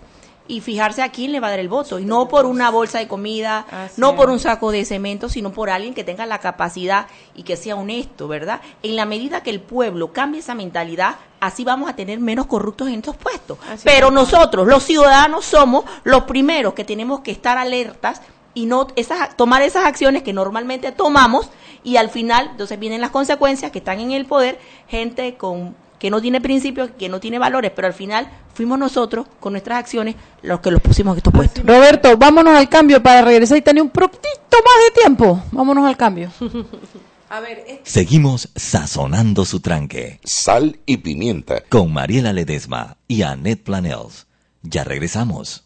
y 0.47 0.61
fijarse 0.61 1.01
a 1.01 1.11
quién 1.11 1.31
le 1.31 1.39
va 1.39 1.47
a 1.47 1.49
dar 1.51 1.59
el 1.59 1.69
voto, 1.69 1.99
y 1.99 2.05
no 2.05 2.27
por 2.27 2.45
una 2.45 2.69
bolsa 2.69 2.99
de 2.99 3.07
comida, 3.07 3.65
Así 3.69 3.99
no 3.99 4.15
por 4.15 4.29
un 4.29 4.39
saco 4.39 4.71
de 4.71 4.85
cemento, 4.85 5.29
sino 5.29 5.51
por 5.51 5.69
alguien 5.69 5.93
que 5.93 6.03
tenga 6.03 6.25
la 6.25 6.39
capacidad 6.39 7.07
y 7.35 7.43
que 7.43 7.57
sea 7.57 7.75
honesto, 7.75 8.27
¿verdad? 8.27 8.61
En 8.83 8.95
la 8.95 9.05
medida 9.05 9.43
que 9.43 9.49
el 9.49 9.59
pueblo 9.59 10.13
cambie 10.13 10.39
esa 10.39 10.55
mentalidad, 10.55 11.15
así 11.39 11.63
vamos 11.63 11.89
a 11.89 11.95
tener 11.95 12.19
menos 12.19 12.45
corruptos 12.47 12.87
en 12.87 12.95
estos 12.95 13.17
puestos. 13.17 13.57
Así 13.69 13.83
Pero 13.83 14.07
es. 14.07 14.13
nosotros, 14.13 14.67
los 14.67 14.83
ciudadanos, 14.83 15.45
somos 15.45 15.85
los 16.03 16.23
primeros 16.23 16.73
que 16.73 16.83
tenemos 16.83 17.21
que 17.21 17.31
estar 17.31 17.57
alertas 17.57 18.21
y 18.53 18.65
no 18.65 18.87
esas, 18.95 19.35
tomar 19.37 19.61
esas 19.61 19.85
acciones 19.85 20.23
que 20.23 20.33
normalmente 20.33 20.91
tomamos 20.91 21.49
y 21.83 21.97
al 21.97 22.09
final 22.09 22.49
entonces 22.51 22.79
vienen 22.79 23.01
las 23.01 23.11
consecuencias 23.11 23.71
que 23.71 23.79
están 23.79 23.99
en 23.99 24.11
el 24.11 24.25
poder, 24.25 24.59
gente 24.87 25.35
con 25.35 25.75
que 25.99 26.09
no 26.09 26.21
tiene 26.21 26.39
principios, 26.41 26.91
que 26.97 27.09
no 27.09 27.19
tiene 27.19 27.39
valores, 27.39 27.71
pero 27.75 27.87
al 27.87 27.93
final 27.93 28.29
fuimos 28.53 28.77
nosotros 28.79 29.27
con 29.39 29.53
nuestras 29.53 29.79
acciones 29.79 30.15
los 30.43 30.59
que 30.59 30.71
los 30.71 30.81
pusimos 30.81 31.13
en 31.13 31.17
estos 31.17 31.33
puestos. 31.33 31.65
Roberto, 31.65 32.17
vámonos 32.17 32.55
al 32.55 32.69
cambio 32.69 33.01
para 33.01 33.21
regresar 33.23 33.57
y 33.57 33.61
tener 33.61 33.81
un 33.83 33.89
poquito 33.89 34.19
más 34.51 34.85
de 34.93 35.01
tiempo. 35.01 35.43
Vámonos 35.51 35.85
al 35.85 35.97
cambio. 35.97 36.31
A 37.29 37.41
ver, 37.41 37.63
es- 37.67 37.79
Seguimos 37.83 38.49
sazonando 38.55 39.43
su 39.43 39.59
tranque. 39.59 40.19
Sal 40.23 40.79
y 40.85 40.97
pimienta. 40.97 41.61
Con 41.67 41.91
Mariela 41.91 42.31
Ledesma 42.31 42.95
y 43.07 43.23
Annette 43.23 43.63
Planels. 43.63 44.27
Ya 44.63 44.83
regresamos. 44.85 45.65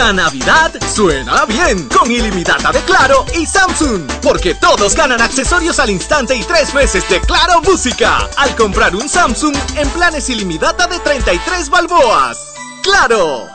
La 0.00 0.14
Navidad 0.14 0.72
suena 0.94 1.44
bien 1.44 1.86
con 1.90 2.10
ilimitada 2.10 2.72
de 2.72 2.80
Claro 2.84 3.26
y 3.38 3.44
Samsung, 3.44 4.10
porque 4.22 4.54
todos 4.54 4.96
ganan 4.96 5.20
accesorios 5.20 5.78
al 5.78 5.90
instante 5.90 6.34
y 6.34 6.42
tres 6.42 6.72
meses 6.72 7.06
de 7.10 7.20
Claro 7.20 7.60
Música 7.60 8.26
al 8.38 8.56
comprar 8.56 8.96
un 8.96 9.06
Samsung 9.06 9.54
en 9.76 9.86
planes 9.90 10.30
ilimitada 10.30 10.86
de 10.86 10.98
33 11.00 11.68
balboas. 11.68 12.54
¡Claro! 12.82 13.46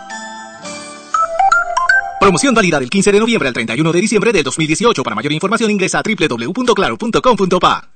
Promoción 2.19 2.53
válida 2.53 2.79
del 2.79 2.91
15 2.91 3.11
de 3.11 3.19
noviembre 3.19 3.47
al 3.47 3.53
31 3.55 3.91
de 3.91 4.01
diciembre 4.01 4.31
del 4.31 4.43
2018. 4.43 5.01
Para 5.01 5.15
mayor 5.15 5.33
información 5.33 5.71
ingresa 5.71 5.97
a 5.97 6.03
www.claro.com.pa. 6.03 7.89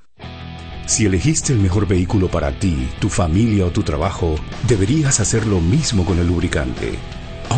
Si 0.86 1.06
elegiste 1.06 1.52
el 1.52 1.60
mejor 1.60 1.86
vehículo 1.86 2.26
para 2.26 2.50
ti, 2.50 2.88
tu 2.98 3.10
familia 3.10 3.66
o 3.66 3.70
tu 3.70 3.84
trabajo, 3.84 4.34
deberías 4.66 5.20
hacer 5.20 5.46
lo 5.46 5.60
mismo 5.60 6.04
con 6.04 6.18
el 6.18 6.26
lubricante. 6.26 6.98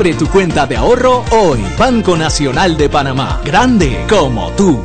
Abre 0.00 0.14
tu 0.14 0.26
cuenta 0.28 0.66
de 0.66 0.78
ahorro 0.78 1.26
hoy. 1.30 1.60
Banco 1.78 2.16
Nacional 2.16 2.78
de 2.78 2.88
Panamá. 2.88 3.42
Grande 3.44 4.06
como 4.08 4.50
tú. 4.52 4.80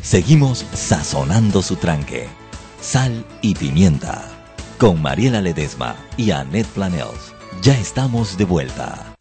Seguimos 0.00 0.66
sazonando 0.72 1.62
su 1.62 1.76
tranque. 1.76 2.26
Sal 2.80 3.24
y 3.40 3.54
pimienta. 3.54 4.24
Con 4.78 5.00
Mariela 5.00 5.40
Ledesma 5.40 5.94
y 6.16 6.32
Annette 6.32 6.66
Planels. 6.66 7.32
Ya 7.62 7.78
estamos 7.78 8.36
de 8.36 8.44
vuelta. 8.44 9.11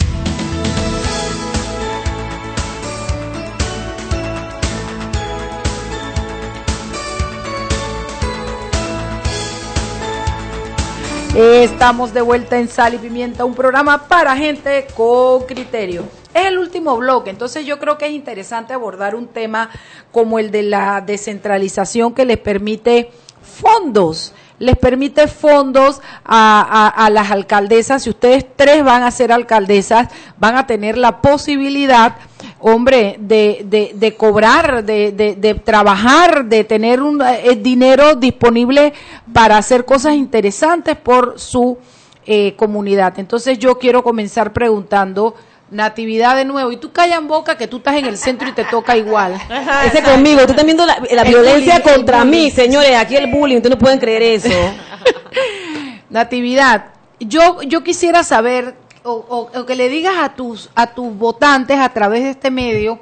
Estamos 11.34 12.14
de 12.14 12.20
vuelta 12.20 12.60
en 12.60 12.68
Sal 12.68 12.96
y 12.96 12.98
Pimienta, 12.98 13.46
un 13.46 13.56
programa 13.56 14.10
para 14.10 14.36
gente 14.36 14.86
con 14.94 15.44
criterio. 15.44 16.04
Es 16.34 16.48
el 16.48 16.58
último 16.58 16.98
bloque, 16.98 17.30
entonces 17.30 17.66
yo 17.66 17.80
creo 17.80 17.98
que 17.98 18.08
es 18.08 18.12
interesante 18.12 18.74
abordar 18.74 19.16
un 19.16 19.28
tema 19.28 19.70
como 20.12 20.40
el 20.40 20.52
de 20.52 20.64
la 20.64 21.00
descentralización 21.00 22.14
que 22.14 22.26
les 22.26 22.38
permite 22.38 23.12
fondos 23.42 24.34
les 24.62 24.78
permite 24.78 25.28
fondos 25.28 26.02
a, 26.24 26.88
a, 26.88 27.10
las 27.10 27.32
alcaldesas. 27.32 28.04
Si 28.04 28.12
ustedes 28.12 28.46
tres 28.56 28.84
van 28.84 29.02
a 29.02 29.10
ser 29.10 29.32
alcaldesas, 29.32 30.08
van 30.38 30.56
a 30.56 30.68
tener 30.68 31.00
la 31.00 31.20
posibilidad, 31.20 32.16
hombre, 32.60 33.18
de, 33.20 33.66
de, 33.66 33.92
de 33.96 34.16
cobrar, 34.16 34.86
de, 34.86 35.12
de, 35.12 35.36
de, 35.36 35.56
trabajar, 35.56 36.46
de 36.46 36.64
tener 36.64 37.02
un 37.02 37.24
eh, 37.24 37.56
dinero 37.56 38.14
disponible 38.14 38.94
para 39.34 39.58
hacer 39.58 39.84
cosas 39.84 40.14
interesantes 40.14 40.96
por 40.96 41.40
su 41.40 41.80
eh, 42.28 42.54
comunidad. 42.56 43.18
Entonces 43.18 43.58
yo 43.58 43.80
quiero 43.80 44.04
comenzar 44.04 44.54
preguntando. 44.54 45.34
Natividad 45.72 46.36
de 46.36 46.44
nuevo. 46.44 46.72
Y 46.74 46.78
tú 46.78 46.92
callan 46.92 47.30
boca 47.30 47.58
que 47.58 47.66
tú 47.66 47.78
estás 47.78 47.96
en 47.96 48.06
el 48.06 48.18
centro 48.18 48.48
y 48.50 48.52
te 48.52 48.66
toca 48.66 48.98
igual. 48.98 49.34
Ajá, 49.50 49.86
Ese 49.86 50.04
conmigo. 50.04 50.42
Tú 50.46 50.52
estás 50.52 50.66
viendo 50.66 50.86
la, 50.86 51.02
la 51.10 51.24
violencia 51.24 51.80
bullying, 51.80 51.96
contra 51.96 52.26
mí, 52.26 52.52
señores. 52.52 52.96
Aquí 52.98 53.16
el 53.16 53.32
bullying. 53.32 53.56
Ustedes 53.56 53.78
no 53.78 53.80
pueden 53.80 53.98
creer 53.98 54.22
eso. 54.22 54.50
Natividad, 56.10 56.88
yo, 57.22 57.62
yo 57.62 57.84
quisiera 57.84 58.22
saber, 58.24 58.76
o, 59.04 59.12
o, 59.14 59.60
o, 59.60 59.66
que 59.66 59.76
le 59.76 59.88
digas 59.88 60.16
a 60.20 60.36
tus, 60.36 60.70
a 60.76 60.88
tus 60.94 61.16
votantes 61.16 61.80
a 61.80 61.88
través 61.94 62.24
de 62.24 62.32
este 62.32 62.52
medio, 62.52 63.00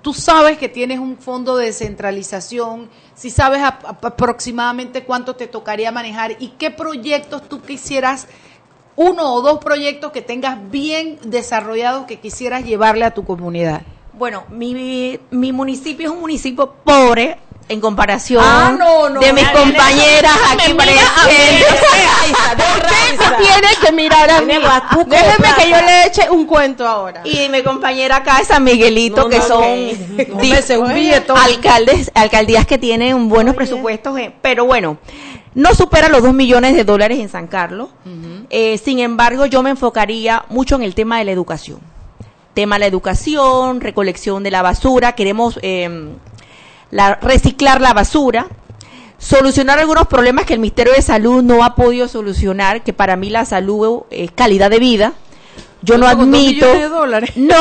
tú 0.00 0.14
sabes 0.14 0.56
que 0.56 0.70
tienes 0.70 1.00
un 1.00 1.18
fondo 1.18 1.58
de 1.58 1.66
descentralización, 1.66 2.88
si 3.14 3.28
sabes 3.28 3.60
a, 3.60 3.68
a, 3.68 3.98
aproximadamente 4.06 5.04
cuánto 5.04 5.36
te 5.36 5.46
tocaría 5.46 5.92
manejar 5.92 6.36
y 6.38 6.48
qué 6.58 6.70
proyectos 6.70 7.46
tú 7.46 7.60
quisieras 7.60 8.26
uno 8.98 9.32
o 9.32 9.42
dos 9.42 9.60
proyectos 9.60 10.10
que 10.10 10.22
tengas 10.22 10.58
bien 10.70 11.20
desarrollados 11.22 12.06
que 12.06 12.18
quisieras 12.18 12.64
llevarle 12.64 13.04
a 13.04 13.12
tu 13.12 13.24
comunidad? 13.24 13.82
Bueno, 14.12 14.42
mi, 14.50 15.20
mi 15.30 15.52
municipio 15.52 16.08
es 16.08 16.12
un 16.12 16.20
municipio 16.20 16.74
pobre 16.84 17.38
en 17.68 17.80
comparación 17.80 18.42
ah, 18.44 18.74
no, 18.76 19.10
no, 19.10 19.20
de 19.20 19.32
mis 19.32 19.48
compañeras 19.50 20.32
aquí 20.50 20.72
presentes. 20.72 21.68
Usted 23.18 23.36
tiene 23.36 23.68
que 23.80 23.92
mirar 23.92 24.30
a 24.30 24.40
mí. 24.40 24.54
Déjeme 25.06 25.48
que 25.56 25.70
yo 25.70 25.76
le 25.76 26.06
eche 26.06 26.30
un 26.30 26.46
cuento 26.46 26.86
ahora. 26.86 27.22
Y 27.24 27.48
mi 27.50 27.62
compañera 27.62 28.16
acá 28.16 28.38
es 28.40 28.48
San 28.48 28.64
Miguelito, 28.64 29.28
que 29.28 29.40
son 29.42 29.90
alcaldes, 31.36 32.10
alcaldías 32.14 32.66
que 32.66 32.78
tienen 32.78 33.28
buenos 33.28 33.54
presupuestos, 33.54 34.18
eh, 34.18 34.32
pero 34.40 34.64
bueno, 34.64 34.98
no 35.54 35.74
supera 35.74 36.08
los 36.08 36.22
dos 36.22 36.34
millones 36.34 36.74
de 36.76 36.84
dólares 36.84 37.18
en 37.18 37.28
San 37.28 37.46
Carlos. 37.46 37.88
Eh, 38.50 38.78
sin 38.78 38.98
embargo, 39.00 39.46
yo 39.46 39.62
me 39.62 39.70
enfocaría 39.70 40.44
mucho 40.48 40.76
en 40.76 40.82
el 40.82 40.94
tema 40.94 41.18
de 41.18 41.24
la 41.24 41.32
educación. 41.32 41.80
Tema 42.54 42.76
de 42.76 42.80
la 42.80 42.86
educación, 42.86 43.80
recolección 43.80 44.42
de 44.42 44.50
la 44.50 44.62
basura, 44.62 45.12
queremos 45.12 45.58
eh, 45.62 46.10
la- 46.90 47.14
reciclar 47.16 47.80
la 47.80 47.92
basura, 47.94 48.46
solucionar 49.18 49.78
algunos 49.78 50.06
problemas 50.06 50.44
que 50.44 50.54
el 50.54 50.60
Ministerio 50.60 50.92
de 50.92 51.02
Salud 51.02 51.42
no 51.42 51.64
ha 51.64 51.74
podido 51.74 52.08
solucionar, 52.08 52.82
que 52.82 52.92
para 52.92 53.16
mí 53.16 53.30
la 53.30 53.44
salud 53.44 54.02
es 54.10 54.30
calidad 54.32 54.70
de 54.70 54.78
vida. 54.78 55.12
Yo 55.82 55.96
no 55.98 56.06
admito. 56.08 56.66
de 56.72 56.88
dólares. 56.88 57.30
No, 57.36 57.54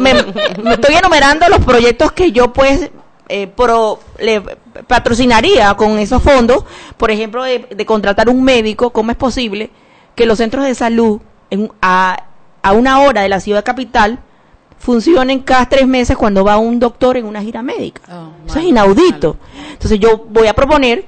me, 0.00 0.14
me 0.62 0.74
estoy 0.74 0.94
enumerando 0.94 1.48
los 1.48 1.60
proyectos 1.64 2.12
que 2.12 2.32
yo 2.32 2.52
pues 2.52 2.90
eh, 3.32 3.46
pro- 3.46 3.98
le 4.18 4.40
patrocinaría 4.86 5.72
con 5.74 5.98
esos 5.98 6.22
fondos. 6.22 6.64
Por 6.96 7.10
ejemplo, 7.10 7.42
de, 7.42 7.66
de 7.74 7.86
contratar 7.86 8.28
un 8.28 8.42
médico, 8.44 8.90
¿cómo 8.90 9.10
es 9.10 9.16
posible 9.16 9.70
que 10.14 10.26
los 10.26 10.38
centros 10.38 10.64
de 10.64 10.74
salud 10.74 11.20
en- 11.50 11.72
a, 11.80 12.24
a 12.62 12.72
una 12.72 13.00
hora 13.00 13.22
de 13.22 13.28
la 13.28 13.40
ciudad 13.40 13.64
capital 13.64 14.18
funcionen 14.78 15.40
cada 15.40 15.68
tres 15.68 15.86
meses 15.86 16.16
cuando 16.16 16.44
va 16.44 16.58
un 16.58 16.78
doctor 16.80 17.16
en 17.16 17.24
una 17.26 17.40
gira 17.42 17.62
médica? 17.62 18.02
Eso 18.46 18.58
es 18.58 18.64
inaudito. 18.64 19.36
Entonces 19.72 19.98
yo 20.00 20.26
voy 20.28 20.46
a 20.48 20.54
proponer 20.54 21.04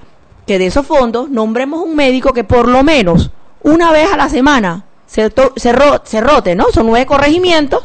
que 0.46 0.58
de 0.58 0.66
esos 0.66 0.86
fondos 0.86 1.28
nombremos 1.30 1.80
un 1.82 1.96
médico 1.96 2.32
que 2.32 2.44
por 2.44 2.68
lo 2.68 2.82
menos 2.82 3.30
una 3.62 3.92
vez 3.92 4.12
a 4.12 4.16
la 4.16 4.28
semana 4.28 4.84
se, 5.06 5.30
to- 5.30 5.52
se, 5.56 5.72
ro- 5.72 6.02
se 6.04 6.20
rote, 6.20 6.54
¿no? 6.54 6.66
Son 6.72 6.86
nueve 6.86 7.06
corregimientos. 7.06 7.82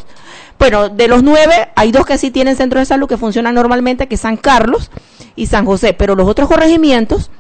Bueno, 0.60 0.90
de 0.90 1.08
los 1.08 1.24
nueve 1.24 1.70
hay 1.76 1.92
dos 1.92 2.06
que 2.06 2.18
sí 2.18 2.32
tienen 2.32 2.56
centros 2.58 2.82
de 2.82 2.86
salud 2.86 3.08
que 3.08 3.18
funcionan 3.18 3.56
normalmente, 3.56 4.08
que 4.08 4.16
es 4.16 4.22
San 4.22 4.36
Carlos 4.38 4.92
y 5.36 5.46
San 5.48 5.66
José, 5.66 5.94
pero 5.94 6.16
los 6.16 6.28
otros 6.28 6.48
corregimientos 6.50 7.32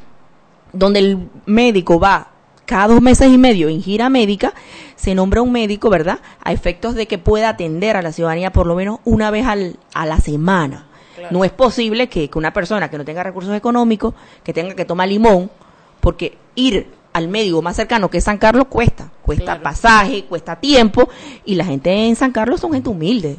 donde 0.71 0.99
el 0.99 1.29
médico 1.45 1.99
va 1.99 2.29
cada 2.65 2.87
dos 2.87 3.01
meses 3.01 3.27
y 3.29 3.37
medio 3.39 3.67
en 3.67 3.81
gira 3.81 4.09
médica, 4.09 4.53
se 4.95 5.15
nombra 5.15 5.41
un 5.41 5.51
médico, 5.51 5.89
¿verdad? 5.89 6.19
A 6.43 6.51
efectos 6.53 6.93
de 6.93 7.07
que 7.07 7.17
pueda 7.17 7.49
atender 7.49 7.97
a 7.97 8.01
la 8.03 8.11
ciudadanía 8.11 8.51
por 8.53 8.67
lo 8.67 8.75
menos 8.75 8.99
una 9.05 9.31
vez 9.31 9.47
al- 9.47 9.77
a 9.95 10.05
la 10.05 10.19
semana. 10.19 10.85
No 11.31 11.43
es 11.43 11.51
posible 11.51 12.07
que, 12.09 12.29
que 12.29 12.37
una 12.37 12.53
persona 12.53 12.89
que 12.89 12.97
no 12.97 13.03
tenga 13.05 13.23
recursos 13.23 13.53
económicos, 13.55 14.13
que 14.43 14.53
tenga 14.53 14.75
que 14.75 14.85
tomar 14.85 15.09
limón, 15.09 15.49
porque 15.99 16.37
ir 16.55 16.87
al 17.13 17.27
médico 17.27 17.61
más 17.61 17.75
cercano 17.75 18.09
que 18.09 18.19
es 18.19 18.23
San 18.23 18.37
Carlos 18.37 18.65
cuesta, 18.69 19.09
cuesta 19.23 19.61
pasaje, 19.61 20.25
cuesta 20.25 20.55
tiempo, 20.57 21.09
y 21.45 21.55
la 21.55 21.65
gente 21.65 21.91
en 21.91 22.15
San 22.15 22.31
Carlos 22.31 22.59
son 22.59 22.73
gente 22.73 22.89
humilde. 22.89 23.37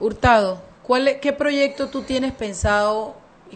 Hurtado, 0.00 0.60
¿cuál 0.82 1.08
es- 1.08 1.16
¿qué 1.18 1.32
proyecto 1.32 1.88
tú 1.88 2.02
tienes 2.02 2.32
pensado? 2.32 3.14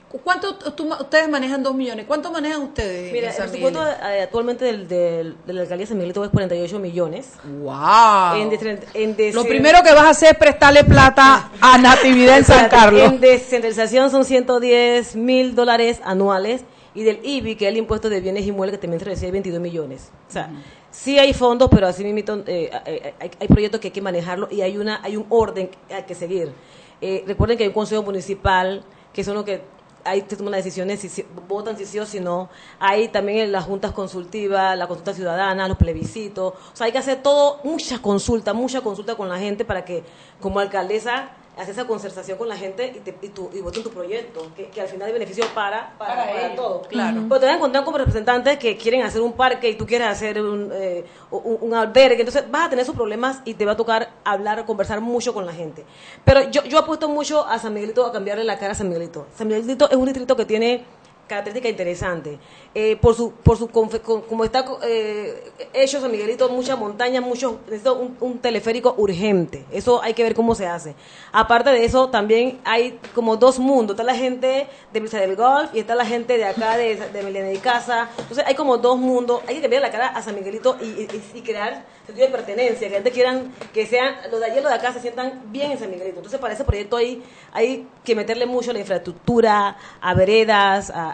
¿Cu- 0.09 0.21
¿Cuánto 0.23 0.55
tú 0.55 0.89
ustedes 1.01 1.29
manejan 1.29 1.63
dos 1.65 1.75
millones? 1.75 2.07
¿Cuánto 2.07 2.31
manejan 2.31 2.63
ustedes? 2.63 3.13
Mira, 3.13 3.31
el 3.31 3.37
presupuesto 3.37 3.83
eh, 3.87 4.23
actualmente 4.23 4.65
del, 4.65 4.87
del, 4.89 5.37
de 5.45 5.53
la 5.53 5.63
alcaldía 5.63 5.85
de 5.85 5.89
San 5.89 5.97
Miguelito 5.99 6.25
es 6.25 6.31
48 6.31 6.79
millones. 6.79 7.31
¡Wow! 7.45 8.37
En 8.37 9.17
en 9.19 9.35
Lo 9.35 9.45
primero 9.45 9.83
que 9.83 9.93
vas 9.93 10.05
a 10.05 10.09
hacer 10.11 10.33
es 10.33 10.39
prestarle 10.39 10.85
plata 10.85 11.51
a 11.61 11.77
Natividad 11.79 12.39
en 12.39 12.45
San 12.47 12.69
Carlos. 12.69 13.03
En 13.03 13.21
descentralización 13.21 14.11
son 14.11 14.25
110 14.25 15.17
mil 15.17 15.55
dólares 15.57 16.01
anuales 16.05 16.63
y 16.95 17.03
del 17.05 17.21
IBI, 17.23 17.57
que 17.57 17.67
es 17.67 17.71
el 17.73 17.77
impuesto 17.79 18.09
de 18.09 18.21
bienes 18.21 18.47
inmuebles, 18.47 18.79
que 18.79 18.83
también 18.83 18.99
se 19.01 19.07
recibe 19.07 19.33
22 19.33 19.61
millones. 19.61 20.11
O 20.29 20.33
sea, 20.33 20.51
sí 20.91 21.19
hay 21.19 21.33
fondos, 21.33 21.69
pero 21.71 21.87
así 21.87 22.03
mismo 22.05 22.43
eh, 22.47 22.71
eh, 22.87 23.15
hay, 23.21 23.31
hay 23.39 23.49
proyectos 23.49 23.81
que 23.81 23.89
hay 23.89 23.93
que 23.93 24.03
manejarlo 24.03 24.49
y 24.51 24.61
hay 24.63 24.77
una 24.77 25.01
hay 25.03 25.17
un 25.17 25.27
orden 25.29 25.69
que 25.89 25.95
hay 25.95 26.03
que 26.05 26.15
seguir. 26.15 26.53
Eh, 27.01 27.25
recuerden 27.27 27.57
que 27.57 27.65
hay 27.65 27.69
un 27.69 27.75
consejo 27.75 28.03
municipal, 28.03 28.83
que 29.13 29.25
son 29.25 29.35
los 29.35 29.45
que 29.45 29.63
ahí 30.05 30.25
se 30.27 30.37
toman 30.37 30.53
las 30.53 30.65
decisiones, 30.65 31.01
si, 31.01 31.09
si- 31.09 31.25
votan 31.47 31.77
si 31.77 31.85
sí 31.87 31.99
o 31.99 32.07
si 32.07 32.21
no. 32.21 32.49
Hay 32.79 33.09
también 33.09 33.53
las 33.53 33.65
juntas 33.65 33.93
consultivas, 33.93 34.77
la 34.77 34.87
consulta 34.87 35.13
ciudadana, 35.15 35.69
los 35.69 35.77
plebiscitos. 35.77 36.55
O 36.55 36.77
sea, 36.77 36.87
hay 36.87 36.93
que 36.93 36.99
hacer 36.99 37.23
todo, 37.23 37.61
muchas 37.65 38.01
consultas, 38.01 38.55
mucha 38.55 38.81
consulta 38.81 39.15
con 39.15 39.29
la 39.29 39.39
gente 39.39 39.65
para 39.65 39.85
que, 39.85 40.03
como 40.41 40.59
alcaldesa, 40.61 41.31
hacer 41.63 41.73
esa 41.75 41.87
concertación 41.87 42.37
con 42.39 42.49
la 42.49 42.57
gente 42.57 42.93
y, 42.97 43.01
te, 43.01 43.15
y, 43.23 43.29
tu, 43.29 43.51
y 43.53 43.61
voten 43.61 43.83
tu 43.83 43.91
proyecto, 43.91 44.51
que, 44.57 44.67
que 44.69 44.81
al 44.81 44.89
final 44.89 45.07
hay 45.09 45.13
beneficio 45.13 45.45
para, 45.55 45.95
para, 45.99 46.27
Para 46.27 46.55
todos. 46.55 46.87
claro. 46.89 47.23
Pero 47.29 47.41
te 47.41 47.47
vas 47.47 47.55
a 47.55 47.57
encontrar 47.57 47.85
como 47.85 47.99
representantes 47.99 48.59
que 48.59 48.77
quieren 48.77 49.03
hacer 49.03 49.21
un 49.21 49.33
parque 49.33 49.69
y 49.71 49.75
tú 49.77 49.87
quieres 49.87 50.09
hacer 50.09 50.41
un, 50.41 50.71
eh, 50.73 51.05
un, 51.31 51.59
un 51.61 51.75
albergue. 51.75 52.21
Entonces 52.21 52.51
vas 52.51 52.67
a 52.67 52.71
tener 52.71 52.83
esos 52.83 52.95
problemas 52.95 53.41
y 53.45 53.55
te 53.55 53.65
va 53.65 53.73
a 53.73 53.77
tocar 53.77 54.11
hablar, 54.25 54.65
conversar 54.67 55.01
mucho 55.01 55.33
con 55.35 55.47
la 55.47 55.53
gente. 55.53 55.85
Pero 56.25 56.51
yo, 56.51 56.65
yo 56.65 56.79
apuesto 56.79 57.09
mucho 57.09 57.47
a 57.47 57.59
San 57.59 57.75
Miguelito, 57.75 58.07
a 58.07 58.13
cambiarle 58.13 58.45
la 58.45 58.59
cara 58.59 58.73
a 58.73 58.75
San 58.75 58.89
Miguelito. 58.89 59.27
San 59.37 59.49
Miguelito 59.49 59.89
es 59.91 59.97
un 59.97 60.05
distrito 60.07 60.37
que 60.37 60.45
tiene 60.45 60.85
característica 61.31 61.69
interesante. 61.69 62.39
Eh, 62.75 62.97
por 63.01 63.15
su, 63.15 63.31
por 63.33 63.57
su 63.57 63.69
como 63.69 64.45
está 64.45 64.65
eh, 64.83 65.51
hecho 65.73 66.01
San 66.01 66.11
Miguelito, 66.11 66.49
muchas 66.51 66.79
montañas, 66.79 67.23
muchos, 67.23 67.55
necesita 67.67 67.93
un, 67.93 68.39
teleférico 68.41 68.95
urgente. 68.99 69.65
Eso 69.71 70.03
hay 70.03 70.13
que 70.15 70.23
ver 70.23 70.35
cómo 70.35 70.55
se 70.55 70.67
hace. 70.67 70.95
Aparte 71.33 71.71
de 71.71 71.85
eso, 71.85 72.09
también 72.09 72.61
hay 72.65 72.99
como 73.15 73.37
dos 73.37 73.59
mundos. 73.59 73.95
Está 73.95 74.03
la 74.03 74.15
gente 74.15 74.67
de 74.93 75.01
Brisa 75.01 75.19
del 75.21 75.37
Golf 75.37 75.71
y 75.73 75.79
está 75.79 75.95
la 75.95 76.05
gente 76.05 76.37
de 76.37 76.45
acá, 76.45 76.77
de, 76.77 76.97
de 76.97 77.23
Melena 77.23 77.53
y 77.53 77.59
Casa. 77.59 78.09
Entonces 78.19 78.45
hay 78.47 78.55
como 78.55 78.77
dos 78.79 78.99
mundos. 78.99 79.41
Hay 79.47 79.57
que 79.57 79.61
cambiar 79.63 79.83
la 79.83 79.91
cara 79.91 80.09
a 80.09 80.23
San 80.23 80.35
Miguelito 80.35 80.77
y- 80.81 81.07
y 81.39 81.43
crear 81.43 81.85
de 82.15 82.29
pertenencia. 82.29 82.89
Que 82.89 82.95
gente 82.95 83.11
quieran 83.11 83.53
que 83.73 83.87
sean, 83.87 84.17
los 84.31 84.41
de 84.41 84.47
allí 84.47 84.59
y 84.59 84.63
los 84.63 84.71
de 84.71 84.77
acá 84.79 84.93
se 84.93 85.01
sientan 85.01 85.43
bien 85.47 85.73
en 85.73 85.79
San 85.79 85.91
Miguelito. 85.91 86.17
Entonces 86.19 86.41
para 86.41 86.55
ese 86.55 86.65
proyecto 86.65 86.97
hay, 86.97 87.23
hay 87.53 87.87
que 88.05 88.15
meterle 88.15 88.47
mucho 88.47 88.71
a 88.71 88.75
la 88.75 88.81
infraestructura, 88.81 89.77
a 90.01 90.15
veredas, 90.15 90.91
a- 90.91 91.11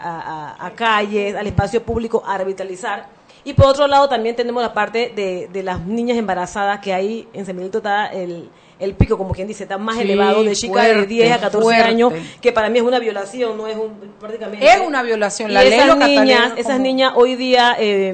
a- 0.59 0.65
a 0.65 0.71
calles, 0.73 1.35
al 1.35 1.47
espacio 1.47 1.83
público, 1.83 2.23
a 2.25 2.37
revitalizar. 2.37 3.16
Y 3.43 3.53
por 3.53 3.67
otro 3.67 3.87
lado 3.87 4.09
también 4.09 4.35
tenemos 4.35 4.61
la 4.61 4.73
parte 4.73 5.11
de, 5.15 5.47
de 5.51 5.63
las 5.63 5.79
niñas 5.81 6.17
embarazadas 6.17 6.79
que 6.81 6.93
ahí 6.93 7.27
en 7.33 7.45
San 7.45 7.55
Miguelito 7.55 7.77
está 7.79 8.07
el, 8.07 8.49
el 8.79 8.93
pico, 8.93 9.17
como 9.17 9.33
quien 9.33 9.47
dice, 9.47 9.63
está 9.63 9.77
más 9.77 9.95
Sí, 9.95 10.01
elevado 10.01 10.43
de 10.43 10.53
chicas 10.53 10.83
de 10.85 10.93
fuerte, 10.93 11.07
10 11.07 11.31
a 11.31 11.39
14 11.39 11.63
fuerte. 11.63 11.83
años, 11.83 12.13
que 12.41 12.51
para 12.51 12.69
mí 12.69 12.77
es 12.77 12.83
una 12.83 12.99
violación, 12.99 13.57
no 13.57 13.67
es 13.67 13.75
un 13.77 13.93
prácticamente. 14.19 14.65
Es 14.65 14.79
una 14.85 15.01
violación, 15.01 15.49
Y 15.49 15.53
la 15.53 15.63
ley 15.63 15.73
esas 15.73 15.97
niñas, 15.97 16.53
esas 16.57 16.73
como- 16.73 16.79
niñas 16.83 17.13
hoy 17.15 17.35
día, 17.35 17.75
eh, 17.79 18.13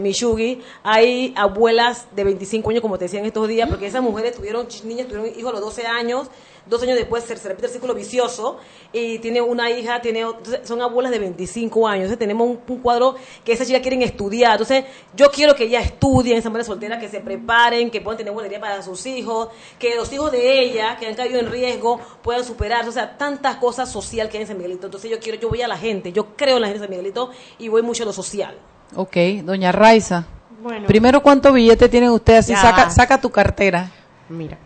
hay 0.83 1.33
abuelas 1.35 2.07
de 2.15 2.23
25 2.23 2.69
años, 2.69 2.81
como 2.81 2.97
te 2.97 3.05
decía 3.05 3.19
en 3.19 3.25
estos 3.25 3.47
días, 3.47 3.67
porque 3.69 3.87
esas 3.87 4.01
mujeres 4.01 4.35
tuvieron, 4.35 4.67
niñas 4.85 5.07
tuvieron 5.07 5.27
hijos 5.37 5.49
a 5.51 5.53
los 5.53 5.61
12 5.61 5.85
años, 5.87 6.27
dos 6.65 6.81
años 6.83 6.95
después 6.95 7.23
se, 7.23 7.35
se 7.35 7.47
repite 7.47 7.67
el 7.67 7.71
círculo 7.71 7.93
vicioso, 7.93 8.57
y 8.91 9.19
tiene 9.19 9.41
una 9.41 9.69
hija, 9.69 10.01
tiene 10.01 10.21
entonces, 10.21 10.61
son 10.63 10.81
abuelas 10.81 11.11
de 11.11 11.19
25 11.19 11.87
años, 11.87 12.03
entonces 12.03 12.19
tenemos 12.19 12.47
un, 12.47 12.59
un 12.67 12.81
cuadro 12.81 13.15
que 13.43 13.53
esas 13.53 13.67
chicas 13.67 13.81
quieren 13.81 14.01
estudiar, 14.01 14.53
entonces 14.53 14.85
yo 15.15 15.31
quiero 15.31 15.55
que 15.55 15.65
ellas 15.65 15.85
estudien, 15.85 16.37
esas 16.37 16.51
mujeres 16.51 16.67
solteras 16.67 16.99
que 16.99 17.09
se 17.09 17.19
preparen, 17.19 17.89
que 17.89 18.01
puedan 18.01 18.17
tener 18.17 18.33
guardería 18.33 18.59
para 18.59 18.81
sus 18.81 19.05
hijos, 19.05 19.49
que 19.79 19.95
los 19.95 20.11
hijos 20.13 20.31
de 20.31 20.61
ella, 20.61 20.97
que 20.97 21.07
han 21.07 21.15
caído 21.15 21.39
en 21.39 21.49
riesgo, 21.49 21.99
puedan 22.21 22.43
superarse, 22.43 22.89
o 22.89 22.93
sea, 22.93 23.17
tantas 23.17 23.57
cosas 23.57 23.91
social 23.91 24.29
que 24.29 24.37
hay 24.37 24.43
en 24.43 24.47
San 24.47 24.57
Miguelito, 24.57 24.87
entonces 24.87 25.09
yo 25.09 25.19
quiero, 25.19 25.39
yo 25.39 25.49
voy 25.49 25.61
a 25.61 25.67
la 25.67 25.77
gente, 25.77 26.11
yo 26.11 26.35
creo 26.35 26.57
en 26.57 26.61
la 26.61 26.67
gente 26.67 26.79
de 26.79 26.85
San 26.85 26.91
Miguelito 26.91 27.31
y 27.57 27.67
voy 27.67 27.81
mucho 27.81 28.03
a 28.03 28.05
lo 28.05 28.13
social. 28.13 28.55
Ok, 28.95 29.17
doña 29.43 29.71
Raiza. 29.71 30.25
Bueno. 30.61 30.87
Primero, 30.87 31.21
¿cuánto 31.21 31.51
billete 31.51 31.89
tienen 31.89 32.11
ustedes? 32.11 32.45
Así 32.45 32.55
saca, 32.55 32.89
saca 32.89 33.19
tu 33.19 33.29
cartera. 33.29 33.91
Mira. 34.29 34.57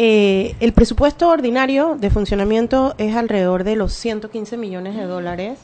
Eh, 0.00 0.54
el 0.60 0.72
presupuesto 0.74 1.28
ordinario 1.28 1.96
de 1.98 2.08
funcionamiento 2.10 2.94
es 2.98 3.16
alrededor 3.16 3.64
de 3.64 3.74
los 3.74 3.92
115 3.94 4.56
millones 4.56 4.94
de 4.94 5.02
dólares 5.02 5.58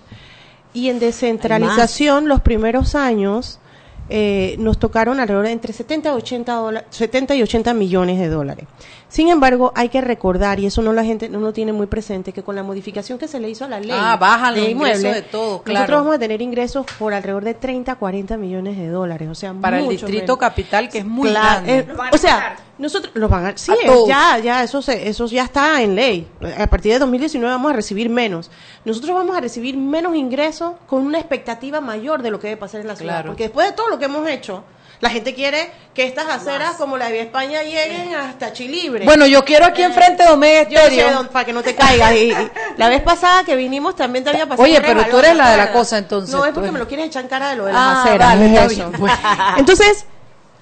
y 0.73 0.89
en 0.89 0.99
descentralización 0.99 2.27
los 2.27 2.41
primeros 2.41 2.97
años 2.97 3.61
eh, 4.09 4.57
nos 4.59 4.79
tocaron 4.81 5.21
alrededor 5.21 5.47
de 5.47 5.53
entre 5.53 5.73
70 5.73 6.09
y 6.09 6.13
80 6.17 6.53
dola- 6.57 6.85
70 6.91 7.37
y 7.37 7.43
80 7.43 7.75
millones 7.75 8.19
de 8.19 8.27
dólares. 8.29 8.67
Sin 9.15 9.29
embargo, 9.29 9.71
hay 9.77 9.91
que 9.91 10.01
recordar 10.01 10.59
y 10.59 10.67
eso 10.67 10.83
no 10.83 10.93
la 10.93 11.05
gente 11.05 11.29
no 11.29 11.39
lo 11.39 11.53
tiene 11.53 11.73
muy 11.73 11.87
presente 11.87 12.33
que 12.33 12.43
con 12.43 12.57
la 12.57 12.65
modificación 12.65 13.17
que 13.17 13.29
se 13.29 13.39
le 13.39 13.49
hizo 13.49 13.65
a 13.65 13.69
la 13.69 13.79
ley 13.79 13.93
Ah, 13.95 14.17
bajan 14.17 14.57
los 14.57 14.69
ingresos 14.69 14.99
inmuebles, 15.05 15.15
de 15.15 15.23
todo, 15.31 15.63
claro. 15.63 15.79
Nosotros 15.83 16.01
vamos 16.01 16.15
a 16.17 16.19
tener 16.19 16.43
ingresos 16.43 16.85
por 16.99 17.15
alrededor 17.15 17.45
de 17.45 17.55
30 17.55 17.95
40 17.95 18.37
millones 18.37 18.77
de 18.77 18.89
dólares, 18.89 19.29
o 19.29 19.35
sea, 19.37 19.53
Para 19.55 19.79
el 19.79 19.89
distrito 19.89 20.23
menos. 20.35 20.39
capital, 20.39 20.89
que 20.89 20.99
es 20.99 21.05
muy 21.07 21.31
Claro, 21.31 21.65
grande. 21.65 21.79
eh, 21.79 21.87
o 22.13 22.19
sea, 22.19 22.57
nosotros 22.77 23.13
los 23.15 23.31
van 23.31 23.47
a, 23.47 23.57
sí, 23.57 23.71
A 23.71 23.87
todos. 23.87 24.09
ya, 24.09 24.39
ya, 24.41 24.65
eso 24.65 24.83
se, 24.83 25.09
eso 25.09 25.27
ya 25.27 25.45
está 25.45 25.81
en 25.81 25.95
ley. 25.95 26.27
A 26.59 26.67
partir 26.67 26.93
de 26.93 26.99
2019 26.99 27.55
vamos 27.55 27.71
a 27.71 27.77
recibir 27.77 28.11
menos. 28.11 28.51
Nosotros 28.85 29.15
vamos 29.17 29.37
a 29.37 29.41
recibir 29.41 29.77
menos 29.77 30.17
ingresos 30.17 30.73
con 30.89 31.07
una 31.07 31.21
expectativa 31.21 31.81
mayor 31.81 32.21
de 32.21 32.33
lo 32.33 32.41
que 32.41 32.49
debe 32.49 32.59
pasar 32.61 32.81
en 32.81 32.89
la 32.89 32.97
ciudad, 32.97 33.13
Claro. 33.15 33.29
porque 33.29 33.45
después 33.45 33.69
de 33.69 33.75
todo 33.77 33.87
lo 33.91 33.99
que 34.01 34.07
hemos 34.07 34.29
hecho, 34.29 34.65
la 35.01 35.11
gente 35.11 35.35
quiere 35.35 35.71
que 35.93 36.05
estas 36.05 36.29
aceras 36.29 36.77
como 36.77 36.97
la 36.97 37.09
de 37.11 37.21
España 37.21 37.63
lleguen 37.63 38.15
hasta 38.15 38.53
Chilibre. 38.53 39.05
Bueno, 39.05 39.27
yo 39.27 39.45
quiero 39.45 39.67
aquí 39.67 39.83
enfrente 39.83 40.23
de 40.25 40.31
Omega 40.31 40.69
Yo 40.69 40.79
sé, 40.81 41.05
para 41.33 41.45
que 41.45 41.53
no 41.53 41.63
te 41.63 41.75
caigas. 41.75 42.13
Y, 42.15 42.31
y 42.33 42.51
la 42.77 42.89
vez 42.89 43.03
pasada 43.03 43.45
que 43.45 43.55
vinimos 43.57 43.97
también 43.97 44.25
te 44.25 44.31
había 44.31 44.47
pasado. 44.47 44.63
Oye, 44.63 44.81
pero 44.81 45.05
tú 45.07 45.19
eres 45.19 45.37
la 45.37 45.51
de 45.51 45.57
la 45.59 45.73
cosa, 45.73 45.99
entonces, 45.99 46.35
No, 46.35 46.45
es 46.45 46.53
porque 46.53 46.67
eres- 46.69 46.73
me 46.73 46.79
lo 46.79 46.89
quieres 46.89 47.07
echar 47.07 47.23
en 47.25 47.29
cara 47.29 47.51
de 47.51 47.57
lo 47.57 47.67
de 47.67 47.73
las 47.73 47.81
Ah, 47.83 48.03
aceras. 48.03 48.29
vale, 48.29 48.49
no 48.49 48.57
es 48.59 48.63
está 48.63 48.65
eso. 48.73 48.89
bien, 48.89 49.01
pues. 49.01 49.13
Entonces, 49.59 50.07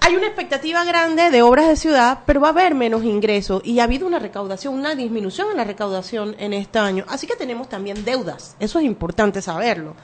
hay 0.00 0.16
una 0.16 0.26
expectativa 0.26 0.82
grande 0.82 1.30
de 1.30 1.42
obras 1.42 1.68
de 1.68 1.76
ciudad, 1.76 2.18
pero 2.26 2.40
va 2.40 2.48
a 2.48 2.50
haber 2.50 2.74
menos 2.74 3.04
ingresos 3.04 3.62
y 3.64 3.78
ha 3.78 3.84
habido 3.84 4.04
una 4.08 4.18
recaudación, 4.18 4.74
una 4.74 4.96
disminución 4.96 5.52
en 5.52 5.56
la 5.58 5.62
recaudación 5.64 6.34
en 6.40 6.52
este 6.54 6.80
año. 6.80 7.04
Así 7.08 7.28
que 7.28 7.36
tenemos 7.36 7.68
también 7.68 8.04
deudas. 8.04 8.56
Eso 8.58 8.80
es 8.80 8.84
importante 8.84 9.40
saberlo. 9.40 9.94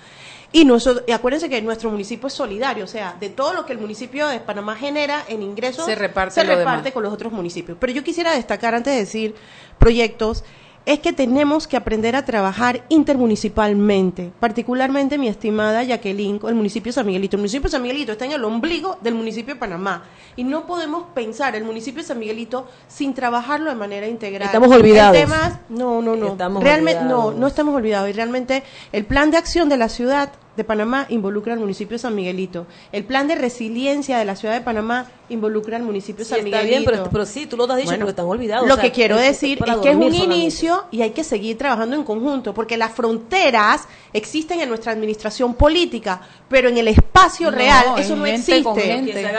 Y, 0.51 0.65
nosotros, 0.65 1.05
y 1.07 1.13
acuérdense 1.13 1.49
que 1.51 1.61
nuestro 1.61 1.91
municipio 1.91 2.27
es 2.27 2.33
solidario, 2.33 2.85
o 2.85 2.89
sea, 2.89 3.17
de 3.21 3.29
todo 3.29 3.53
lo 3.53 3.67
que 3.67 3.73
el 3.75 3.79
municipio 3.79 4.29
de 4.29 4.41
Panamá 4.41 4.77
genera 4.77 5.25
en 5.29 5.43
ingresos, 5.43 5.85
Se 5.85 5.95
reparte 5.95 6.35
se 6.35 6.45
reparte 6.45 6.93
con 6.93 7.03
los 7.03 7.13
otros 7.13 7.33
municipios. 7.33 7.77
Pero 7.79 7.93
yo 7.93 8.03
quisiera 8.03 8.33
destacar, 8.33 8.75
antes 8.75 8.95
de 8.95 9.01
decir 9.01 9.35
proyectos, 9.79 10.45
es 10.89 11.01
que 11.01 11.13
tenemos 11.13 11.69
que 11.69 11.77
aprender 11.77 12.17
a 12.17 12.25
trabajar 12.25 12.83
intermunicipalmente, 12.89 14.33
particularmente 14.41 15.19
mi 15.19 15.29
estimada 15.29 15.83
Jacqueline, 15.83 16.39
con 16.39 16.49
el 16.49 16.57
municipio 16.57 16.89
de 16.91 16.95
San 16.95 17.07
Miguelito. 17.07 17.37
El 17.37 17.41
municipio 17.41 17.65
de 17.65 17.73
San 17.73 17.83
Miguelito 17.83 18.13
está 18.13 18.25
en 18.25 18.33
el 18.33 18.43
ombligo 18.45 18.97
del 19.03 19.15
municipio 19.15 19.53
de 19.55 19.61
Panamá 19.61 20.05
y 20.35 20.45
no 20.45 20.67
podemos 20.67 21.05
pensar 21.15 21.55
el 21.57 21.65
municipio 21.65 22.03
de 22.03 22.09
San 22.09 22.19
Miguelito 22.19 22.67
sin 22.89 23.13
trabajarlo 23.13 23.69
de 23.71 23.77
manera 23.77 24.09
integral. 24.09 24.47
Estamos 24.47 24.71
olvidados. 24.75 25.17
El 25.17 25.25
tema- 25.25 25.61
no, 25.69 26.01
no, 26.01 26.17
no. 26.17 26.29
Estamos 26.29 26.63
realmente 26.63 27.01
olvidados. 27.03 27.35
no, 27.35 27.41
no 27.41 27.47
estamos 27.47 27.75
olvidados 27.75 28.09
y 28.09 28.13
realmente 28.13 28.63
el 28.93 29.05
plan 29.05 29.31
de 29.31 29.37
acción 29.37 29.69
de 29.69 29.77
la 29.77 29.89
ciudad 29.91 30.31
de 30.59 30.65
Panamá 30.65 31.07
involucra 31.09 31.55
al 31.55 31.61
municipio 31.61 31.95
de 31.95 31.99
San 32.01 32.15
Miguelito. 32.15 32.67
El 32.93 33.05
plan 33.05 33.27
de 33.29 33.37
resiliencia 33.37 34.19
de 34.19 34.25
la 34.27 34.37
ciudad 34.37 34.53
de 34.55 34.61
Panamá 34.61 35.07
involucra 35.31 35.77
al 35.77 35.83
municipio 35.85 36.19
de 36.19 36.25
Sí, 36.25 36.31
San 36.31 36.39
está 36.47 36.63
Miguelito. 36.63 36.91
bien, 36.91 36.99
pero, 36.99 37.11
pero 37.11 37.25
sí, 37.27 37.47
tú 37.47 37.57
lo 37.57 37.65
has 37.65 37.77
dicho 37.77 37.89
Bueno, 37.89 38.09
están 38.09 38.27
olvidados. 38.27 38.67
Lo 38.67 38.75
o 38.75 38.77
sea, 38.77 38.85
que 38.85 38.93
quiero 38.93 39.17
es- 39.17 39.23
decir 39.41 39.59
es 39.59 39.65
que 39.77 39.91
es 39.91 39.97
un 39.97 40.03
solamente. 40.03 40.17
inicio 40.35 40.85
y 40.91 41.01
hay 41.03 41.11
que 41.13 41.23
seguir 41.25 41.57
trabajando 41.57 41.97
en 41.97 42.05
conjunto, 42.05 42.53
porque 42.53 42.77
las 42.77 42.93
fronteras 42.93 43.87
existen 44.13 44.61
en 44.61 44.69
nuestra 44.69 44.93
administración 44.93 45.55
política, 45.55 46.21
pero 46.49 46.69
en 46.69 46.77
el 46.79 46.89
espacio 46.89 47.51
No, 47.51 47.57
real 47.57 47.85
eso 47.99 48.17
no 48.17 48.27
existe. 48.27 48.67
O 48.67 48.75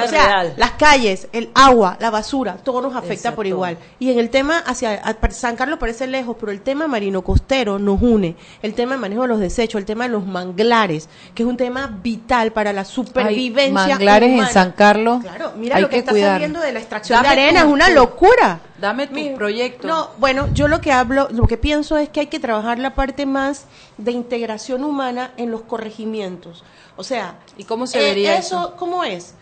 sea, 0.07 0.25
real. 0.27 0.53
las 0.57 0.71
calles, 0.71 1.27
el 1.33 1.49
agua, 1.53 1.97
la 1.99 2.09
basura, 2.11 2.55
todo 2.57 2.81
nos 2.81 2.95
afecta 2.95 3.13
Exacto. 3.15 3.35
por 3.37 3.47
igual. 3.47 3.77
Y 3.99 4.11
en 4.11 4.19
el 4.19 4.29
tema 4.29 4.59
hacia 4.59 5.01
San 5.31 5.55
Carlos 5.57 5.79
parece 5.79 6.07
lejos, 6.07 6.37
pero 6.39 6.51
el 6.51 6.61
tema 6.61 6.87
marino 6.87 7.23
costero 7.23 7.77
nos 7.79 8.01
une. 8.01 8.35
El 8.61 8.73
tema 8.73 8.93
de 8.93 8.99
manejo 8.99 9.23
de 9.23 9.27
los 9.27 9.39
desechos, 9.39 9.79
el 9.79 9.85
tema 9.85 10.03
de 10.05 10.11
los 10.11 10.25
manglares, 10.25 11.08
que 11.35 11.43
es 11.43 11.49
un 11.49 11.57
tema 11.57 11.99
vital 12.01 12.51
para 12.51 12.73
la 12.73 12.81
Hay 12.81 12.87
supervivencia 12.87 13.87
manglares 13.87 14.29
en. 14.31 14.45
San 14.47 14.71
Carlos. 14.71 15.21
Claro, 15.21 15.53
mira 15.57 15.75
hay 15.77 15.81
lo 15.81 15.89
que, 15.89 15.95
que 15.95 15.99
está 15.99 16.11
cuidar. 16.11 16.33
saliendo 16.33 16.59
de 16.59 16.71
la 16.71 16.79
extracción 16.79 17.21
Dame 17.21 17.35
de 17.35 17.41
arena, 17.43 17.61
tu- 17.61 17.67
es 17.67 17.73
una 17.73 17.89
locura. 17.89 18.59
Dame 18.79 19.07
tu 19.07 19.13
Mi- 19.13 19.29
proyecto. 19.31 19.87
No, 19.87 20.09
bueno, 20.17 20.47
yo 20.53 20.67
lo 20.67 20.81
que 20.81 20.91
hablo, 20.91 21.27
lo 21.31 21.47
que 21.47 21.57
pienso 21.57 21.97
es 21.97 22.09
que 22.09 22.21
hay 22.21 22.27
que 22.27 22.39
trabajar 22.39 22.79
la 22.79 22.95
parte 22.95 23.25
más 23.25 23.65
de 23.97 24.11
integración 24.11 24.83
humana 24.83 25.31
en 25.37 25.51
los 25.51 25.61
corregimientos. 25.61 26.63
O 26.95 27.03
sea, 27.03 27.35
¿Y 27.57 27.63
cómo 27.63 27.87
se 27.87 27.99
eh, 27.99 28.09
vería 28.09 28.37
eso? 28.37 28.59
eso? 28.59 28.75
¿Cómo 28.77 29.03
es? 29.03 29.35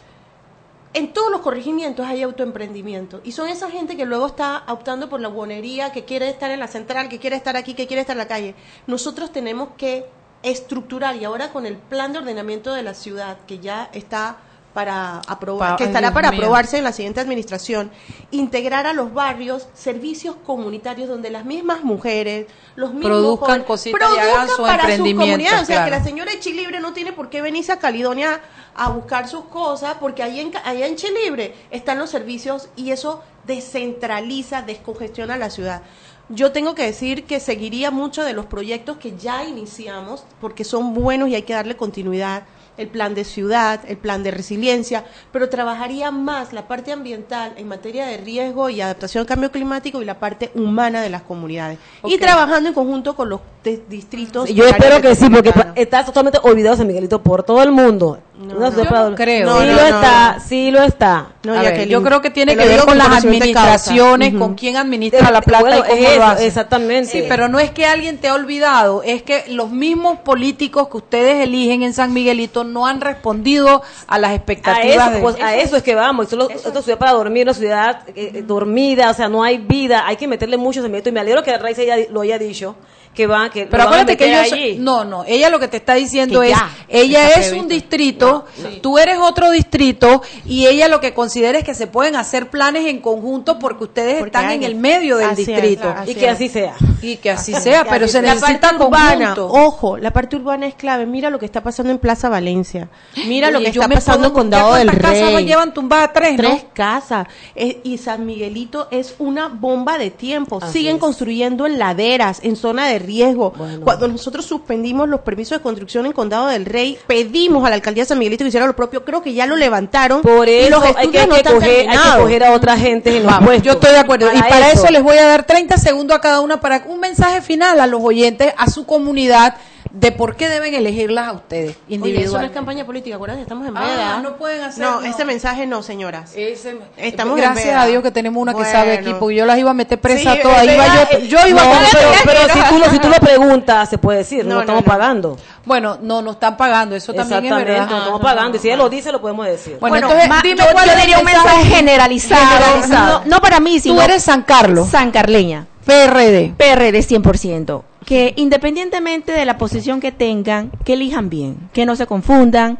En 0.93 1.13
todos 1.13 1.29
los 1.31 1.41
corregimientos 1.41 2.07
hay 2.07 2.23
autoemprendimiento 2.23 3.21
y 3.23 3.31
son 3.33 3.49
esa 3.49 3.69
gente 3.69 3.95
que 3.97 4.05
luego 4.05 4.25
está 4.27 4.63
optando 4.67 5.09
por 5.09 5.19
la 5.19 5.27
buonería, 5.27 5.91
que 5.91 6.05
quiere 6.05 6.27
estar 6.29 6.49
en 6.49 6.59
la 6.59 6.67
central, 6.67 7.07
que 7.09 7.19
quiere 7.19 7.35
estar 7.35 7.55
aquí, 7.55 7.75
que 7.75 7.85
quiere 7.85 8.01
estar 8.01 8.15
en 8.15 8.19
la 8.19 8.27
calle. 8.27 8.55
Nosotros 8.87 9.31
tenemos 9.31 9.69
que 9.77 10.05
estructurar 10.49 11.15
y 11.15 11.25
ahora 11.25 11.51
con 11.51 11.65
el 11.65 11.75
plan 11.77 12.11
de 12.13 12.19
ordenamiento 12.19 12.73
de 12.73 12.83
la 12.83 12.93
ciudad 12.93 13.37
que 13.47 13.59
ya 13.59 13.89
está 13.93 14.37
para 14.73 15.21
aprobar, 15.27 15.71
Pa- 15.71 15.75
que 15.77 15.85
estará 15.85 16.09
Dios 16.09 16.13
para 16.13 16.29
mío. 16.29 16.39
aprobarse 16.41 16.77
en 16.77 16.83
la 16.83 16.91
siguiente 16.91 17.19
administración, 17.19 17.89
integrar 18.29 18.85
a 18.85 18.93
los 18.93 19.11
barrios 19.11 19.67
servicios 19.73 20.35
comunitarios 20.45 21.09
donde 21.09 21.31
las 21.31 21.45
mismas 21.45 21.83
mujeres, 21.83 22.45
los 22.75 22.91
mismos 22.93 23.09
Produzcan 23.09 23.47
jóvenes, 23.47 23.67
cositas 23.67 24.01
y 24.01 24.19
hagan 24.19 24.31
produzcan 24.45 24.55
su 24.55 24.61
para 24.61 24.83
emprendimiento, 24.83 25.31
comunidad. 25.31 25.61
O 25.63 25.65
sea, 25.65 25.83
que 25.85 25.89
la 25.91 26.03
señora 26.03 26.31
de 26.31 26.39
Chilibre 26.39 26.79
no 26.79 26.93
tiene 26.93 27.11
por 27.11 27.29
qué 27.31 27.41
venirse 27.41 27.71
a 27.71 27.79
Caledonia 27.79 28.39
a 28.75 28.89
buscar 28.89 29.27
sus 29.27 29.45
cosas, 29.45 29.95
porque 29.99 30.21
ahí 30.21 30.39
en, 30.41 30.51
allá 30.63 30.85
en 30.85 30.95
Chilibre 30.95 31.55
están 31.71 31.97
los 31.97 32.11
servicios 32.11 32.69
y 32.75 32.91
eso 32.91 33.23
descentraliza, 33.45 34.61
descongestiona 34.61 35.37
la 35.37 35.49
ciudad. 35.49 35.81
Yo 36.29 36.51
tengo 36.51 36.75
que 36.75 36.83
decir 36.83 37.23
que 37.23 37.39
seguiría 37.39 37.89
mucho 37.89 38.23
de 38.23 38.33
los 38.33 38.45
proyectos 38.45 38.97
que 38.97 39.15
ya 39.17 39.45
iniciamos, 39.45 40.25
porque 40.41 40.65
son 40.65 40.93
buenos 40.93 41.29
y 41.29 41.35
hay 41.35 41.43
que 41.43 41.53
darle 41.53 41.77
continuidad. 41.77 42.43
El 42.77 42.87
plan 42.87 43.15
de 43.15 43.23
ciudad, 43.23 43.81
el 43.87 43.97
plan 43.97 44.23
de 44.23 44.31
resiliencia, 44.31 45.03
pero 45.31 45.49
trabajaría 45.49 46.11
más 46.11 46.53
la 46.53 46.67
parte 46.67 46.91
ambiental 46.91 47.53
en 47.57 47.67
materia 47.67 48.05
de 48.05 48.17
riesgo 48.17 48.69
y 48.69 48.81
adaptación 48.81 49.21
al 49.21 49.27
cambio 49.27 49.51
climático 49.51 50.01
y 50.01 50.05
la 50.05 50.19
parte 50.19 50.51
humana 50.55 51.01
de 51.01 51.09
las 51.09 51.23
comunidades. 51.23 51.79
Y 52.05 52.17
trabajando 52.17 52.69
en 52.69 52.75
conjunto 52.75 53.15
con 53.15 53.29
los 53.29 53.41
distritos. 53.89 54.47
Yo 54.49 54.65
del 54.65 54.73
área 54.73 54.87
espero 54.87 55.01
que 55.01 55.15
sí, 55.15 55.29
porque 55.29 55.53
está 55.75 56.05
totalmente 56.05 56.39
olvidado 56.41 56.77
San 56.77 56.87
Miguelito 56.87 57.21
por 57.21 57.43
todo 57.43 57.61
el 57.63 57.71
mundo. 57.71 58.19
No, 58.37 58.53
no. 58.53 58.71
Yo 58.71 59.09
no 59.09 59.15
creo. 59.15 59.59
Sí 59.59 59.65
lo 59.65 59.73
no, 59.73 59.81
está, 59.81 60.33
no. 60.37 60.43
sí 60.47 60.71
lo 60.71 60.83
está. 60.83 61.27
No, 61.43 61.53
A 61.53 61.55
ver, 61.55 61.63
Jacqueline, 61.65 61.89
yo 61.89 62.03
creo 62.03 62.21
que 62.21 62.29
tiene 62.29 62.55
que 62.55 62.67
ver 62.67 62.81
con 62.81 62.97
las 62.97 63.07
administraciones, 63.07 64.33
con 64.35 64.53
quién 64.55 64.77
administra 64.77 65.31
la 65.31 65.41
plata 65.47 65.63
Bueno, 65.63 65.83
y 65.85 65.89
cómo 65.89 66.07
es 66.07 66.17
lo 66.17 66.23
hace. 66.23 66.47
exactamente. 66.47 67.11
Sí, 67.11 67.23
pero 67.27 67.47
no 67.47 67.59
es 67.59 67.71
que 67.71 67.85
alguien 67.85 68.19
te 68.19 68.27
ha 68.27 68.35
olvidado, 68.35 69.01
es 69.03 69.23
que 69.23 69.45
los 69.49 69.71
mismos 69.71 70.19
políticos 70.19 70.87
que 70.89 70.97
ustedes 70.97 71.43
eligen 71.43 71.81
en 71.83 71.93
San 71.93 72.13
Miguelito 72.13 72.63
no 72.67 72.85
han 72.85 73.01
respondido 73.01 73.81
a 74.07 74.19
las 74.19 74.31
a 74.31 74.35
expectativas 74.35 75.07
eso, 75.07 75.15
de... 75.15 75.21
pues, 75.21 75.41
a 75.41 75.55
eso 75.55 75.77
es 75.77 75.83
que 75.83 75.95
vamos. 75.95 76.29
Solo, 76.29 76.49
esta 76.49 76.81
ciudad 76.81 76.97
para 76.97 77.13
dormir, 77.13 77.43
una 77.43 77.53
ciudad 77.53 78.03
eh, 78.09 78.31
eh, 78.35 78.41
dormida, 78.41 79.09
o 79.09 79.13
sea, 79.13 79.29
no 79.29 79.43
hay 79.43 79.57
vida. 79.57 80.05
Hay 80.07 80.17
que 80.17 80.27
meterle 80.27 80.57
mucho 80.57 80.81
cemento. 80.81 81.09
Y 81.09 81.11
me 81.11 81.19
alegro 81.19 81.43
que 81.43 81.57
Raiza 81.57 81.83
ya 81.83 81.95
lo 82.11 82.21
haya 82.21 82.37
dicho, 82.37 82.75
que 83.17 83.25
va, 83.25 83.49
que 83.49 83.65
Pero 83.65 83.79
van 83.85 83.87
acuérdate 83.87 84.15
que 84.15 84.27
ellos, 84.29 84.53
allí. 84.53 84.77
no, 84.79 85.03
no, 85.03 85.25
ella 85.25 85.49
lo 85.49 85.59
que 85.59 85.67
te 85.67 85.77
está 85.77 85.95
diciendo 85.95 86.41
Que 86.41 86.51
es, 86.51 86.55
ya 86.57 86.69
ella 86.87 87.29
es 87.31 87.51
un 87.51 87.67
distrito 87.67 88.45
tú 88.81 88.99
eres 88.99 89.17
otro 89.19 89.49
distrito 89.49 90.21
y 90.45 90.67
ella 90.67 90.87
lo 90.87 91.01
que 91.01 91.15
considera 91.15 91.57
es 91.57 91.63
que 91.63 91.73
se 91.73 91.87
pueden 91.87 92.15
hacer 92.15 92.49
planes 92.51 92.85
en 92.85 92.99
conjunto 93.01 93.57
porque 93.57 93.85
ustedes 93.85 94.19
Porque 94.19 94.29
están 94.37 94.45
hay- 94.51 94.57
en 94.57 94.63
el 94.63 94.75
medio 94.75 95.17
del 95.17 95.31
es, 95.31 95.37
distrito. 95.37 95.93
Y 96.05 96.13
que 96.13 96.29
así 96.29 96.47
sea. 96.47 96.75
Y 97.01 97.17
que 97.17 97.31
así 97.31 97.53
sea, 97.55 97.85
pero 97.89 98.07
se 98.07 98.21
la 98.21 98.35
necesita 98.35 98.69
parte 98.69 98.83
urbana, 98.85 99.35
ojo, 99.39 99.97
la 99.97 100.11
parte 100.11 100.35
urbana 100.35 100.67
es 100.67 100.75
clave. 100.75 101.05
Mira 101.07 101.29
lo 101.31 101.39
que 101.39 101.45
está 101.45 101.61
pasando 101.63 101.91
en 101.91 101.97
Plaza 101.99 102.29
Valencia. 102.29 102.89
Mira 103.27 103.49
lo 103.51 103.59
que 103.59 103.71
yo 103.71 103.81
está 103.81 103.93
pasando 103.93 104.27
en 104.27 104.33
Condado 104.33 104.75
del 104.75 104.87
¿cuántas 104.89 105.11
casas 105.11 105.33
Rey. 105.33 105.45
llevan 105.45 105.73
tumbadas? 105.73 106.13
Tres, 106.13 106.33
¿no? 106.37 106.49
Tres 106.49 106.65
casas. 106.73 107.27
Eh, 107.55 107.81
y 107.83 107.97
San 107.97 108.25
Miguelito 108.25 108.87
es 108.91 109.15
una 109.19 109.47
bomba 109.47 109.97
de 109.97 110.11
tiempo. 110.11 110.59
Así 110.61 110.79
Siguen 110.79 110.95
es. 110.97 111.01
construyendo 111.01 111.65
en 111.65 111.79
laderas, 111.79 112.39
en 112.43 112.55
zona 112.55 112.87
de 112.87 112.99
riesgo. 113.07 113.53
Cuando 113.83 114.07
nosotros 114.07 114.45
suspendimos 114.45 115.09
los 115.09 115.21
permisos 115.21 115.57
de 115.57 115.63
construcción 115.63 116.05
en 116.05 116.11
Condado 116.11 116.47
del 116.47 116.65
Rey, 116.65 116.99
pedimos 117.07 117.65
a 117.65 117.69
la 117.69 117.75
alcaldía 117.75 118.03
de 118.03 118.09
San 118.09 118.19
Miguelito 118.19 118.43
que 118.43 118.49
hiciera 118.49 118.67
lo 118.67 118.75
propio. 118.75 119.03
Creo 119.03 119.23
que 119.23 119.33
ya 119.33 119.47
lo 119.47 119.55
levantaron. 119.55 120.21
Por 120.21 120.47
y 120.47 120.53
eso 120.53 120.69
los 120.69 120.83
hay 120.83 120.89
estudios 120.89 121.11
que, 121.11 121.19
hay 121.19 121.27
no 121.27 121.35
que 121.35 121.43
coger, 121.43 121.89
hay 121.89 121.97
que 121.97 122.21
coger 122.21 122.43
a 122.43 122.51
otra 122.51 122.77
gente 122.77 123.17
en 123.17 123.23
los 123.23 123.31
Vamos, 123.31 123.61
yo 123.61 123.71
estoy 123.71 123.91
de 123.91 123.99
acuerdo. 123.99 124.29
y 124.31 124.39
para 124.39 124.71
eso. 124.71 124.83
eso 124.83 124.91
les 124.91 125.01
voy 125.01 125.17
a 125.17 125.25
dar 125.25 125.45
30 125.45 125.77
segundos 125.77 126.15
a 126.15 126.21
cada 126.21 126.41
una 126.41 126.59
para 126.59 126.83
un 126.87 126.99
mensaje 126.99 127.41
final 127.41 127.79
a 127.79 127.87
los 127.87 128.01
oyentes, 128.03 128.53
a 128.57 128.69
su 128.69 128.85
comunidad, 128.85 129.55
de 129.91 130.11
por 130.11 130.35
qué 130.35 130.49
deben 130.49 130.73
elegirlas 130.73 131.27
a 131.27 131.31
ustedes 131.33 131.71
Oye, 131.71 131.75
eso 131.77 131.87
no 131.87 132.05
es 132.05 132.09
individualmente. 132.11 132.53
campaña 132.53 132.85
política, 132.85 133.15
acuérdate, 133.15 133.41
estamos 133.41 133.67
en 133.67 133.75
Ah, 133.77 133.81
veda. 133.83 134.19
no 134.21 134.37
pueden 134.37 134.63
hacer, 134.63 134.83
No, 134.83 135.01
no. 135.01 135.07
ese 135.07 135.25
mensaje 135.25 135.65
no, 135.65 135.81
señoras. 135.83 136.31
Ese- 136.35 136.77
Estamos 136.97 137.37
en 137.37 137.43
Gracias 137.45 137.65
veda. 137.67 137.81
a 137.81 137.85
Dios 137.87 138.03
que 138.03 138.11
tenemos 138.11 138.41
una 138.41 138.53
que 138.53 138.65
sabe 138.65 138.93
aquí, 138.93 139.13
porque 139.19 139.35
yo 139.35 139.45
las 139.45 139.57
iba 139.57 139.71
a 139.71 139.73
meter 139.73 139.99
presa 139.99 140.33
Sí, 140.33 140.39
todas. 140.41 140.63
Iba 140.63 140.85
yo, 141.11 141.19
yo 141.19 141.47
iba 141.47 141.63
No, 141.63 141.69
con 141.69 141.77
pero, 141.91 142.09
pero 142.25 142.53
si, 142.53 142.69
tú, 142.69 142.79
lo- 142.79 142.89
si 142.91 142.99
tú 142.99 143.09
lo 143.09 143.15
preguntas, 143.15 143.89
se 143.89 143.97
puede 143.97 144.19
decir, 144.19 144.43
no, 144.45 144.49
No, 144.49 144.55
no, 144.55 144.61
estamos 144.61 144.85
no. 144.85 144.91
pagando. 144.91 145.37
Bueno, 145.65 145.97
no, 146.01 146.21
nos 146.21 146.35
están 146.35 146.55
pagando, 146.57 146.95
eso 146.95 147.13
también 147.13 147.45
es 147.45 147.51
Exactamente, 147.51 147.71
verdad. 147.71 147.89
no 147.89 147.97
estamos 147.97 148.21
pagando. 148.21 148.57
Y 148.57 148.59
si 148.59 148.67
ella 148.67 148.77
lo 148.77 148.89
dice, 148.89 149.11
lo 149.11 149.19
podemos 149.21 149.45
decir. 149.45 149.77
Bueno, 149.79 149.93
Bueno, 149.95 150.07
entonces 150.07 150.29
ma- 150.29 150.41
dime 150.41 150.57
yo, 150.63 150.71
cuál 150.71 150.89
yo 150.89 150.95
diría 150.95 151.19
un 151.19 151.25
mensaje 151.25 151.65
generalizado, 151.65 152.45
generalizado. 152.47 153.19
No, 153.25 153.25
no 153.25 153.41
para 153.41 153.59
mí, 153.59 153.79
sino 153.79 153.95
Tú 153.95 154.01
eres 154.01 154.23
San 154.23 154.43
Carlos, 154.43 154.87
San 154.89 155.11
Carleña. 155.11 155.65
PRD. 155.85 156.53
PRD 156.57 157.01
100%. 157.01 157.83
Que 158.07 158.33
independientemente 158.37 159.33
de 159.33 159.43
la 159.43 159.57
posición 159.57 159.99
que 159.99 160.13
tengan, 160.13 160.71
que 160.85 160.93
elijan 160.93 161.29
bien, 161.29 161.57
que 161.73 161.85
no 161.85 161.97
se 161.97 162.07
confundan, 162.07 162.79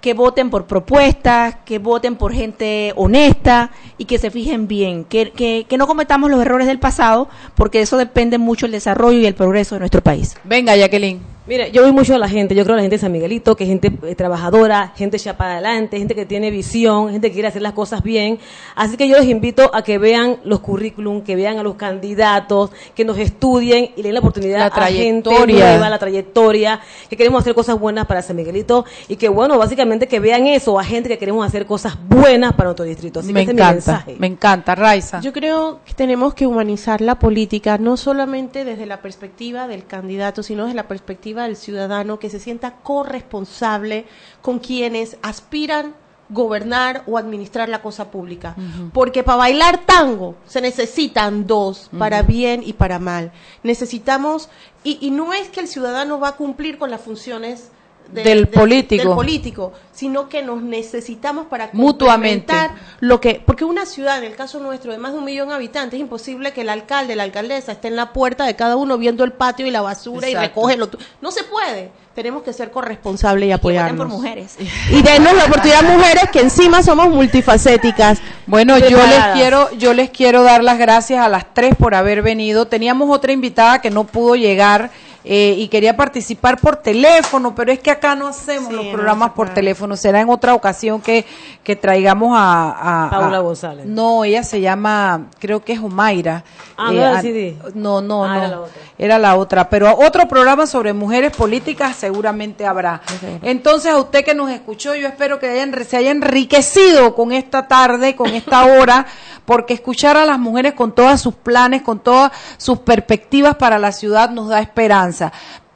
que 0.00 0.14
voten 0.14 0.48
por 0.48 0.66
propuestas, 0.66 1.56
que 1.64 1.80
voten 1.80 2.14
por 2.14 2.32
gente 2.32 2.92
honesta 2.94 3.72
y 3.98 4.04
que 4.04 4.18
se 4.18 4.30
fijen 4.30 4.68
bien, 4.68 5.04
que, 5.04 5.32
que, 5.32 5.66
que 5.68 5.76
no 5.76 5.88
cometamos 5.88 6.30
los 6.30 6.40
errores 6.40 6.68
del 6.68 6.78
pasado, 6.78 7.28
porque 7.56 7.80
eso 7.80 7.96
depende 7.96 8.38
mucho 8.38 8.66
el 8.66 8.72
desarrollo 8.72 9.18
y 9.18 9.26
el 9.26 9.34
progreso 9.34 9.74
de 9.74 9.80
nuestro 9.80 10.02
país. 10.02 10.36
Venga, 10.44 10.76
Jacqueline. 10.76 11.20
Mire, 11.50 11.72
yo 11.72 11.82
voy 11.82 11.90
mucho 11.90 12.14
a 12.14 12.18
la 12.18 12.28
gente, 12.28 12.54
yo 12.54 12.62
creo 12.62 12.74
a 12.74 12.76
la 12.76 12.82
gente 12.82 12.94
de 12.94 13.00
San 13.00 13.10
Miguelito, 13.10 13.56
que 13.56 13.64
es 13.64 13.70
gente 13.70 13.90
eh, 14.04 14.14
trabajadora, 14.14 14.92
gente 14.94 15.16
echada 15.16 15.36
para 15.36 15.54
adelante, 15.54 15.98
gente 15.98 16.14
que 16.14 16.24
tiene 16.24 16.48
visión, 16.52 17.10
gente 17.10 17.26
que 17.26 17.32
quiere 17.32 17.48
hacer 17.48 17.60
las 17.60 17.72
cosas 17.72 18.04
bien. 18.04 18.38
Así 18.76 18.96
que 18.96 19.08
yo 19.08 19.16
les 19.18 19.26
invito 19.26 19.68
a 19.74 19.82
que 19.82 19.98
vean 19.98 20.36
los 20.44 20.60
currículum, 20.60 21.22
que 21.22 21.34
vean 21.34 21.58
a 21.58 21.64
los 21.64 21.74
candidatos, 21.74 22.70
que 22.94 23.04
nos 23.04 23.18
estudien 23.18 23.90
y 23.96 24.02
le 24.02 24.10
den 24.10 24.14
la 24.14 24.20
oportunidad 24.20 24.58
La 24.60 24.66
a 24.66 24.86
gente 24.92 25.28
nueva, 25.28 25.90
la 25.90 25.98
trayectoria, 25.98 26.82
que 27.08 27.16
queremos 27.16 27.40
hacer 27.40 27.56
cosas 27.56 27.80
buenas 27.80 28.06
para 28.06 28.22
San 28.22 28.36
Miguelito 28.36 28.84
y 29.08 29.16
que, 29.16 29.28
bueno, 29.28 29.58
básicamente 29.58 30.06
que 30.06 30.20
vean 30.20 30.46
eso, 30.46 30.78
a 30.78 30.84
gente 30.84 31.08
que 31.08 31.18
queremos 31.18 31.44
hacer 31.44 31.66
cosas 31.66 31.98
buenas 32.06 32.52
para 32.52 32.66
nuestro 32.68 32.84
distrito. 32.84 33.18
Así 33.18 33.32
me 33.32 33.44
que 33.44 33.50
ese 33.50 33.50
es 33.50 33.56
mi 33.56 33.60
encanta, 33.60 33.92
mensaje. 33.92 34.16
me 34.20 34.26
encanta, 34.28 34.76
Raiza. 34.76 35.20
Yo 35.20 35.32
creo 35.32 35.80
que 35.84 35.94
tenemos 35.94 36.32
que 36.32 36.46
humanizar 36.46 37.00
la 37.00 37.18
política, 37.18 37.76
no 37.76 37.96
solamente 37.96 38.64
desde 38.64 38.86
la 38.86 39.02
perspectiva 39.02 39.66
del 39.66 39.84
candidato, 39.84 40.44
sino 40.44 40.66
desde 40.66 40.76
la 40.76 40.86
perspectiva 40.86 41.39
del 41.44 41.56
ciudadano 41.56 42.18
que 42.18 42.30
se 42.30 42.40
sienta 42.40 42.76
corresponsable 42.82 44.06
con 44.42 44.58
quienes 44.58 45.16
aspiran 45.22 45.94
gobernar 46.30 47.02
o 47.06 47.18
administrar 47.18 47.68
la 47.68 47.82
cosa 47.82 48.10
pública. 48.10 48.54
Porque 48.92 49.22
para 49.22 49.38
bailar 49.38 49.84
tango 49.84 50.36
se 50.46 50.60
necesitan 50.60 51.46
dos, 51.46 51.90
para 51.98 52.22
bien 52.22 52.62
y 52.64 52.72
para 52.72 52.98
mal. 52.98 53.32
Necesitamos, 53.62 54.48
y, 54.84 54.98
y 55.00 55.10
no 55.10 55.32
es 55.34 55.48
que 55.48 55.60
el 55.60 55.68
ciudadano 55.68 56.20
va 56.20 56.28
a 56.28 56.36
cumplir 56.36 56.78
con 56.78 56.90
las 56.90 57.00
funciones 57.00 57.70
de- 58.12 58.22
Del 58.24 58.40
de- 58.42 58.46
político. 58.48 59.04
del 59.04 59.14
político, 59.14 59.72
sino 59.92 60.28
que 60.28 60.42
nos 60.42 60.62
necesitamos 60.62 61.46
para 61.46 61.70
Mutuamente. 61.72 62.46
complementar 62.52 62.84
lo 63.00 63.20
que, 63.20 63.42
porque 63.44 63.64
una 63.64 63.86
ciudad, 63.86 64.18
en 64.18 64.24
el 64.24 64.36
caso 64.36 64.58
nuestro, 64.60 64.92
de 64.92 64.98
más 64.98 65.12
de 65.12 65.18
un 65.18 65.24
millón 65.24 65.48
de 65.48 65.54
habitantes, 65.54 65.94
es 65.98 66.00
imposible 66.00 66.52
que 66.52 66.62
el 66.62 66.68
alcalde, 66.70 67.16
la 67.16 67.22
alcaldesa 67.24 67.72
esté 67.72 67.88
en 67.88 67.96
la 67.96 68.12
puerta 68.12 68.44
de 68.44 68.56
cada 68.56 68.76
uno 68.76 68.98
viendo 68.98 69.24
el 69.24 69.32
patio 69.32 69.66
y 69.66 69.70
la 69.70 69.80
basura 69.82 70.28
y 70.28 70.34
recoge 70.34 70.76
lo 70.76 70.88
No 71.20 71.30
se 71.30 71.44
puede. 71.44 71.90
Tenemos 72.14 72.42
que 72.42 72.52
ser 72.52 72.70
corresponsables 72.72 73.48
y 73.48 73.52
apoyarnos. 73.52 73.96
por 73.96 74.08
mujeres. 74.08 74.56
Y 74.90 75.00
denos 75.00 75.32
la 75.32 75.44
oportunidad 75.44 75.82
mujeres 75.84 76.24
que 76.32 76.40
encima 76.40 76.82
somos 76.82 77.08
multifacéticas. 77.08 78.18
Bueno, 78.46 78.78
yo 78.78 78.98
les 79.06 79.24
quiero, 79.34 79.70
yo 79.78 79.94
les 79.94 80.10
quiero 80.10 80.42
dar 80.42 80.62
las 80.64 80.76
gracias 80.78 81.24
a 81.24 81.28
las 81.28 81.54
tres 81.54 81.74
por 81.76 81.94
haber 81.94 82.22
venido. 82.22 82.66
Teníamos 82.66 83.08
otra 83.10 83.32
invitada 83.32 83.80
que 83.80 83.90
no 83.90 84.04
pudo 84.04 84.34
llegar 84.34 84.90
eh, 85.24 85.54
y 85.58 85.68
quería 85.68 85.96
participar 85.96 86.58
por 86.58 86.76
teléfono, 86.76 87.54
pero 87.54 87.70
es 87.72 87.78
que 87.78 87.90
acá 87.90 88.14
no 88.14 88.26
hacemos 88.28 88.68
Sí, 88.70 88.74
los 88.74 88.86
programas 88.86 89.30
por 89.32 89.50
teléfono. 89.52 89.96
Será 89.96 90.20
en 90.20 90.30
otra 90.30 90.54
ocasión 90.54 91.00
que, 91.00 91.26
que 91.62 91.76
traigamos 91.76 92.36
a, 92.38 92.70
a- 92.70 93.06
a- 93.06 93.10
Paula 93.10 93.38
González. 93.40 93.84
No, 93.86 94.24
ella 94.24 94.42
se 94.42 94.60
llama, 94.60 95.26
creo 95.38 95.62
que 95.62 95.74
es 95.74 95.80
Omaira. 95.80 96.42
Ah, 96.76 96.90
Eh, 96.92 97.04
a- 97.04 97.20
CD. 97.20 97.56
no, 97.74 98.00
no, 98.00 98.24
Ah, 98.24 98.28
no. 98.28 98.34
era 98.38 98.48
la 98.48 98.60
otra. 98.60 98.80
Era 98.98 99.18
la 99.18 99.36
otra, 99.36 99.68
pero 99.70 99.94
otro 99.98 100.26
programa 100.28 100.66
sobre 100.66 100.92
mujeres 100.92 101.36
políticas 101.36 101.96
seguramente 101.96 102.66
habrá. 102.66 103.00
Entonces, 103.42 103.92
a 103.92 103.98
usted 103.98 104.24
que 104.24 104.34
nos 104.34 104.50
escuchó, 104.50 104.94
yo 104.94 105.06
espero 105.08 105.38
que 105.38 105.48
hayan- 105.48 105.84
se 105.84 105.96
haya 105.96 106.10
enriquecido 106.10 107.14
con 107.14 107.32
esta 107.32 107.66
tarde, 107.68 108.16
con 108.16 108.28
esta 108.28 108.64
hora, 108.66 109.06
porque 109.44 109.74
escuchar 109.74 110.16
a 110.16 110.24
las 110.24 110.38
mujeres 110.38 110.74
con 110.74 110.92
todos 110.94 111.20
sus 111.20 111.34
planes, 111.34 111.82
con 111.82 111.98
todas 111.98 112.30
sus 112.56 112.78
perspectivas 112.78 113.56
para 113.56 113.78
la 113.78 113.92
ciudad 113.92 114.30
nos 114.30 114.48
da 114.48 114.60
esperanza. 114.60 115.09
criança 115.10 115.32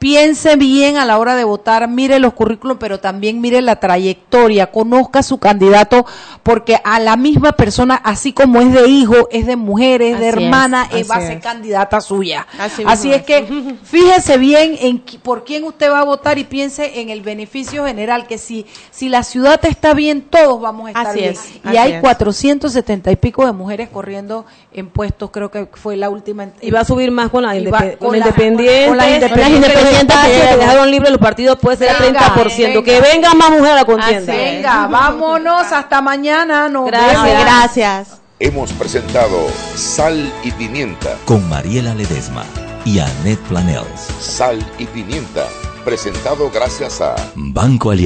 Piense 0.09 0.55
bien 0.55 0.97
a 0.97 1.05
la 1.05 1.17
hora 1.17 1.35
de 1.35 1.43
votar, 1.45 1.87
mire 1.87 2.19
los 2.19 2.33
currículos, 2.33 2.77
pero 2.79 2.99
también 2.99 3.41
mire 3.41 3.59
la 3.63 3.77
trayectoria, 3.77 4.67
conozca 4.71 5.17
a 5.17 5.23
su 5.23 5.39
candidato, 5.39 6.05
porque 6.43 6.77
a 6.83 6.99
la 6.99 7.17
misma 7.17 7.53
persona, 7.53 7.95
así 7.95 8.31
como 8.31 8.61
es 8.61 8.71
de 8.71 8.87
hijo, 8.87 9.27
es 9.31 9.47
de 9.47 9.55
mujer, 9.55 10.03
es 10.03 10.19
de 10.19 10.27
Así 10.29 10.37
es, 10.37 10.43
hermana, 10.43 10.87
eh, 10.93 11.03
va 11.09 11.15
a 11.15 11.21
ser 11.21 11.37
es. 11.37 11.43
candidata 11.43 12.01
suya. 12.01 12.45
Así 12.85 13.11
es 13.13 13.23
que 13.23 13.73
fíjese 13.83 14.37
bien 14.37 14.77
en 14.79 14.99
por 15.23 15.43
quién 15.43 15.63
usted 15.63 15.89
va 15.91 16.01
a 16.01 16.03
votar 16.03 16.37
y 16.37 16.43
piense 16.43 17.01
en 17.01 17.09
el 17.09 17.21
beneficio 17.21 17.83
general, 17.87 18.27
que 18.27 18.37
si, 18.37 18.67
si 18.91 19.09
la 19.09 19.23
ciudad 19.23 19.59
está 19.65 19.95
bien, 19.95 20.21
todos 20.21 20.61
vamos 20.61 20.85
a 20.85 20.89
estar 20.89 21.07
Así 21.07 21.19
bien. 21.19 21.31
es, 21.33 21.55
y 21.63 21.67
así 21.69 21.77
hay 21.79 21.91
es. 21.93 22.01
470 22.01 23.09
y 23.09 23.15
pico 23.15 23.43
de 23.43 23.53
mujeres 23.53 23.89
corriendo 23.89 24.45
en 24.71 24.87
puestos, 24.87 25.31
creo 25.31 25.49
que 25.49 25.67
fue 25.73 25.97
la 25.97 26.11
última. 26.11 26.49
Y 26.61 26.69
va 26.69 26.81
a 26.81 26.85
subir 26.85 27.09
más 27.09 27.31
con 27.31 27.41
la, 27.41 27.53
con 27.53 27.97
con 27.97 28.11
la- 28.11 28.17
independientes. 28.19 28.87
con 28.89 28.97
la 28.97 29.09
Las 29.09 29.94
independientes 30.01 30.49
que 30.49 30.57
dejaron 30.57 30.91
libre 30.91 31.09
los 31.09 31.19
partidos 31.19 31.57
puede 31.59 31.77
ser 31.77 31.89
a 31.89 31.99
Venga, 31.99 32.35
30%. 32.35 32.83
Que 32.83 33.01
venga. 33.01 33.33
más 33.33 33.49
mujeres 33.49 33.71
a 33.71 33.75
la 33.75 33.85
contienda. 33.85 34.33
Así. 34.33 34.41
Venga, 34.41 34.87
vámonos, 34.87 35.71
hasta 35.71 36.01
mañana. 36.01 36.67
Nos 36.69 36.87
Gracias. 36.87 37.23
vemos. 37.23 37.41
Gracias. 37.43 38.07
Hemos 38.39 38.71
presentado 38.73 39.47
Sal 39.75 40.31
y 40.43 40.51
Pimienta. 40.51 41.15
Con 41.25 41.47
Mariela 41.47 41.93
Ledesma 41.95 42.43
y 42.83 42.99
Annette 42.99 43.39
Planels. 43.47 44.07
Sal 44.19 44.59
y 44.77 44.85
Pimienta. 44.85 45.47
Presentado 45.85 46.49
gracias 46.49 46.99
a 46.99 47.15
Banco 47.35 47.91
Alianza. 47.91 48.03